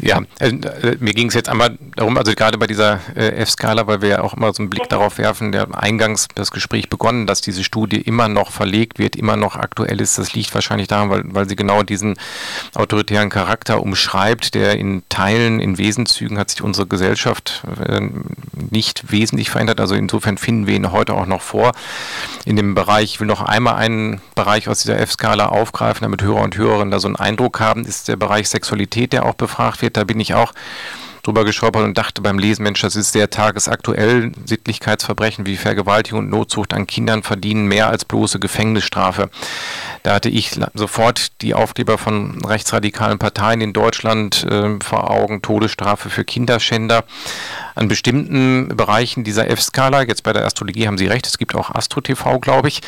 Ja, 0.00 0.22
äh, 0.38 0.52
mir 1.00 1.12
ging 1.12 1.26
es 1.26 1.34
jetzt 1.34 1.48
einmal 1.48 1.76
darum, 1.96 2.16
also 2.16 2.32
gerade 2.32 2.56
bei 2.56 2.68
dieser 2.68 3.00
äh, 3.16 3.30
F-Skala, 3.42 3.88
weil 3.88 4.00
wir 4.00 4.08
ja 4.08 4.22
auch 4.22 4.34
immer 4.34 4.54
so 4.54 4.62
einen 4.62 4.70
Blick 4.70 4.88
darauf 4.88 5.18
werfen, 5.18 5.50
der 5.50 5.66
eingangs 5.76 6.28
das 6.36 6.52
Gespräch 6.52 6.88
begonnen, 6.88 7.26
dass 7.26 7.40
diese 7.40 7.64
Studie 7.64 8.00
immer 8.00 8.28
noch 8.28 8.52
verlegt 8.52 9.00
wird, 9.00 9.16
immer 9.16 9.36
noch 9.36 9.56
aktuell 9.56 10.00
ist. 10.00 10.16
Das 10.16 10.34
liegt 10.34 10.54
wahrscheinlich 10.54 10.86
daran, 10.86 11.10
weil, 11.10 11.22
weil 11.24 11.48
sie 11.48 11.56
genau 11.56 11.82
diesen 11.82 12.14
autoritären 12.74 13.28
Charakter 13.28 13.82
umschreibt, 13.82 14.54
der 14.54 14.78
in 14.78 15.02
Teilen, 15.08 15.58
in 15.58 15.78
Wesenzügen 15.78 16.38
hat 16.38 16.50
sich 16.50 16.62
unsere 16.62 16.86
Gesellschaft 16.86 17.64
äh, 17.84 18.00
nicht 18.70 19.10
wesentlich 19.10 19.50
verändert. 19.50 19.80
Also 19.80 19.96
insofern 19.96 20.38
finden 20.38 20.68
wir 20.68 20.76
ihn 20.76 20.92
heute 20.92 21.14
auch 21.14 21.26
noch 21.26 21.42
vor. 21.42 21.72
In 22.44 22.54
dem 22.54 22.76
Bereich, 22.76 23.14
ich 23.14 23.20
will 23.20 23.26
noch 23.26 23.42
einmal 23.42 23.74
einen 23.74 24.20
Bereich 24.36 24.68
aus 24.68 24.82
dieser 24.82 25.00
F-Skala 25.00 25.46
aufgreifen, 25.46 26.02
damit 26.02 26.22
Hörer 26.22 26.42
und 26.42 26.56
Hörerinnen 26.56 26.92
da 26.92 27.00
so 27.00 27.08
einen 27.08 27.16
Eindruck 27.16 27.58
haben, 27.58 27.84
ist 27.84 28.06
der 28.06 28.16
Bereich 28.16 28.48
Sexualität, 28.48 29.12
der 29.12 29.26
auch 29.26 29.34
befragt 29.34 29.82
wird 29.82 29.87
wird. 29.88 29.96
Da 29.96 30.04
bin 30.04 30.20
ich 30.20 30.34
auch 30.34 30.52
drüber 31.28 31.44
gestolpert 31.44 31.84
und 31.84 31.98
dachte 31.98 32.22
beim 32.22 32.38
Lesen, 32.38 32.62
Mensch, 32.62 32.80
das 32.80 32.96
ist 32.96 33.12
sehr 33.12 33.28
tagesaktuell. 33.28 34.32
Sittlichkeitsverbrechen 34.46 35.44
wie 35.44 35.58
Vergewaltigung 35.58 36.20
und 36.20 36.30
Notzucht 36.30 36.72
an 36.72 36.86
Kindern 36.86 37.22
verdienen 37.22 37.66
mehr 37.66 37.88
als 37.88 38.06
bloße 38.06 38.38
Gefängnisstrafe. 38.40 39.28
Da 40.04 40.14
hatte 40.14 40.30
ich 40.30 40.58
sofort 40.72 41.42
die 41.42 41.52
Aufkleber 41.52 41.98
von 41.98 42.42
rechtsradikalen 42.44 43.18
Parteien 43.18 43.60
in 43.60 43.74
Deutschland 43.74 44.44
äh, 44.44 44.78
vor 44.82 45.10
Augen, 45.10 45.42
Todesstrafe 45.42 46.08
für 46.08 46.24
Kinderschänder. 46.24 47.04
An 47.74 47.88
bestimmten 47.88 48.68
Bereichen 48.68 49.22
dieser 49.22 49.50
F-Skala, 49.50 50.02
jetzt 50.02 50.22
bei 50.22 50.32
der 50.32 50.46
Astrologie 50.46 50.86
haben 50.86 50.98
Sie 50.98 51.06
recht, 51.06 51.26
es 51.26 51.38
gibt 51.38 51.54
auch 51.54 51.70
Astro-TV, 51.72 52.40
glaube 52.40 52.68
ich, 52.68 52.80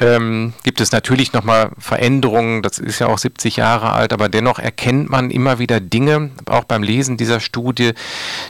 ähm, 0.00 0.54
gibt 0.62 0.80
es 0.80 0.92
natürlich 0.92 1.32
nochmal 1.32 1.70
Veränderungen, 1.78 2.62
das 2.62 2.78
ist 2.78 2.98
ja 2.98 3.08
auch 3.08 3.18
70 3.18 3.56
Jahre 3.56 3.92
alt, 3.92 4.12
aber 4.12 4.28
dennoch 4.28 4.58
erkennt 4.58 5.10
man 5.10 5.30
immer 5.30 5.58
wieder 5.58 5.80
Dinge, 5.80 6.30
auch 6.46 6.64
beim 6.64 6.82
Lesen 6.82 7.18
dieser 7.18 7.40
Studie, 7.40 7.87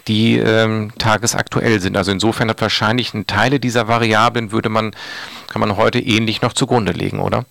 die 0.06 0.38
ähm, 0.38 0.92
tagesaktuell 0.98 1.80
sind. 1.80 1.96
Also 1.96 2.12
insofern 2.12 2.50
hat 2.50 2.60
wahrscheinlich 2.60 3.14
ein 3.14 3.26
Teile 3.26 3.60
dieser 3.60 3.88
Variablen 3.88 4.52
würde 4.52 4.68
man, 4.68 4.94
kann 5.52 5.60
man 5.60 5.76
heute 5.76 5.98
ähnlich 5.98 6.42
noch 6.42 6.52
zugrunde 6.52 6.92
legen, 6.92 7.20
oder? 7.20 7.44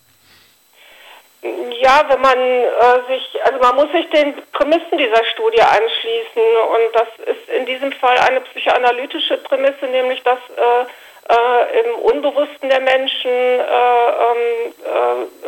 Ja, 1.79 2.03
wenn 2.09 2.21
man 2.21 2.37
äh, 2.37 3.07
sich, 3.07 3.23
also 3.45 3.59
man 3.59 3.75
muss 3.75 3.91
sich 3.91 4.09
den 4.09 4.33
Prämissen 4.51 4.97
dieser 4.97 5.23
Studie 5.33 5.61
anschließen 5.61 6.43
und 6.73 6.95
das 6.95 7.07
ist 7.27 7.49
in 7.55 7.65
diesem 7.65 7.91
Fall 7.93 8.17
eine 8.17 8.41
psychoanalytische 8.41 9.37
Prämisse, 9.37 9.85
nämlich 9.85 10.23
dass 10.23 10.39
äh, 10.57 10.85
äh, 11.29 11.79
im 11.81 11.95
Unbewussten 11.99 12.69
der 12.69 12.81
Menschen 12.81 13.31
äh, 13.31 13.59
ähm, 13.59 14.73
äh, 14.83 15.47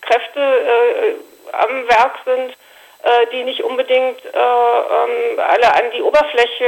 Kräfte 0.00 0.40
äh, 0.40 1.14
am 1.52 1.88
Werk 1.88 2.18
sind, 2.24 2.56
die 3.32 3.44
nicht 3.44 3.62
unbedingt 3.64 4.20
ähm, 4.26 5.38
alle 5.38 5.74
an 5.74 5.90
die 5.94 6.02
Oberfläche 6.02 6.66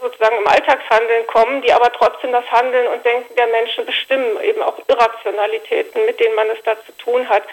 sozusagen 0.00 0.36
im 0.36 0.46
Alltagshandeln 0.46 1.26
kommen, 1.26 1.62
die 1.62 1.72
aber 1.72 1.90
trotzdem 1.92 2.32
das 2.32 2.44
Handeln 2.50 2.86
und 2.88 3.04
Denken 3.04 3.34
der 3.34 3.46
Menschen 3.46 3.86
bestimmen, 3.86 4.40
eben 4.42 4.62
auch 4.62 4.78
Irrationalitäten, 4.88 6.04
mit 6.04 6.20
denen 6.20 6.34
man 6.34 6.50
es 6.50 6.62
da 6.64 6.76
zu 6.84 6.92
tun 6.98 7.28
hat. 7.28 7.44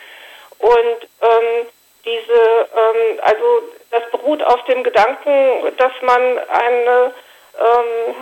Und 0.60 1.08
ähm, 1.22 1.68
diese, 2.04 2.68
ähm, 2.76 3.20
also 3.22 3.64
das 3.92 4.10
beruht 4.12 4.44
auf 4.44 4.64
dem 4.66 4.84
Gedanken, 4.84 5.76
dass 5.78 5.94
man 6.02 6.40
eine, 6.50 7.14
ähm, 7.60 8.16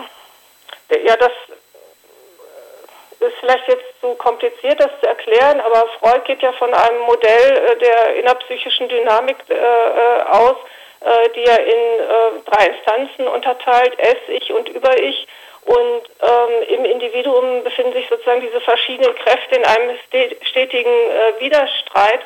ja, 1.04 1.16
das 1.16 1.32
ist 3.20 3.36
vielleicht 3.40 3.68
jetzt 3.68 4.00
zu 4.00 4.14
kompliziert, 4.14 4.80
das 4.80 4.90
zu 5.00 5.06
erklären, 5.06 5.60
aber 5.60 5.88
Freud 6.00 6.22
geht 6.24 6.42
ja 6.42 6.52
von 6.52 6.72
einem 6.72 7.00
Modell 7.00 7.56
äh, 7.56 7.76
der 7.78 8.16
innerpsychischen 8.16 8.88
Dynamik 8.88 9.36
äh, 9.48 9.54
äh 9.54 10.22
aus, 10.30 10.56
die 11.36 11.44
er 11.44 11.60
in 11.60 12.42
drei 12.46 12.66
Instanzen 12.68 13.28
unterteilt, 13.28 13.92
Es, 13.98 14.16
Ich 14.28 14.52
und 14.52 14.68
Über-Ich. 14.70 15.28
Und 15.66 16.02
ähm, 16.22 16.78
im 16.78 16.84
Individuum 16.84 17.62
befinden 17.62 17.92
sich 17.92 18.08
sozusagen 18.08 18.40
diese 18.40 18.60
verschiedenen 18.62 19.14
Kräfte 19.14 19.56
in 19.56 19.64
einem 19.64 19.96
stetigen 20.40 20.90
Widerstreit. 21.38 22.20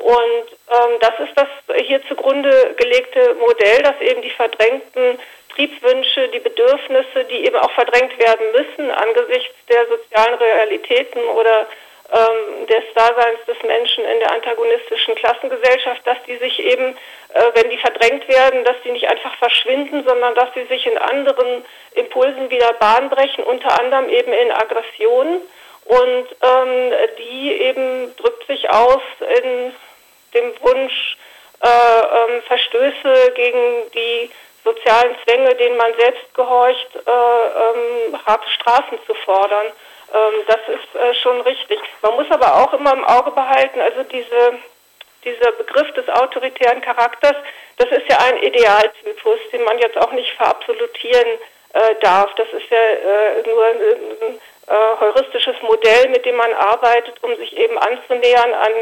Und 0.00 0.46
ähm, 0.70 0.98
das 1.00 1.12
ist 1.20 1.32
das 1.36 1.48
hier 1.86 2.06
zugrunde 2.08 2.74
gelegte 2.76 3.34
Modell, 3.34 3.82
dass 3.82 3.98
eben 4.00 4.20
die 4.20 4.30
verdrängten 4.30 5.18
Triebwünsche, 5.56 6.28
die 6.28 6.40
Bedürfnisse, 6.40 7.24
die 7.30 7.46
eben 7.46 7.56
auch 7.56 7.70
verdrängt 7.72 8.18
werden 8.18 8.52
müssen 8.52 8.90
angesichts 8.90 9.54
der 9.68 9.86
sozialen 9.86 10.34
Realitäten 10.34 11.20
oder 11.24 11.66
ähm, 12.12 12.66
des 12.66 12.84
Daseins 12.94 13.44
des 13.46 13.60
Menschen 13.64 14.04
in 14.04 14.20
der 14.20 14.32
antagonistischen 14.32 15.14
Klassengesellschaft, 15.16 16.06
dass 16.06 16.18
die 16.28 16.36
sich 16.36 16.60
eben, 16.60 16.96
äh, 17.34 17.42
wenn 17.54 17.70
die 17.70 17.78
verdrängt 17.78 18.28
werden, 18.28 18.64
dass 18.64 18.76
die 18.84 18.92
nicht 18.92 19.08
einfach 19.08 19.34
verschwinden, 19.36 20.04
sondern 20.06 20.34
dass 20.34 20.52
sie 20.54 20.64
sich 20.66 20.86
in 20.86 20.98
anderen 20.98 21.64
Impulsen 21.94 22.50
wieder 22.50 22.74
Bahn 22.74 23.10
brechen, 23.10 23.42
unter 23.42 23.80
anderem 23.80 24.08
eben 24.08 24.32
in 24.32 24.52
Aggressionen. 24.52 25.40
Und 25.86 26.26
ähm, 26.42 26.92
die 27.18 27.52
eben 27.52 28.14
drückt 28.16 28.46
sich 28.46 28.68
aus 28.70 29.02
in 29.42 29.74
dem 30.34 30.52
Wunsch, 30.60 31.16
äh, 31.62 31.68
ähm, 31.68 32.42
Verstöße 32.42 33.32
gegen 33.34 33.90
die 33.94 34.30
sozialen 34.66 35.16
Zwänge, 35.24 35.54
denen 35.54 35.76
man 35.76 35.94
selbst 35.98 36.34
gehorcht, 36.34 36.88
äh, 36.96 37.10
ähm, 37.10 38.18
harte 38.26 38.50
Strafen 38.50 38.98
zu 39.06 39.14
fordern. 39.14 39.66
Ähm, 40.12 40.34
das 40.48 40.60
ist 40.68 40.94
äh, 40.94 41.14
schon 41.14 41.40
richtig. 41.42 41.78
Man 42.02 42.14
muss 42.14 42.30
aber 42.30 42.56
auch 42.56 42.72
immer 42.74 42.92
im 42.92 43.04
Auge 43.04 43.30
behalten, 43.30 43.80
also 43.80 44.02
diese, 44.02 44.58
dieser 45.24 45.52
Begriff 45.52 45.92
des 45.94 46.08
autoritären 46.08 46.80
Charakters, 46.80 47.36
das 47.78 47.88
ist 47.90 48.08
ja 48.08 48.18
ein 48.18 48.42
Idealtypus, 48.42 49.38
den 49.52 49.62
man 49.64 49.78
jetzt 49.78 49.96
auch 49.98 50.12
nicht 50.12 50.32
verabsolutieren 50.32 51.38
äh, 51.72 51.94
darf. 52.00 52.34
Das 52.34 52.48
ist 52.48 52.68
ja 52.70 52.78
äh, 52.78 53.42
nur 53.46 53.64
ein, 53.64 53.76
ein 53.76 54.40
äh, 54.66 55.00
heuristisches 55.00 55.56
Modell, 55.62 56.08
mit 56.08 56.24
dem 56.24 56.36
man 56.36 56.52
arbeitet, 56.54 57.22
um 57.22 57.36
sich 57.36 57.56
eben 57.56 57.78
anzunähern 57.78 58.52
an 58.52 58.72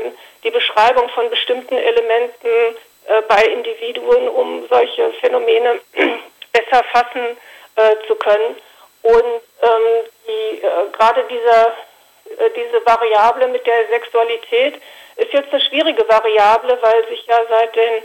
die 0.44 0.50
Beschreibung 0.50 1.08
von 1.10 1.28
bestimmten 1.28 1.76
Elementen 1.76 2.76
äh, 3.06 3.22
bei 3.28 3.42
Individuen, 3.44 4.28
um 4.28 4.66
solche 4.68 5.12
Phänomene 5.20 5.80
besser 6.52 6.84
fassen 6.92 7.36
äh, 7.76 7.96
zu 8.06 8.14
können. 8.16 8.56
Und 9.02 9.42
ähm, 9.62 10.06
die, 10.26 10.62
äh, 10.62 10.90
gerade 10.92 11.24
dieser, 11.24 11.66
äh, 11.66 12.50
diese 12.56 12.84
Variable 12.86 13.48
mit 13.48 13.66
der 13.66 13.86
Sexualität 13.88 14.80
ist 15.16 15.32
jetzt 15.32 15.52
eine 15.52 15.60
schwierige 15.60 16.08
Variable, 16.08 16.78
weil 16.80 17.06
sich 17.08 17.26
ja 17.26 17.38
seit 17.48 17.76
den 17.76 18.02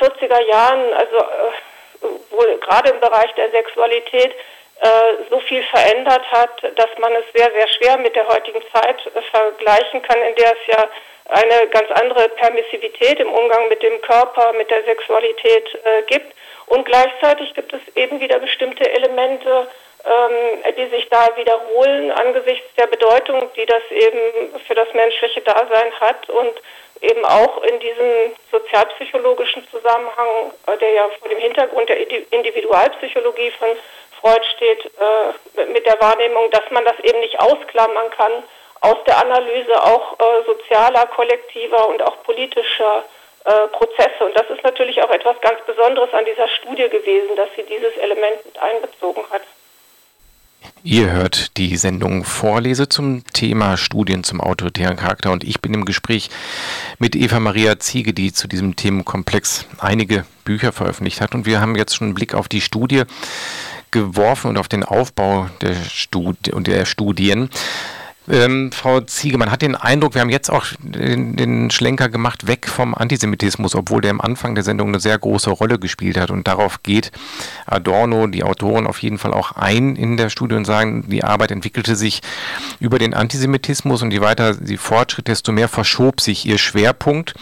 40er 0.00 0.40
äh, 0.40 0.48
Jahren, 0.48 0.92
also 0.94 1.16
äh, 1.16 2.30
wohl 2.30 2.58
gerade 2.58 2.90
im 2.90 3.00
Bereich 3.00 3.32
der 3.34 3.50
Sexualität, 3.50 4.34
so 5.30 5.38
viel 5.38 5.62
verändert 5.62 6.28
hat, 6.32 6.60
dass 6.74 6.88
man 6.98 7.12
es 7.12 7.24
sehr, 7.32 7.52
sehr 7.52 7.68
schwer 7.68 7.98
mit 7.98 8.16
der 8.16 8.26
heutigen 8.26 8.60
Zeit 8.72 9.00
vergleichen 9.30 10.02
kann, 10.02 10.20
in 10.20 10.34
der 10.34 10.52
es 10.54 10.66
ja 10.66 10.88
eine 11.26 11.68
ganz 11.68 11.90
andere 11.92 12.28
Permissivität 12.30 13.20
im 13.20 13.32
Umgang 13.32 13.68
mit 13.68 13.82
dem 13.82 14.00
Körper, 14.02 14.52
mit 14.54 14.70
der 14.70 14.82
Sexualität 14.84 15.74
äh, 15.84 16.02
gibt. 16.02 16.34
Und 16.66 16.84
gleichzeitig 16.84 17.54
gibt 17.54 17.72
es 17.72 17.80
eben 17.96 18.20
wieder 18.20 18.38
bestimmte 18.38 18.88
Elemente, 18.90 19.68
ähm, 20.04 20.74
die 20.76 20.86
sich 20.86 21.08
da 21.08 21.36
wiederholen 21.36 22.10
angesichts 22.10 22.66
der 22.76 22.86
Bedeutung, 22.86 23.50
die 23.56 23.66
das 23.66 23.82
eben 23.90 24.58
für 24.66 24.74
das 24.74 24.92
menschliche 24.94 25.42
Dasein 25.42 25.92
hat 26.00 26.28
und 26.28 26.52
eben 27.00 27.24
auch 27.24 27.62
in 27.64 27.78
diesem 27.80 28.32
sozialpsychologischen 28.50 29.66
Zusammenhang, 29.70 30.52
äh, 30.66 30.76
der 30.78 30.90
ja 30.92 31.08
vor 31.20 31.28
dem 31.28 31.38
Hintergrund 31.38 31.88
der 31.88 31.98
Individualpsychologie 32.32 33.50
von 33.58 33.68
Freud 34.20 34.44
steht 34.56 34.84
äh, 34.86 35.66
mit 35.66 35.84
der 35.86 36.00
Wahrnehmung, 36.00 36.50
dass 36.50 36.68
man 36.70 36.84
das 36.84 36.98
eben 37.00 37.20
nicht 37.20 37.38
ausklammern 37.40 38.10
kann 38.10 38.44
aus 38.82 38.96
der 39.06 39.18
Analyse 39.18 39.82
auch 39.82 40.18
äh, 40.18 40.44
sozialer, 40.44 41.06
kollektiver 41.06 41.88
und 41.88 42.02
auch 42.02 42.22
politischer 42.24 43.04
äh, 43.44 43.68
Prozesse. 43.68 44.24
Und 44.24 44.36
das 44.36 44.50
ist 44.50 44.62
natürlich 44.62 45.02
auch 45.02 45.10
etwas 45.10 45.40
ganz 45.40 45.60
Besonderes 45.64 46.12
an 46.12 46.24
dieser 46.24 46.48
Studie 46.48 46.88
gewesen, 46.88 47.34
dass 47.36 47.48
sie 47.56 47.62
dieses 47.62 47.96
Element 47.96 48.44
mit 48.44 48.58
einbezogen 48.60 49.24
hat. 49.30 49.42
Ihr 50.84 51.10
hört 51.10 51.56
die 51.58 51.76
Sendung 51.76 52.24
Vorlese 52.24 52.88
zum 52.88 53.24
Thema 53.32 53.76
Studien 53.76 54.24
zum 54.24 54.40
autoritären 54.40 54.96
Charakter 54.96 55.30
und 55.30 55.44
ich 55.44 55.60
bin 55.60 55.74
im 55.74 55.84
Gespräch 55.84 56.28
mit 56.98 57.14
Eva 57.14 57.40
Maria 57.40 57.78
Ziege, 57.78 58.12
die 58.12 58.32
zu 58.32 58.48
diesem 58.48 58.74
Themenkomplex 58.74 59.66
einige 59.78 60.24
Bücher 60.44 60.72
veröffentlicht 60.72 61.20
hat 61.20 61.34
und 61.34 61.46
wir 61.46 61.60
haben 61.60 61.76
jetzt 61.76 61.96
schon 61.96 62.08
einen 62.08 62.14
Blick 62.14 62.34
auf 62.34 62.48
die 62.48 62.60
Studie 62.60 63.04
geworfen 63.92 64.48
und 64.48 64.58
auf 64.58 64.68
den 64.68 64.84
Aufbau 64.84 65.48
der, 65.60 65.74
Studi 65.74 66.52
und 66.52 66.66
der 66.66 66.84
Studien. 66.84 67.50
Ähm, 68.32 68.72
Frau 68.72 69.02
Ziege, 69.02 69.36
man 69.36 69.50
hat 69.50 69.60
den 69.60 69.74
Eindruck, 69.74 70.14
wir 70.14 70.22
haben 70.22 70.30
jetzt 70.30 70.50
auch 70.50 70.64
den, 70.80 71.36
den, 71.36 71.70
Schlenker 71.70 72.08
gemacht, 72.08 72.46
weg 72.46 72.66
vom 72.66 72.94
Antisemitismus, 72.94 73.74
obwohl 73.74 74.00
der 74.00 74.10
am 74.10 74.22
Anfang 74.22 74.54
der 74.54 74.64
Sendung 74.64 74.88
eine 74.88 75.00
sehr 75.00 75.18
große 75.18 75.50
Rolle 75.50 75.78
gespielt 75.78 76.16
hat. 76.16 76.30
Und 76.30 76.48
darauf 76.48 76.82
geht 76.82 77.12
Adorno, 77.66 78.26
die 78.28 78.42
Autoren, 78.42 78.86
auf 78.86 79.02
jeden 79.02 79.18
Fall 79.18 79.34
auch 79.34 79.52
ein 79.52 79.96
in 79.96 80.16
der 80.16 80.30
Studie 80.30 80.54
und 80.54 80.64
sagen, 80.64 81.04
die 81.10 81.22
Arbeit 81.22 81.50
entwickelte 81.50 81.94
sich 81.94 82.22
über 82.80 82.98
den 82.98 83.12
Antisemitismus 83.12 84.00
und 84.00 84.14
je 84.14 84.22
weiter 84.22 84.54
sie 84.54 84.78
fortschritt, 84.78 85.28
desto 85.28 85.52
mehr 85.52 85.68
verschob 85.68 86.22
sich 86.22 86.46
ihr 86.46 86.56
Schwerpunkt. 86.56 87.34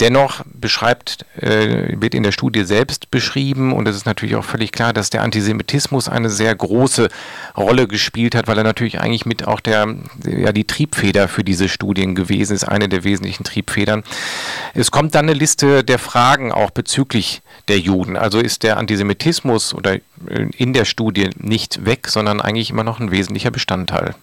Dennoch 0.00 0.42
beschreibt, 0.52 1.24
äh, 1.40 1.98
wird 1.98 2.14
in 2.14 2.22
der 2.22 2.32
Studie 2.32 2.64
selbst 2.64 3.10
beschrieben 3.10 3.72
und 3.72 3.88
es 3.88 3.96
ist 3.96 4.04
natürlich 4.04 4.36
auch 4.36 4.44
völlig 4.44 4.72
klar, 4.72 4.92
dass 4.92 5.08
der 5.08 5.22
Antisemitismus 5.22 6.08
eine 6.08 6.28
sehr 6.28 6.54
große 6.54 7.08
Rolle 7.56 7.88
gespielt 7.88 8.34
hat, 8.34 8.46
weil 8.46 8.58
er 8.58 8.64
natürlich 8.64 9.00
eigentlich 9.00 9.24
mit 9.24 9.46
auch 9.46 9.60
der, 9.60 9.94
ja, 10.26 10.52
die 10.52 10.64
Triebfeder 10.64 11.28
für 11.28 11.44
diese 11.44 11.70
Studien 11.70 12.14
gewesen 12.14 12.54
ist, 12.54 12.64
eine 12.64 12.90
der 12.90 13.04
wesentlichen 13.04 13.44
Triebfedern. 13.44 14.04
Es 14.74 14.90
kommt 14.90 15.14
dann 15.14 15.26
eine 15.26 15.38
Liste 15.38 15.82
der 15.82 15.98
Fragen 15.98 16.52
auch 16.52 16.70
bezüglich 16.70 17.40
der 17.68 17.78
Juden. 17.78 18.16
Also 18.16 18.38
ist 18.38 18.64
der 18.64 18.76
Antisemitismus 18.76 19.72
oder 19.72 19.94
äh, 19.94 20.00
in 20.56 20.74
der 20.74 20.84
Studie 20.84 21.30
nicht 21.38 21.86
weg, 21.86 22.08
sondern 22.08 22.42
eigentlich 22.42 22.68
immer 22.68 22.84
noch 22.84 23.00
ein 23.00 23.10
wesentlicher 23.10 23.50
Bestandteil. 23.50 24.14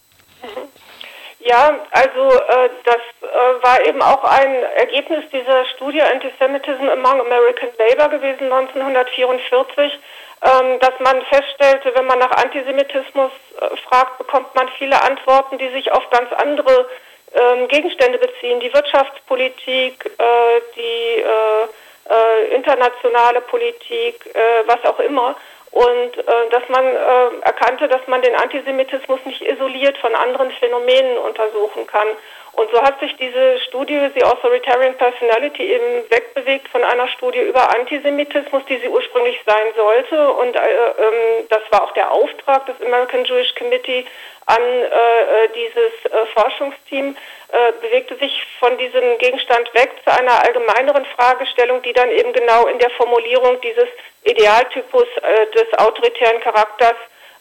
Ja, 1.45 1.77
also 1.91 2.39
äh, 2.39 2.69
das 2.85 2.95
äh, 3.21 3.63
war 3.63 3.85
eben 3.85 4.01
auch 4.01 4.23
ein 4.23 4.63
Ergebnis 4.77 5.25
dieser 5.29 5.65
Studie 5.65 6.01
Antisemitism 6.01 6.87
Among 6.87 7.19
American 7.19 7.69
Labor 7.77 8.07
gewesen 8.09 8.49
1944, 8.51 9.99
ähm, 10.41 10.79
dass 10.79 10.97
man 10.99 11.21
feststellte, 11.23 11.93
wenn 11.95 12.05
man 12.05 12.19
nach 12.19 12.31
Antisemitismus 12.31 13.31
äh, 13.59 13.75
fragt, 13.89 14.19
bekommt 14.19 14.55
man 14.55 14.69
viele 14.77 15.01
Antworten, 15.01 15.57
die 15.57 15.67
sich 15.71 15.91
auf 15.91 16.09
ganz 16.11 16.31
andere 16.31 16.87
ähm, 17.33 17.67
Gegenstände 17.67 18.19
beziehen, 18.19 18.61
die 18.61 18.73
Wirtschaftspolitik, 18.73 20.11
äh, 20.17 20.61
die 20.77 21.23
äh, 21.23 21.67
äh, 22.09 22.55
internationale 22.55 23.41
Politik, 23.41 24.33
was 24.65 24.83
auch 24.85 24.99
immer 24.99 25.35
und 25.73 26.17
äh, 26.17 26.49
dass 26.51 26.69
man 26.69 26.85
äh, 26.85 27.45
erkannte, 27.45 27.87
dass 27.87 28.05
man 28.05 28.21
den 28.21 28.35
Antisemitismus 28.35 29.19
nicht 29.25 29.41
isoliert 29.41 29.97
von 29.97 30.13
anderen 30.13 30.51
Phänomenen 30.51 31.17
untersuchen 31.17 31.87
kann. 31.87 32.07
Und 32.51 32.69
so 32.69 32.79
hat 32.79 32.99
sich 32.99 33.15
diese 33.17 33.59
Studie, 33.61 33.99
The 34.13 34.23
Authoritarian 34.23 34.93
Personality, 34.95 35.63
eben 35.73 36.07
wegbewegt 36.11 36.67
von 36.67 36.83
einer 36.83 37.07
Studie 37.07 37.39
über 37.39 37.75
Antisemitismus, 37.75 38.63
die 38.69 38.77
sie 38.77 38.87
ursprünglich 38.87 39.39
sein 39.47 39.73
sollte. 39.75 40.31
Und 40.33 40.55
äh, 40.55 40.59
ähm, 40.59 41.47
das 41.49 41.63
war 41.71 41.83
auch 41.85 41.93
der 41.93 42.11
Auftrag 42.11 42.67
des 42.67 42.79
American 42.85 43.25
Jewish 43.25 43.55
Committee 43.55 44.05
an 44.45 44.61
äh, 44.61 45.45
äh 45.45 45.49
dieses 45.55 46.05
äh, 46.05 46.25
Forschungsteam, 46.35 47.17
äh, 47.51 47.71
bewegte 47.81 48.15
sich 48.17 48.45
von 48.59 48.77
diesem 48.77 49.17
Gegenstand 49.17 49.73
weg 49.73 49.89
zu 50.03 50.11
einer 50.11 50.43
allgemeineren 50.43 51.05
Fragestellung, 51.05 51.81
die 51.81 51.93
dann 51.93 52.11
eben 52.11 52.31
genau 52.33 52.67
in 52.67 52.77
der 52.77 52.91
Formulierung 52.91 53.59
dieses 53.61 53.87
Idealtypus 54.23 55.07
äh, 55.21 55.47
des 55.51 55.79
autoritären 55.79 56.39
Charakters 56.41 56.95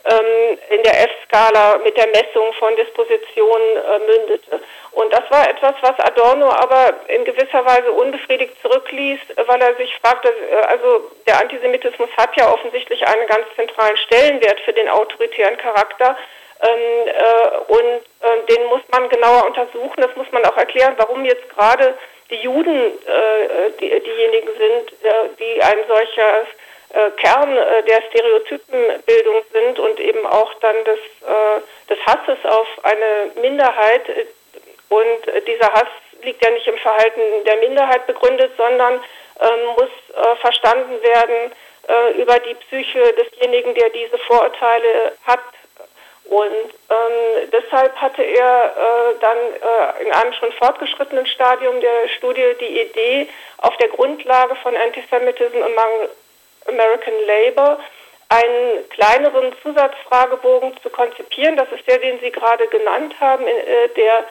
ähm, 0.05 0.59
in 0.71 0.83
der 0.83 1.01
F-Skala 1.05 1.79
mit 1.79 1.97
der 1.97 2.09
Messung 2.09 2.53
von 2.59 2.75
Dispositionen 2.77 3.77
äh, 3.77 3.99
mündete. 4.01 4.61
Und 4.93 5.13
das 5.13 5.23
war 5.31 5.49
etwas, 5.49 5.75
was 5.81 5.99
Adorno 6.01 6.51
aber 6.51 6.93
in 7.09 7.25
gewisser 7.25 7.65
Weise 7.65 7.93
unbefriedigt 7.93 8.61
zurückließ, 8.63 9.21
weil 9.47 9.61
er 9.61 9.77
sich 9.77 9.95
fragte, 10.03 10.29
äh, 10.29 10.67
also 10.67 11.11
der 11.27 11.41
Antisemitismus 11.41 12.11
hat 12.17 12.37
ja 12.37 12.53
offensichtlich 12.53 13.07
einen 13.07 13.27
ganz 13.29 13.47
zentralen 13.55 13.97
Stellenwert 13.99 14.61
für 14.61 14.73
den 14.73 14.89
autoritären 14.89 15.57
Charakter. 15.57 16.17
Ähm, 16.63 17.09
äh, 17.09 17.73
und 17.73 18.03
äh, 18.23 18.55
den 18.55 18.67
muss 18.67 18.83
man 18.91 19.09
genauer 19.09 19.47
untersuchen. 19.47 20.01
Das 20.01 20.15
muss 20.17 20.31
man 20.33 20.45
auch 20.45 20.57
erklären, 20.57 20.95
warum 20.97 21.25
jetzt 21.25 21.49
gerade 21.51 21.97
die 22.31 22.37
Juden 22.37 22.77
äh, 22.77 23.71
die, 23.79 23.89
diejenigen 24.01 24.49
sind, 24.59 24.93
äh, 25.05 25.29
die 25.39 25.63
ein 25.63 25.79
solcher 25.87 26.47
äh, 26.93 27.11
Kern 27.13 27.57
äh, 27.57 27.83
der 27.85 28.03
Stereotypenbildung 28.03 29.43
sind 29.53 29.79
und 29.79 29.99
eben 29.99 30.27
auch 30.27 30.53
dann 30.61 30.77
des, 30.85 30.99
äh, 30.99 31.61
des 31.89 31.99
Hasses 32.07 32.45
auf 32.45 32.67
eine 32.83 33.31
Minderheit. 33.41 34.03
Und 34.91 35.47
dieser 35.47 35.73
Hass 35.73 35.89
liegt 36.23 36.45
ja 36.45 36.51
nicht 36.51 36.67
im 36.67 36.77
Verhalten 36.77 37.21
der 37.47 37.57
Minderheit 37.57 38.07
begründet, 38.07 38.53
sondern 38.59 38.95
ähm, 39.41 39.67
muss 39.79 40.39
verstanden 40.41 41.03
werden 41.03 41.53
über 42.17 42.39
die 42.39 42.55
Psyche 42.55 43.13
desjenigen, 43.15 43.75
der 43.75 43.89
diese 43.89 44.17
Vorurteile 44.19 45.15
hat. 45.27 45.41
Und 46.25 46.73
ähm, 46.89 47.51
deshalb 47.53 47.95
hatte 47.97 48.23
er 48.23 48.65
äh, 48.65 49.19
dann 49.21 49.37
äh, 49.37 50.05
in 50.05 50.13
einem 50.13 50.33
schon 50.33 50.53
fortgeschrittenen 50.53 51.27
Stadium 51.27 51.81
der 51.81 52.09
Studie 52.17 52.55
die 52.61 52.81
Idee, 52.81 53.29
auf 53.59 53.77
der 53.79 53.89
Grundlage 53.89 54.55
von 54.57 54.77
Antisemitism 54.77 55.57
among 55.57 56.09
American 56.67 57.15
Labor 57.27 57.79
einen 58.29 58.89
kleineren 58.89 59.55
Zusatzfragebogen 59.63 60.75
zu 60.83 60.91
konzipieren. 60.91 61.57
Das 61.57 61.71
ist 61.71 61.87
der, 61.87 61.99
den 61.99 62.19
Sie 62.21 62.31
gerade 62.31 62.67
genannt 62.69 63.15
haben, 63.21 63.47
äh, 63.47 63.89
der 63.97 64.25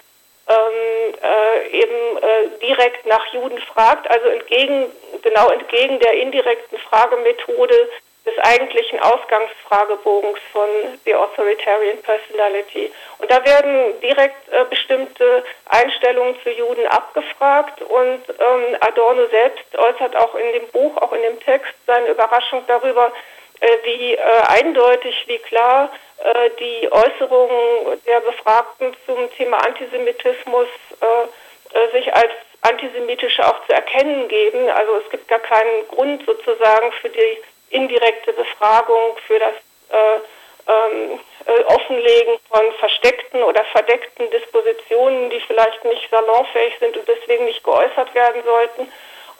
ähm, 0.47 1.13
äh, 1.21 1.67
eben 1.69 2.17
äh, 2.17 2.59
direkt 2.65 3.05
nach 3.05 3.25
Juden 3.33 3.59
fragt, 3.59 4.09
also 4.09 4.27
entgegen, 4.27 4.87
genau 5.21 5.49
entgegen 5.49 5.99
der 5.99 6.13
indirekten 6.13 6.77
Fragemethode 6.79 7.89
des 8.25 8.37
eigentlichen 8.39 8.99
Ausgangsfragebogens 8.99 10.39
von 10.51 10.69
The 11.05 11.15
Authoritarian 11.15 12.01
Personality. 12.03 12.91
Und 13.17 13.31
da 13.31 13.43
werden 13.43 13.99
direkt 14.01 14.47
äh, 14.49 14.63
bestimmte 14.69 15.43
Einstellungen 15.65 16.35
zu 16.43 16.51
Juden 16.51 16.85
abgefragt 16.87 17.81
und 17.81 18.21
ähm, 18.29 18.77
Adorno 18.81 19.25
selbst 19.27 19.65
äußert 19.75 20.15
auch 20.15 20.35
in 20.35 20.53
dem 20.53 20.67
Buch, 20.67 20.97
auch 20.97 21.13
in 21.13 21.21
dem 21.23 21.39
Text 21.39 21.73
seine 21.87 22.09
Überraschung 22.09 22.63
darüber, 22.67 23.11
äh, 23.59 23.77
wie 23.83 24.13
äh, 24.13 24.19
eindeutig, 24.47 25.23
wie 25.25 25.39
klar 25.39 25.91
äh, 26.23 26.49
die 26.59 26.91
Äußerungen 26.91 28.01
der 28.05 28.19
Befragten 28.19 28.95
zum 29.07 29.31
Thema 29.31 29.57
Antisemitismus 29.65 30.67
äh, 31.01 31.77
äh, 31.77 31.91
sich 31.91 32.13
als 32.13 32.31
antisemitische 32.61 33.47
auch 33.47 33.65
zu 33.65 33.73
erkennen 33.73 34.27
geben. 34.27 34.69
Also 34.69 34.97
es 34.97 35.09
gibt 35.09 35.27
gar 35.27 35.39
keinen 35.39 35.87
Grund 35.87 36.23
sozusagen 36.25 36.91
für 37.01 37.09
die 37.09 37.37
indirekte 37.71 38.33
Befragung, 38.33 39.17
für 39.27 39.39
das 39.39 39.53
äh, 39.89 40.19
ähm, 40.67 41.19
äh, 41.45 41.63
Offenlegen 41.63 42.37
von 42.49 42.71
versteckten 42.79 43.43
oder 43.43 43.63
verdeckten 43.65 44.29
Dispositionen, 44.29 45.29
die 45.29 45.39
vielleicht 45.41 45.83
nicht 45.85 46.09
salonfähig 46.09 46.75
sind 46.79 46.95
und 46.97 47.07
deswegen 47.07 47.45
nicht 47.45 47.63
geäußert 47.63 48.13
werden 48.13 48.43
sollten. 48.43 48.91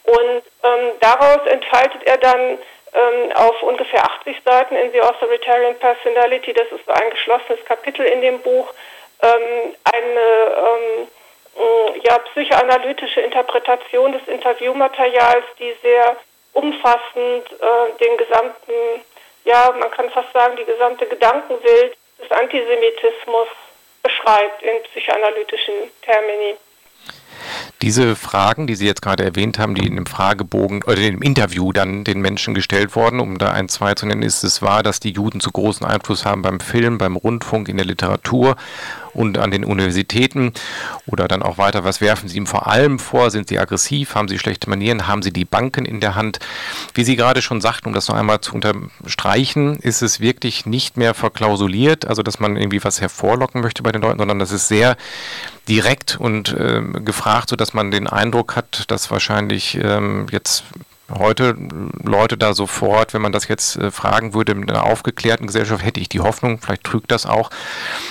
Und 0.03 0.43
ähm, 0.63 0.91
daraus 0.99 1.45
entfaltet 1.47 2.03
er 2.05 2.17
dann 2.17 2.57
ähm, 2.93 3.31
auf 3.35 3.61
ungefähr 3.61 4.03
80 4.03 4.37
Seiten 4.43 4.75
in 4.75 4.91
The 4.91 5.01
Authoritarian 5.01 5.77
Personality, 5.77 6.53
das 6.53 6.71
ist 6.71 6.89
ein 6.89 7.09
geschlossenes 7.11 7.63
Kapitel 7.65 8.05
in 8.05 8.21
dem 8.21 8.39
Buch, 8.39 8.73
ähm, 9.21 9.75
eine 9.93 11.07
ähm, 11.59 12.01
ja, 12.03 12.17
psychoanalytische 12.17 13.21
Interpretation 13.21 14.11
des 14.13 14.27
Interviewmaterials, 14.27 15.45
die 15.59 15.75
sehr 15.81 16.17
umfassend 16.53 17.45
äh, 17.51 17.97
den 17.99 18.17
gesamten, 18.17 19.01
ja, 19.45 19.73
man 19.79 19.91
kann 19.91 20.09
fast 20.09 20.31
sagen, 20.33 20.57
die 20.57 20.65
gesamte 20.65 21.05
Gedankenwelt 21.07 21.95
des 22.21 22.31
Antisemitismus 22.31 23.47
beschreibt 24.03 24.61
in 24.63 24.83
psychoanalytischen 24.83 25.91
Termini. 26.01 26.55
Diese 27.81 28.15
Fragen, 28.15 28.67
die 28.67 28.75
Sie 28.75 28.85
jetzt 28.85 29.01
gerade 29.01 29.23
erwähnt 29.23 29.57
haben, 29.57 29.73
die 29.73 29.87
in 29.87 29.95
dem 29.95 30.05
Fragebogen 30.05 30.83
oder 30.83 30.97
in 30.97 31.13
dem 31.13 31.21
Interview 31.23 31.71
dann 31.71 32.03
den 32.03 32.21
Menschen 32.21 32.53
gestellt 32.53 32.95
wurden, 32.95 33.19
um 33.19 33.39
da 33.39 33.51
ein, 33.51 33.69
zwei 33.69 33.95
zu 33.95 34.05
nennen, 34.05 34.21
ist 34.21 34.43
es 34.43 34.61
wahr, 34.61 34.83
dass 34.83 34.99
die 34.99 35.11
Juden 35.11 35.39
zu 35.39 35.51
großen 35.51 35.85
Einfluss 35.85 36.25
haben 36.25 36.43
beim 36.43 36.59
Film, 36.59 36.99
beim 36.99 37.15
Rundfunk, 37.15 37.69
in 37.69 37.77
der 37.77 37.85
Literatur 37.85 38.55
und 39.13 39.37
an 39.37 39.51
den 39.51 39.65
Universitäten 39.65 40.53
oder 41.05 41.27
dann 41.27 41.43
auch 41.43 41.57
weiter, 41.57 41.83
was 41.83 42.01
werfen 42.01 42.29
Sie 42.29 42.37
ihm 42.37 42.47
vor 42.47 42.67
allem 42.67 42.99
vor? 42.99 43.31
Sind 43.31 43.49
Sie 43.49 43.59
aggressiv? 43.59 44.15
Haben 44.15 44.27
Sie 44.27 44.39
schlechte 44.39 44.69
Manieren? 44.69 45.07
Haben 45.07 45.21
Sie 45.21 45.31
die 45.31 45.45
Banken 45.45 45.85
in 45.85 45.99
der 45.99 46.15
Hand? 46.15 46.39
Wie 46.93 47.03
Sie 47.03 47.15
gerade 47.15 47.41
schon 47.41 47.61
sagten, 47.61 47.87
um 47.87 47.93
das 47.93 48.07
noch 48.07 48.15
einmal 48.15 48.41
zu 48.41 48.53
unterstreichen, 48.55 49.77
ist 49.77 50.01
es 50.01 50.19
wirklich 50.19 50.65
nicht 50.65 50.97
mehr 50.97 51.13
verklausuliert, 51.13 52.05
also 52.05 52.23
dass 52.23 52.39
man 52.39 52.57
irgendwie 52.57 52.83
was 52.83 53.01
hervorlocken 53.01 53.61
möchte 53.61 53.83
bei 53.83 53.91
den 53.91 54.01
Leuten, 54.01 54.19
sondern 54.19 54.39
das 54.39 54.51
ist 54.51 54.67
sehr 54.67 54.97
direkt 55.67 56.19
und 56.19 56.53
äh, 56.53 56.81
gefragt, 57.03 57.49
sodass 57.49 57.73
man 57.73 57.91
den 57.91 58.07
Eindruck 58.07 58.55
hat, 58.55 58.89
dass 58.89 59.11
wahrscheinlich 59.11 59.77
ähm, 59.81 60.27
jetzt 60.31 60.63
heute 61.17 61.55
Leute 62.03 62.37
da 62.37 62.53
sofort, 62.53 63.13
wenn 63.13 63.21
man 63.21 63.31
das 63.31 63.47
jetzt 63.47 63.77
äh, 63.77 63.91
fragen 63.91 64.33
würde, 64.33 64.51
in 64.53 64.69
einer 64.69 64.85
aufgeklärten 64.85 65.47
Gesellschaft 65.47 65.83
hätte 65.83 65.99
ich 65.99 66.09
die 66.09 66.19
Hoffnung, 66.19 66.59
vielleicht 66.59 66.83
trügt 66.83 67.11
das 67.11 67.25
auch, 67.25 67.49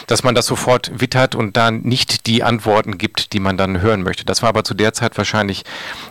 dass 0.06 0.22
man 0.22 0.34
das 0.34 0.46
sofort 0.46 0.90
wittert 1.00 1.34
und 1.34 1.56
dann 1.56 1.80
nicht 1.82 2.26
die 2.26 2.42
Antworten 2.42 2.98
gibt, 2.98 3.32
die 3.32 3.40
man 3.40 3.56
dann 3.56 3.80
hören 3.80 4.02
möchte. 4.02 4.24
Das 4.24 4.42
war 4.42 4.48
aber 4.50 4.64
zu 4.64 4.74
der 4.74 4.92
Zeit 4.92 5.16
wahrscheinlich 5.16 5.64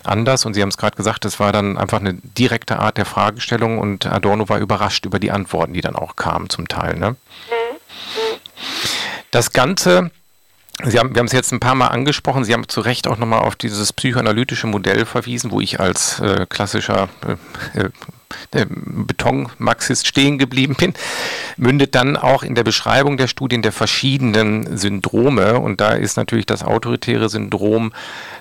anders 0.04 0.46
und 0.46 0.54
Sie 0.54 0.62
haben 0.62 0.70
es 0.70 0.78
gerade 0.78 0.96
gesagt, 0.96 1.26
das 1.26 1.40
war 1.40 1.52
dann 1.52 1.78
einfach 1.78 2.00
eine 2.00 2.14
direkte 2.14 2.80
Art 2.80 2.98
der 2.98 3.06
Fragestellung 3.06 3.80
und 3.80 4.06
Adorno 4.06 4.50
war 4.50 4.60
überrascht 4.60 5.06
über 5.06 5.20
die 5.20 5.32
Antworten, 5.32 5.74
die 5.74 5.82
dann 5.82 5.96
auch 5.96 6.16
kamen 6.16 6.50
zum 6.50 6.68
Teil. 6.68 6.98
Ne? 6.98 7.12
Mhm. 7.12 7.16
Mhm. 7.16 8.40
Das 9.32 9.54
Ganze 9.54 10.12
Sie 10.86 10.98
haben, 10.98 11.14
wir 11.14 11.20
haben 11.20 11.26
es 11.28 11.34
jetzt 11.34 11.52
ein 11.52 11.60
paar 11.60 11.76
Mal 11.76 11.88
angesprochen. 11.88 12.44
Sie 12.46 12.54
haben 12.54 12.68
zu 12.68 12.82
Recht 12.82 13.08
auch 13.08 13.18
nochmal 13.18 13.40
auf 13.40 13.56
dieses 13.56 13.92
psychoanalytische 13.92 14.68
Modell 14.68 15.06
verwiesen, 15.06 15.52
wo 15.52 15.60
ich 15.60 15.80
als 15.80 16.20
äh, 16.20 16.46
klassischer 16.48 17.10
äh, 17.76 17.90
äh 18.52 18.66
Betonmarxist 18.70 20.08
stehen 20.08 20.38
geblieben 20.38 20.76
bin, 20.76 20.94
mündet 21.58 21.96
dann 21.96 22.18
auch 22.18 22.44
in 22.44 22.56
der 22.56 22.64
Beschreibung 22.64 23.18
der 23.18 23.28
Studien 23.28 23.62
der 23.62 23.72
verschiedenen 23.72 24.78
Syndrome. 24.78 25.60
Und 25.60 25.82
da 25.82 25.92
ist 25.92 26.18
natürlich 26.18 26.46
das 26.46 26.64
autoritäre 26.64 27.30
Syndrom 27.30 27.92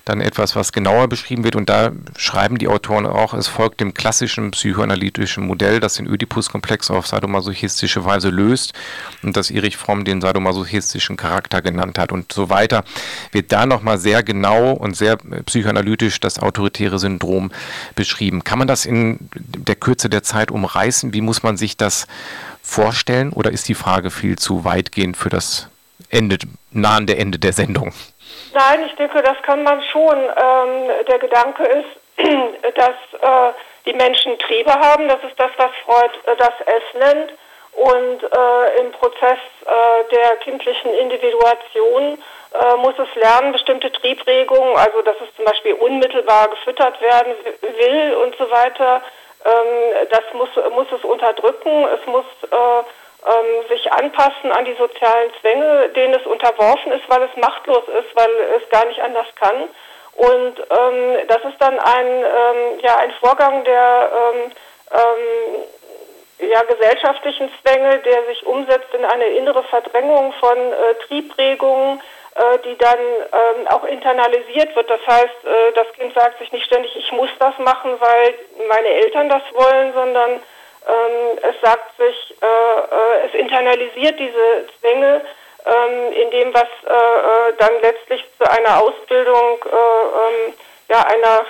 dann 0.05 0.21
etwas, 0.21 0.57
was 0.57 0.73
genauer 0.73 1.09
beschrieben 1.09 1.45
wird. 1.45 1.57
Und 1.57 1.69
da 1.69 1.93
schreiben 2.17 2.59
die 2.59 2.69
Autoren 2.69 3.07
auch, 3.07 3.35
es 3.35 3.49
folgt 3.49 3.81
dem 3.81 3.95
klassischen 3.95 4.51
psychoanalytischen 4.53 5.47
Modell, 5.47 5.81
das 5.81 5.95
den 5.95 6.09
Oedipus-Komplex 6.09 6.91
auf 6.91 7.07
sadomasochistische 7.07 8.05
Weise 8.05 8.31
löst 8.31 8.73
und 9.23 9.37
das 9.37 9.51
Erich 9.51 9.77
Fromm 9.77 10.05
den 10.05 10.21
sadomasochistischen 10.21 11.17
Charakter 11.17 11.63
genannt 11.63 11.99
hat. 11.99 12.13
Und 12.13 12.33
so 12.33 12.49
weiter 12.49 12.85
wird 13.33 13.53
da 13.53 13.67
nochmal 13.67 13.99
sehr 13.99 14.23
genau 14.23 14.73
und 14.73 14.97
sehr 14.97 15.17
psychoanalytisch 15.17 16.21
das 16.21 16.39
autoritäre 16.39 16.99
Syndrom 16.99 17.51
beschrieben. 17.95 18.45
Kann 18.45 18.59
man 18.59 18.69
das 18.69 18.87
in 18.87 19.19
der 19.35 19.77
Kürze 19.79 20.09
der 20.09 20.23
Zeit 20.23 20.51
umreißen? 20.51 21.13
Wie 21.15 21.21
muss 21.21 21.43
man 21.43 21.57
sich 21.57 21.77
das 21.77 22.07
vorstellen? 22.63 23.33
Oder 23.33 23.51
ist 23.51 23.69
die 23.69 23.75
Frage 23.75 24.11
viel 24.11 24.37
zu 24.37 24.65
weitgehend 24.65 25.17
für 25.17 25.31
das 25.31 25.69
Ende, 26.11 26.39
nahende 26.71 27.17
Ende 27.17 27.39
der 27.39 27.53
Sendung? 27.53 27.93
Nein, 28.53 28.85
ich 28.87 28.95
denke, 28.97 29.23
das 29.23 29.37
kann 29.43 29.63
man 29.63 29.83
schon. 29.83 30.17
Ähm, 30.17 30.91
der 31.09 31.19
Gedanke 31.19 31.65
ist, 31.65 32.19
dass 32.77 32.97
äh, 33.23 33.53
die 33.87 33.95
Menschen 33.95 34.39
Triebe 34.39 34.73
haben. 34.73 35.09
Das 35.09 35.23
ist 35.25 35.39
das, 35.39 35.51
was 35.57 35.71
Freud 35.85 36.13
äh, 36.27 36.37
das 36.37 36.55
S 36.67 36.83
nennt. 36.99 37.33
Und 37.73 38.23
äh, 38.25 38.81
im 38.81 38.91
Prozess 38.93 39.39
äh, 39.65 40.11
der 40.11 40.37
kindlichen 40.39 40.93
Individuation 40.95 42.19
äh, 42.53 42.77
muss 42.79 42.95
es 42.99 43.15
lernen, 43.15 43.53
bestimmte 43.53 43.93
Triebregungen, 43.93 44.77
also 44.77 45.03
dass 45.03 45.15
es 45.21 45.35
zum 45.37 45.45
Beispiel 45.45 45.75
unmittelbar 45.75 46.49
gefüttert 46.49 47.01
werden 47.01 47.35
will 47.61 48.15
und 48.15 48.35
so 48.37 48.51
weiter, 48.51 49.03
das 50.11 50.25
muss, 50.35 50.49
muss 50.73 50.87
es 50.93 51.05
unterdrücken. 51.05 51.87
Es 51.87 52.07
muss 52.07 52.25
äh, 52.51 52.83
ähm, 53.27 53.69
sich 53.69 53.91
anpassen 53.93 54.53
an 54.53 54.65
die 54.65 54.75
sozialen 54.75 55.31
Zwänge, 55.41 55.89
denen 55.91 56.15
es 56.15 56.27
unterworfen 56.27 56.93
ist, 56.93 57.09
weil 57.09 57.23
es 57.23 57.37
machtlos 57.37 57.83
ist, 57.89 58.15
weil 58.15 58.31
es 58.57 58.69
gar 58.71 58.87
nicht 58.87 59.01
anders 59.03 59.27
kann. 59.35 59.69
Und 60.15 60.59
ähm, 60.59 61.29
das 61.29 61.45
ist 61.45 61.61
dann 61.61 61.79
ein, 61.79 62.07
ähm, 62.07 62.81
ja, 62.81 62.97
ein 62.97 63.13
Vorgang 63.21 63.65
der 63.65 64.11
ähm, 64.13 64.53
ähm, 64.93 66.49
ja, 66.51 66.63
gesellschaftlichen 66.63 67.51
Zwänge, 67.61 67.99
der 67.99 68.25
sich 68.27 68.47
umsetzt 68.47 68.93
in 68.95 69.05
eine 69.05 69.27
innere 69.27 69.63
Verdrängung 69.65 70.33
von 70.35 70.57
äh, 70.59 70.95
Triebregungen, 71.07 72.01
die 72.65 72.77
dann 72.79 72.99
ähm, 72.99 73.69
auch 73.69 73.85
internalisiert 73.85 74.75
wird. 74.77 74.89
Das 74.89 75.05
heißt, 75.07 75.45
äh, 75.45 75.73
das 75.75 75.93
Kind 75.95 76.15
sagt 76.15 76.39
sich 76.39 76.53
nicht 76.53 76.67
ständig, 76.67 76.95
ich 76.97 77.11
muss 77.13 77.31
das 77.39 77.59
machen, 77.59 77.99
weil 77.99 78.35
meine 78.69 78.89
Eltern 78.89 79.29
das 79.29 79.43
wollen, 79.53 79.93
sondern 79.93 80.31
ähm, 80.89 81.39
es 81.43 81.61
sagt 81.61 81.97
sich, 81.97 82.35
äh, 82.41 82.47
äh, 82.47 83.27
es 83.27 83.35
internalisiert 83.35 84.19
diese 84.19 84.67
Zwänge 84.81 85.21
ähm, 85.67 86.13
in 86.13 86.31
dem, 86.31 86.55
was 86.55 86.69
äh, 86.87 86.93
äh 86.93 87.55
dann 87.59 87.81
letztlich 87.83 88.25
zu 88.39 88.51
einer 88.51 88.83
Ausbildung 88.83 89.59
äh, 89.65 90.47
ähm, 90.47 90.55
ja, 90.89 91.05
einer 91.07 91.45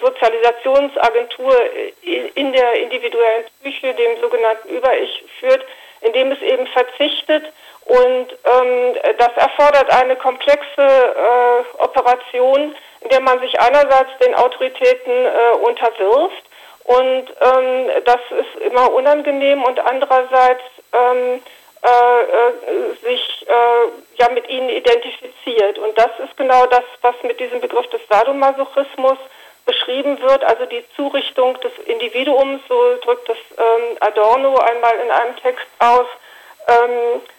Sozialisationsagentur 0.00 1.56
in 2.02 2.52
der 2.52 2.74
individuellen 2.74 3.44
Psyche, 3.60 3.94
dem 3.94 4.20
sogenannten 4.20 4.68
Über-Ich, 4.68 5.24
führt, 5.38 5.64
indem 6.00 6.32
es 6.32 6.42
eben 6.42 6.66
verzichtet. 6.66 7.44
Und 7.86 8.28
ähm, 8.44 8.96
das 9.18 9.30
erfordert 9.36 9.90
eine 9.90 10.16
komplexe 10.16 10.82
äh, 10.82 11.82
Operation, 11.82 12.74
in 13.00 13.08
der 13.10 13.20
man 13.20 13.38
sich 13.40 13.60
einerseits 13.60 14.10
den 14.24 14.34
Autoritäten 14.34 15.12
äh, 15.12 15.56
unterwirft. 15.62 16.44
Und 16.84 17.26
ähm, 17.40 17.90
das 18.04 18.20
ist 18.30 18.62
immer 18.62 18.92
unangenehm 18.92 19.62
und 19.62 19.80
andererseits 19.80 20.62
ähm, 20.92 21.42
äh, 21.84 22.22
äh, 22.22 22.94
sich 23.02 23.46
äh, 23.46 24.22
ja 24.22 24.30
mit 24.30 24.48
ihnen 24.48 24.70
identifiziert. 24.70 25.78
Und 25.78 25.96
das 25.98 26.10
ist 26.24 26.36
genau 26.38 26.64
das, 26.66 26.84
was 27.02 27.14
mit 27.22 27.38
diesem 27.38 27.60
Begriff 27.60 27.86
des 27.90 28.00
Sadomasochismus 28.08 29.18
beschrieben 29.66 30.20
wird, 30.22 30.44
also 30.44 30.64
die 30.66 30.84
Zurichtung 30.96 31.58
des 31.60 31.72
Individuums, 31.86 32.62
so 32.68 32.96
drückt 33.02 33.28
es 33.28 33.36
ähm, 33.58 33.96
Adorno 34.00 34.56
einmal 34.56 34.94
in 35.04 35.10
einem 35.10 35.36
Text 35.36 35.66
aus, 35.78 36.06
ähm, 36.68 37.20
äh, 37.20 37.33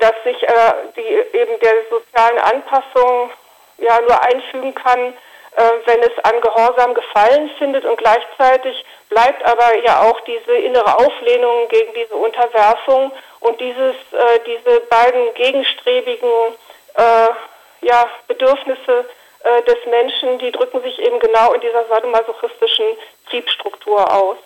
dass 0.00 0.14
sich 0.24 0.42
äh, 0.42 0.72
die 0.96 1.36
eben 1.36 1.60
der 1.60 1.74
sozialen 1.90 2.38
Anpassung 2.38 3.30
ja 3.78 4.00
nur 4.00 4.20
einfügen 4.22 4.74
kann, 4.74 5.14
äh, 5.56 5.62
wenn 5.86 6.00
es 6.02 6.18
an 6.24 6.40
Gehorsam 6.40 6.94
Gefallen 6.94 7.50
findet 7.58 7.84
und 7.84 7.96
gleichzeitig 7.98 8.84
bleibt 9.08 9.44
aber 9.44 9.76
ja 9.84 10.02
auch 10.02 10.20
diese 10.22 10.54
innere 10.56 10.98
Auflehnung 10.98 11.68
gegen 11.68 11.94
diese 11.94 12.14
Unterwerfung 12.14 13.12
und 13.40 13.60
dieses, 13.60 13.94
äh, 14.12 14.40
diese 14.46 14.80
beiden 14.80 15.34
gegenstrebigen 15.34 16.30
äh, 16.94 17.28
ja, 17.82 18.08
Bedürfnisse 18.26 19.08
äh, 19.44 19.62
des 19.62 19.78
Menschen, 19.86 20.38
die 20.40 20.50
drücken 20.50 20.82
sich 20.82 20.98
eben 20.98 21.20
genau 21.20 21.52
in 21.52 21.60
dieser 21.60 21.86
sadomasochistischen 21.86 22.86
Triebstruktur 23.30 24.12
aus. 24.12 24.36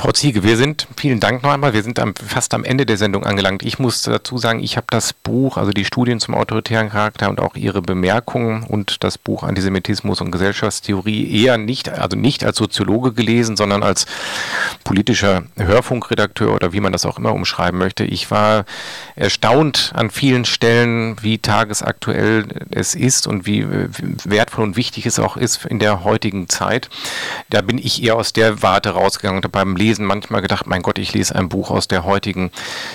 Frau 0.00 0.12
Ziege, 0.12 0.42
wir 0.42 0.56
sind, 0.56 0.88
vielen 0.96 1.20
Dank 1.20 1.42
noch 1.42 1.50
einmal, 1.50 1.74
wir 1.74 1.82
sind 1.82 1.98
am, 1.98 2.14
fast 2.14 2.54
am 2.54 2.64
Ende 2.64 2.86
der 2.86 2.96
Sendung 2.96 3.26
angelangt. 3.26 3.62
Ich 3.62 3.78
muss 3.78 4.00
dazu 4.00 4.38
sagen, 4.38 4.60
ich 4.60 4.78
habe 4.78 4.86
das 4.88 5.12
Buch, 5.12 5.58
also 5.58 5.72
die 5.72 5.84
Studien 5.84 6.20
zum 6.20 6.34
autoritären 6.34 6.88
Charakter 6.88 7.28
und 7.28 7.38
auch 7.38 7.54
Ihre 7.54 7.82
Bemerkungen 7.82 8.62
und 8.62 9.04
das 9.04 9.18
Buch 9.18 9.42
Antisemitismus 9.42 10.22
und 10.22 10.30
Gesellschaftstheorie 10.30 11.44
eher 11.44 11.58
nicht, 11.58 11.90
also 11.90 12.16
nicht 12.16 12.44
als 12.44 12.56
Soziologe 12.56 13.12
gelesen, 13.12 13.58
sondern 13.58 13.82
als 13.82 14.06
politischer 14.84 15.42
Hörfunkredakteur 15.58 16.54
oder 16.54 16.72
wie 16.72 16.80
man 16.80 16.92
das 16.92 17.04
auch 17.04 17.18
immer 17.18 17.34
umschreiben 17.34 17.78
möchte. 17.78 18.04
Ich 18.04 18.30
war 18.30 18.64
erstaunt 19.16 19.92
an 19.94 20.08
vielen 20.08 20.46
Stellen, 20.46 21.16
wie 21.20 21.36
tagesaktuell 21.36 22.46
es 22.70 22.94
ist 22.94 23.26
und 23.26 23.44
wie 23.44 23.66
wertvoll 24.24 24.64
und 24.64 24.76
wichtig 24.78 25.04
es 25.04 25.18
auch 25.18 25.36
ist 25.36 25.66
in 25.66 25.78
der 25.78 26.04
heutigen 26.04 26.48
Zeit. 26.48 26.88
Da 27.50 27.60
bin 27.60 27.76
ich 27.76 28.02
eher 28.02 28.16
aus 28.16 28.32
der 28.32 28.62
Warte 28.62 28.92
rausgegangen 28.92 29.44
und 29.44 29.52
beim 29.52 29.76
Lesen 29.76 29.89
Lesen 29.90 30.06
manchmal 30.06 30.40
gedacht, 30.40 30.68
mein 30.68 30.82
Gott, 30.82 30.98
ich 30.98 31.12
lese 31.14 31.34
ein 31.34 31.48
Buch 31.48 31.72
aus 31.72 31.88
der 31.88 32.04
heutigen 32.04 32.52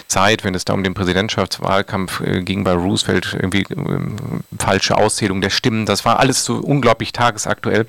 Zeit, 0.07 0.45
wenn 0.45 0.55
es 0.55 0.63
da 0.63 0.71
um 0.71 0.81
den 0.81 0.93
Präsidentschaftswahlkampf 0.93 2.21
äh, 2.21 2.41
ging 2.41 2.63
bei 2.63 2.71
Roosevelt, 2.71 3.33
irgendwie 3.33 3.63
äh, 3.63 4.57
falsche 4.57 4.95
Auszählung 4.95 5.41
der 5.41 5.49
Stimmen. 5.49 5.85
Das 5.85 6.05
war 6.05 6.21
alles 6.21 6.45
so 6.45 6.55
unglaublich 6.55 7.11
tagesaktuell. 7.11 7.85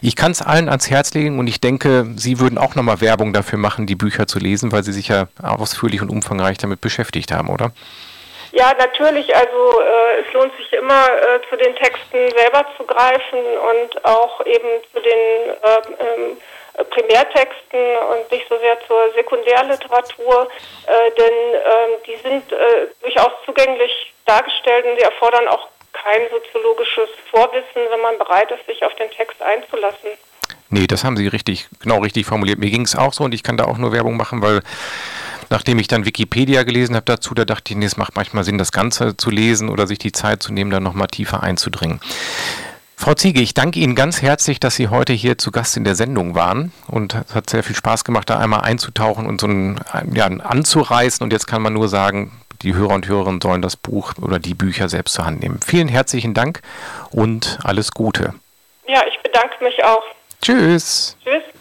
Ich 0.00 0.16
kann 0.16 0.32
es 0.32 0.40
allen 0.40 0.70
ans 0.70 0.88
Herz 0.88 1.12
legen 1.12 1.38
und 1.38 1.48
ich 1.48 1.60
denke, 1.60 2.06
Sie 2.16 2.40
würden 2.40 2.56
auch 2.56 2.74
nochmal 2.76 3.02
Werbung 3.02 3.34
dafür 3.34 3.58
machen, 3.58 3.86
die 3.86 3.94
Bücher 3.94 4.26
zu 4.26 4.38
lesen, 4.38 4.72
weil 4.72 4.84
Sie 4.84 4.92
sich 4.94 5.08
ja 5.08 5.28
ausführlich 5.42 6.00
und 6.00 6.08
umfangreich 6.08 6.56
damit 6.56 6.80
beschäftigt 6.80 7.32
haben, 7.32 7.50
oder? 7.50 7.72
Ja, 8.52 8.72
natürlich. 8.78 9.36
Also 9.36 9.82
äh, 9.82 10.26
es 10.26 10.32
lohnt 10.32 10.56
sich 10.56 10.72
immer, 10.72 11.08
äh, 11.10 11.40
zu 11.50 11.56
den 11.56 11.76
Texten 11.76 12.30
selber 12.34 12.64
zu 12.78 12.84
greifen 12.84 13.38
und 13.38 14.02
auch 14.06 14.40
eben 14.46 14.68
zu 14.94 15.00
den 15.00 15.50
äh, 15.50 16.30
ähm, 16.30 16.36
Primärtexten 16.84 17.80
und 18.10 18.30
nicht 18.30 18.46
so 18.48 18.58
sehr 18.58 18.78
zur 18.86 19.12
Sekundärliteratur, 19.14 20.48
äh, 20.86 21.10
denn 21.12 21.54
äh, 21.54 22.06
die 22.06 22.16
sind 22.16 22.52
äh, 22.52 22.86
durchaus 23.02 23.32
zugänglich 23.44 24.12
dargestellt 24.24 24.86
und 24.86 24.96
sie 24.96 25.04
erfordern 25.04 25.48
auch 25.48 25.68
kein 25.92 26.22
soziologisches 26.30 27.08
Vorwissen, 27.30 27.82
wenn 27.90 28.00
man 28.00 28.18
bereit 28.18 28.50
ist, 28.50 28.66
sich 28.66 28.84
auf 28.84 28.94
den 28.96 29.10
Text 29.10 29.40
einzulassen. 29.40 30.10
Nee, 30.68 30.86
das 30.86 31.04
haben 31.04 31.16
Sie 31.16 31.28
richtig, 31.28 31.68
genau 31.80 32.00
richtig 32.00 32.26
formuliert. 32.26 32.58
Mir 32.58 32.70
ging 32.70 32.82
es 32.82 32.96
auch 32.96 33.12
so 33.12 33.24
und 33.24 33.34
ich 33.34 33.42
kann 33.42 33.56
da 33.56 33.64
auch 33.64 33.78
nur 33.78 33.92
Werbung 33.92 34.16
machen, 34.16 34.42
weil 34.42 34.62
nachdem 35.48 35.78
ich 35.78 35.86
dann 35.86 36.04
Wikipedia 36.04 36.64
gelesen 36.64 36.96
habe 36.96 37.04
dazu, 37.04 37.34
da 37.34 37.44
dachte 37.44 37.72
ich, 37.72 37.78
nee, 37.78 37.86
es 37.86 37.96
macht 37.96 38.16
manchmal 38.16 38.44
Sinn, 38.44 38.58
das 38.58 38.72
Ganze 38.72 39.16
zu 39.16 39.30
lesen 39.30 39.68
oder 39.68 39.86
sich 39.86 39.98
die 39.98 40.12
Zeit 40.12 40.42
zu 40.42 40.52
nehmen, 40.52 40.70
da 40.70 40.80
nochmal 40.80 41.06
tiefer 41.06 41.42
einzudringen. 41.42 42.00
Frau 42.98 43.14
Ziege, 43.14 43.40
ich 43.40 43.52
danke 43.52 43.78
Ihnen 43.78 43.94
ganz 43.94 44.22
herzlich, 44.22 44.58
dass 44.58 44.74
Sie 44.74 44.88
heute 44.88 45.12
hier 45.12 45.36
zu 45.36 45.50
Gast 45.50 45.76
in 45.76 45.84
der 45.84 45.94
Sendung 45.94 46.34
waren. 46.34 46.72
Und 46.88 47.14
es 47.14 47.34
hat 47.34 47.50
sehr 47.50 47.62
viel 47.62 47.76
Spaß 47.76 48.04
gemacht, 48.04 48.30
da 48.30 48.38
einmal 48.38 48.62
einzutauchen 48.62 49.26
und 49.26 49.40
so 49.40 49.46
ein, 49.46 49.78
ja, 50.12 50.26
anzureißen. 50.26 51.22
Und 51.22 51.32
jetzt 51.32 51.46
kann 51.46 51.62
man 51.62 51.74
nur 51.74 51.88
sagen, 51.88 52.32
die 52.62 52.74
Hörer 52.74 52.94
und 52.94 53.06
Hörerinnen 53.06 53.40
sollen 53.40 53.60
das 53.62 53.76
Buch 53.76 54.14
oder 54.20 54.38
die 54.38 54.54
Bücher 54.54 54.88
selbst 54.88 55.14
zur 55.14 55.26
Hand 55.26 55.42
nehmen. 55.42 55.60
Vielen 55.64 55.88
herzlichen 55.88 56.32
Dank 56.32 56.62
und 57.10 57.58
alles 57.62 57.92
Gute. 57.92 58.34
Ja, 58.88 59.02
ich 59.06 59.20
bedanke 59.22 59.62
mich 59.62 59.84
auch. 59.84 60.02
Tschüss. 60.40 61.16
Tschüss. 61.22 61.55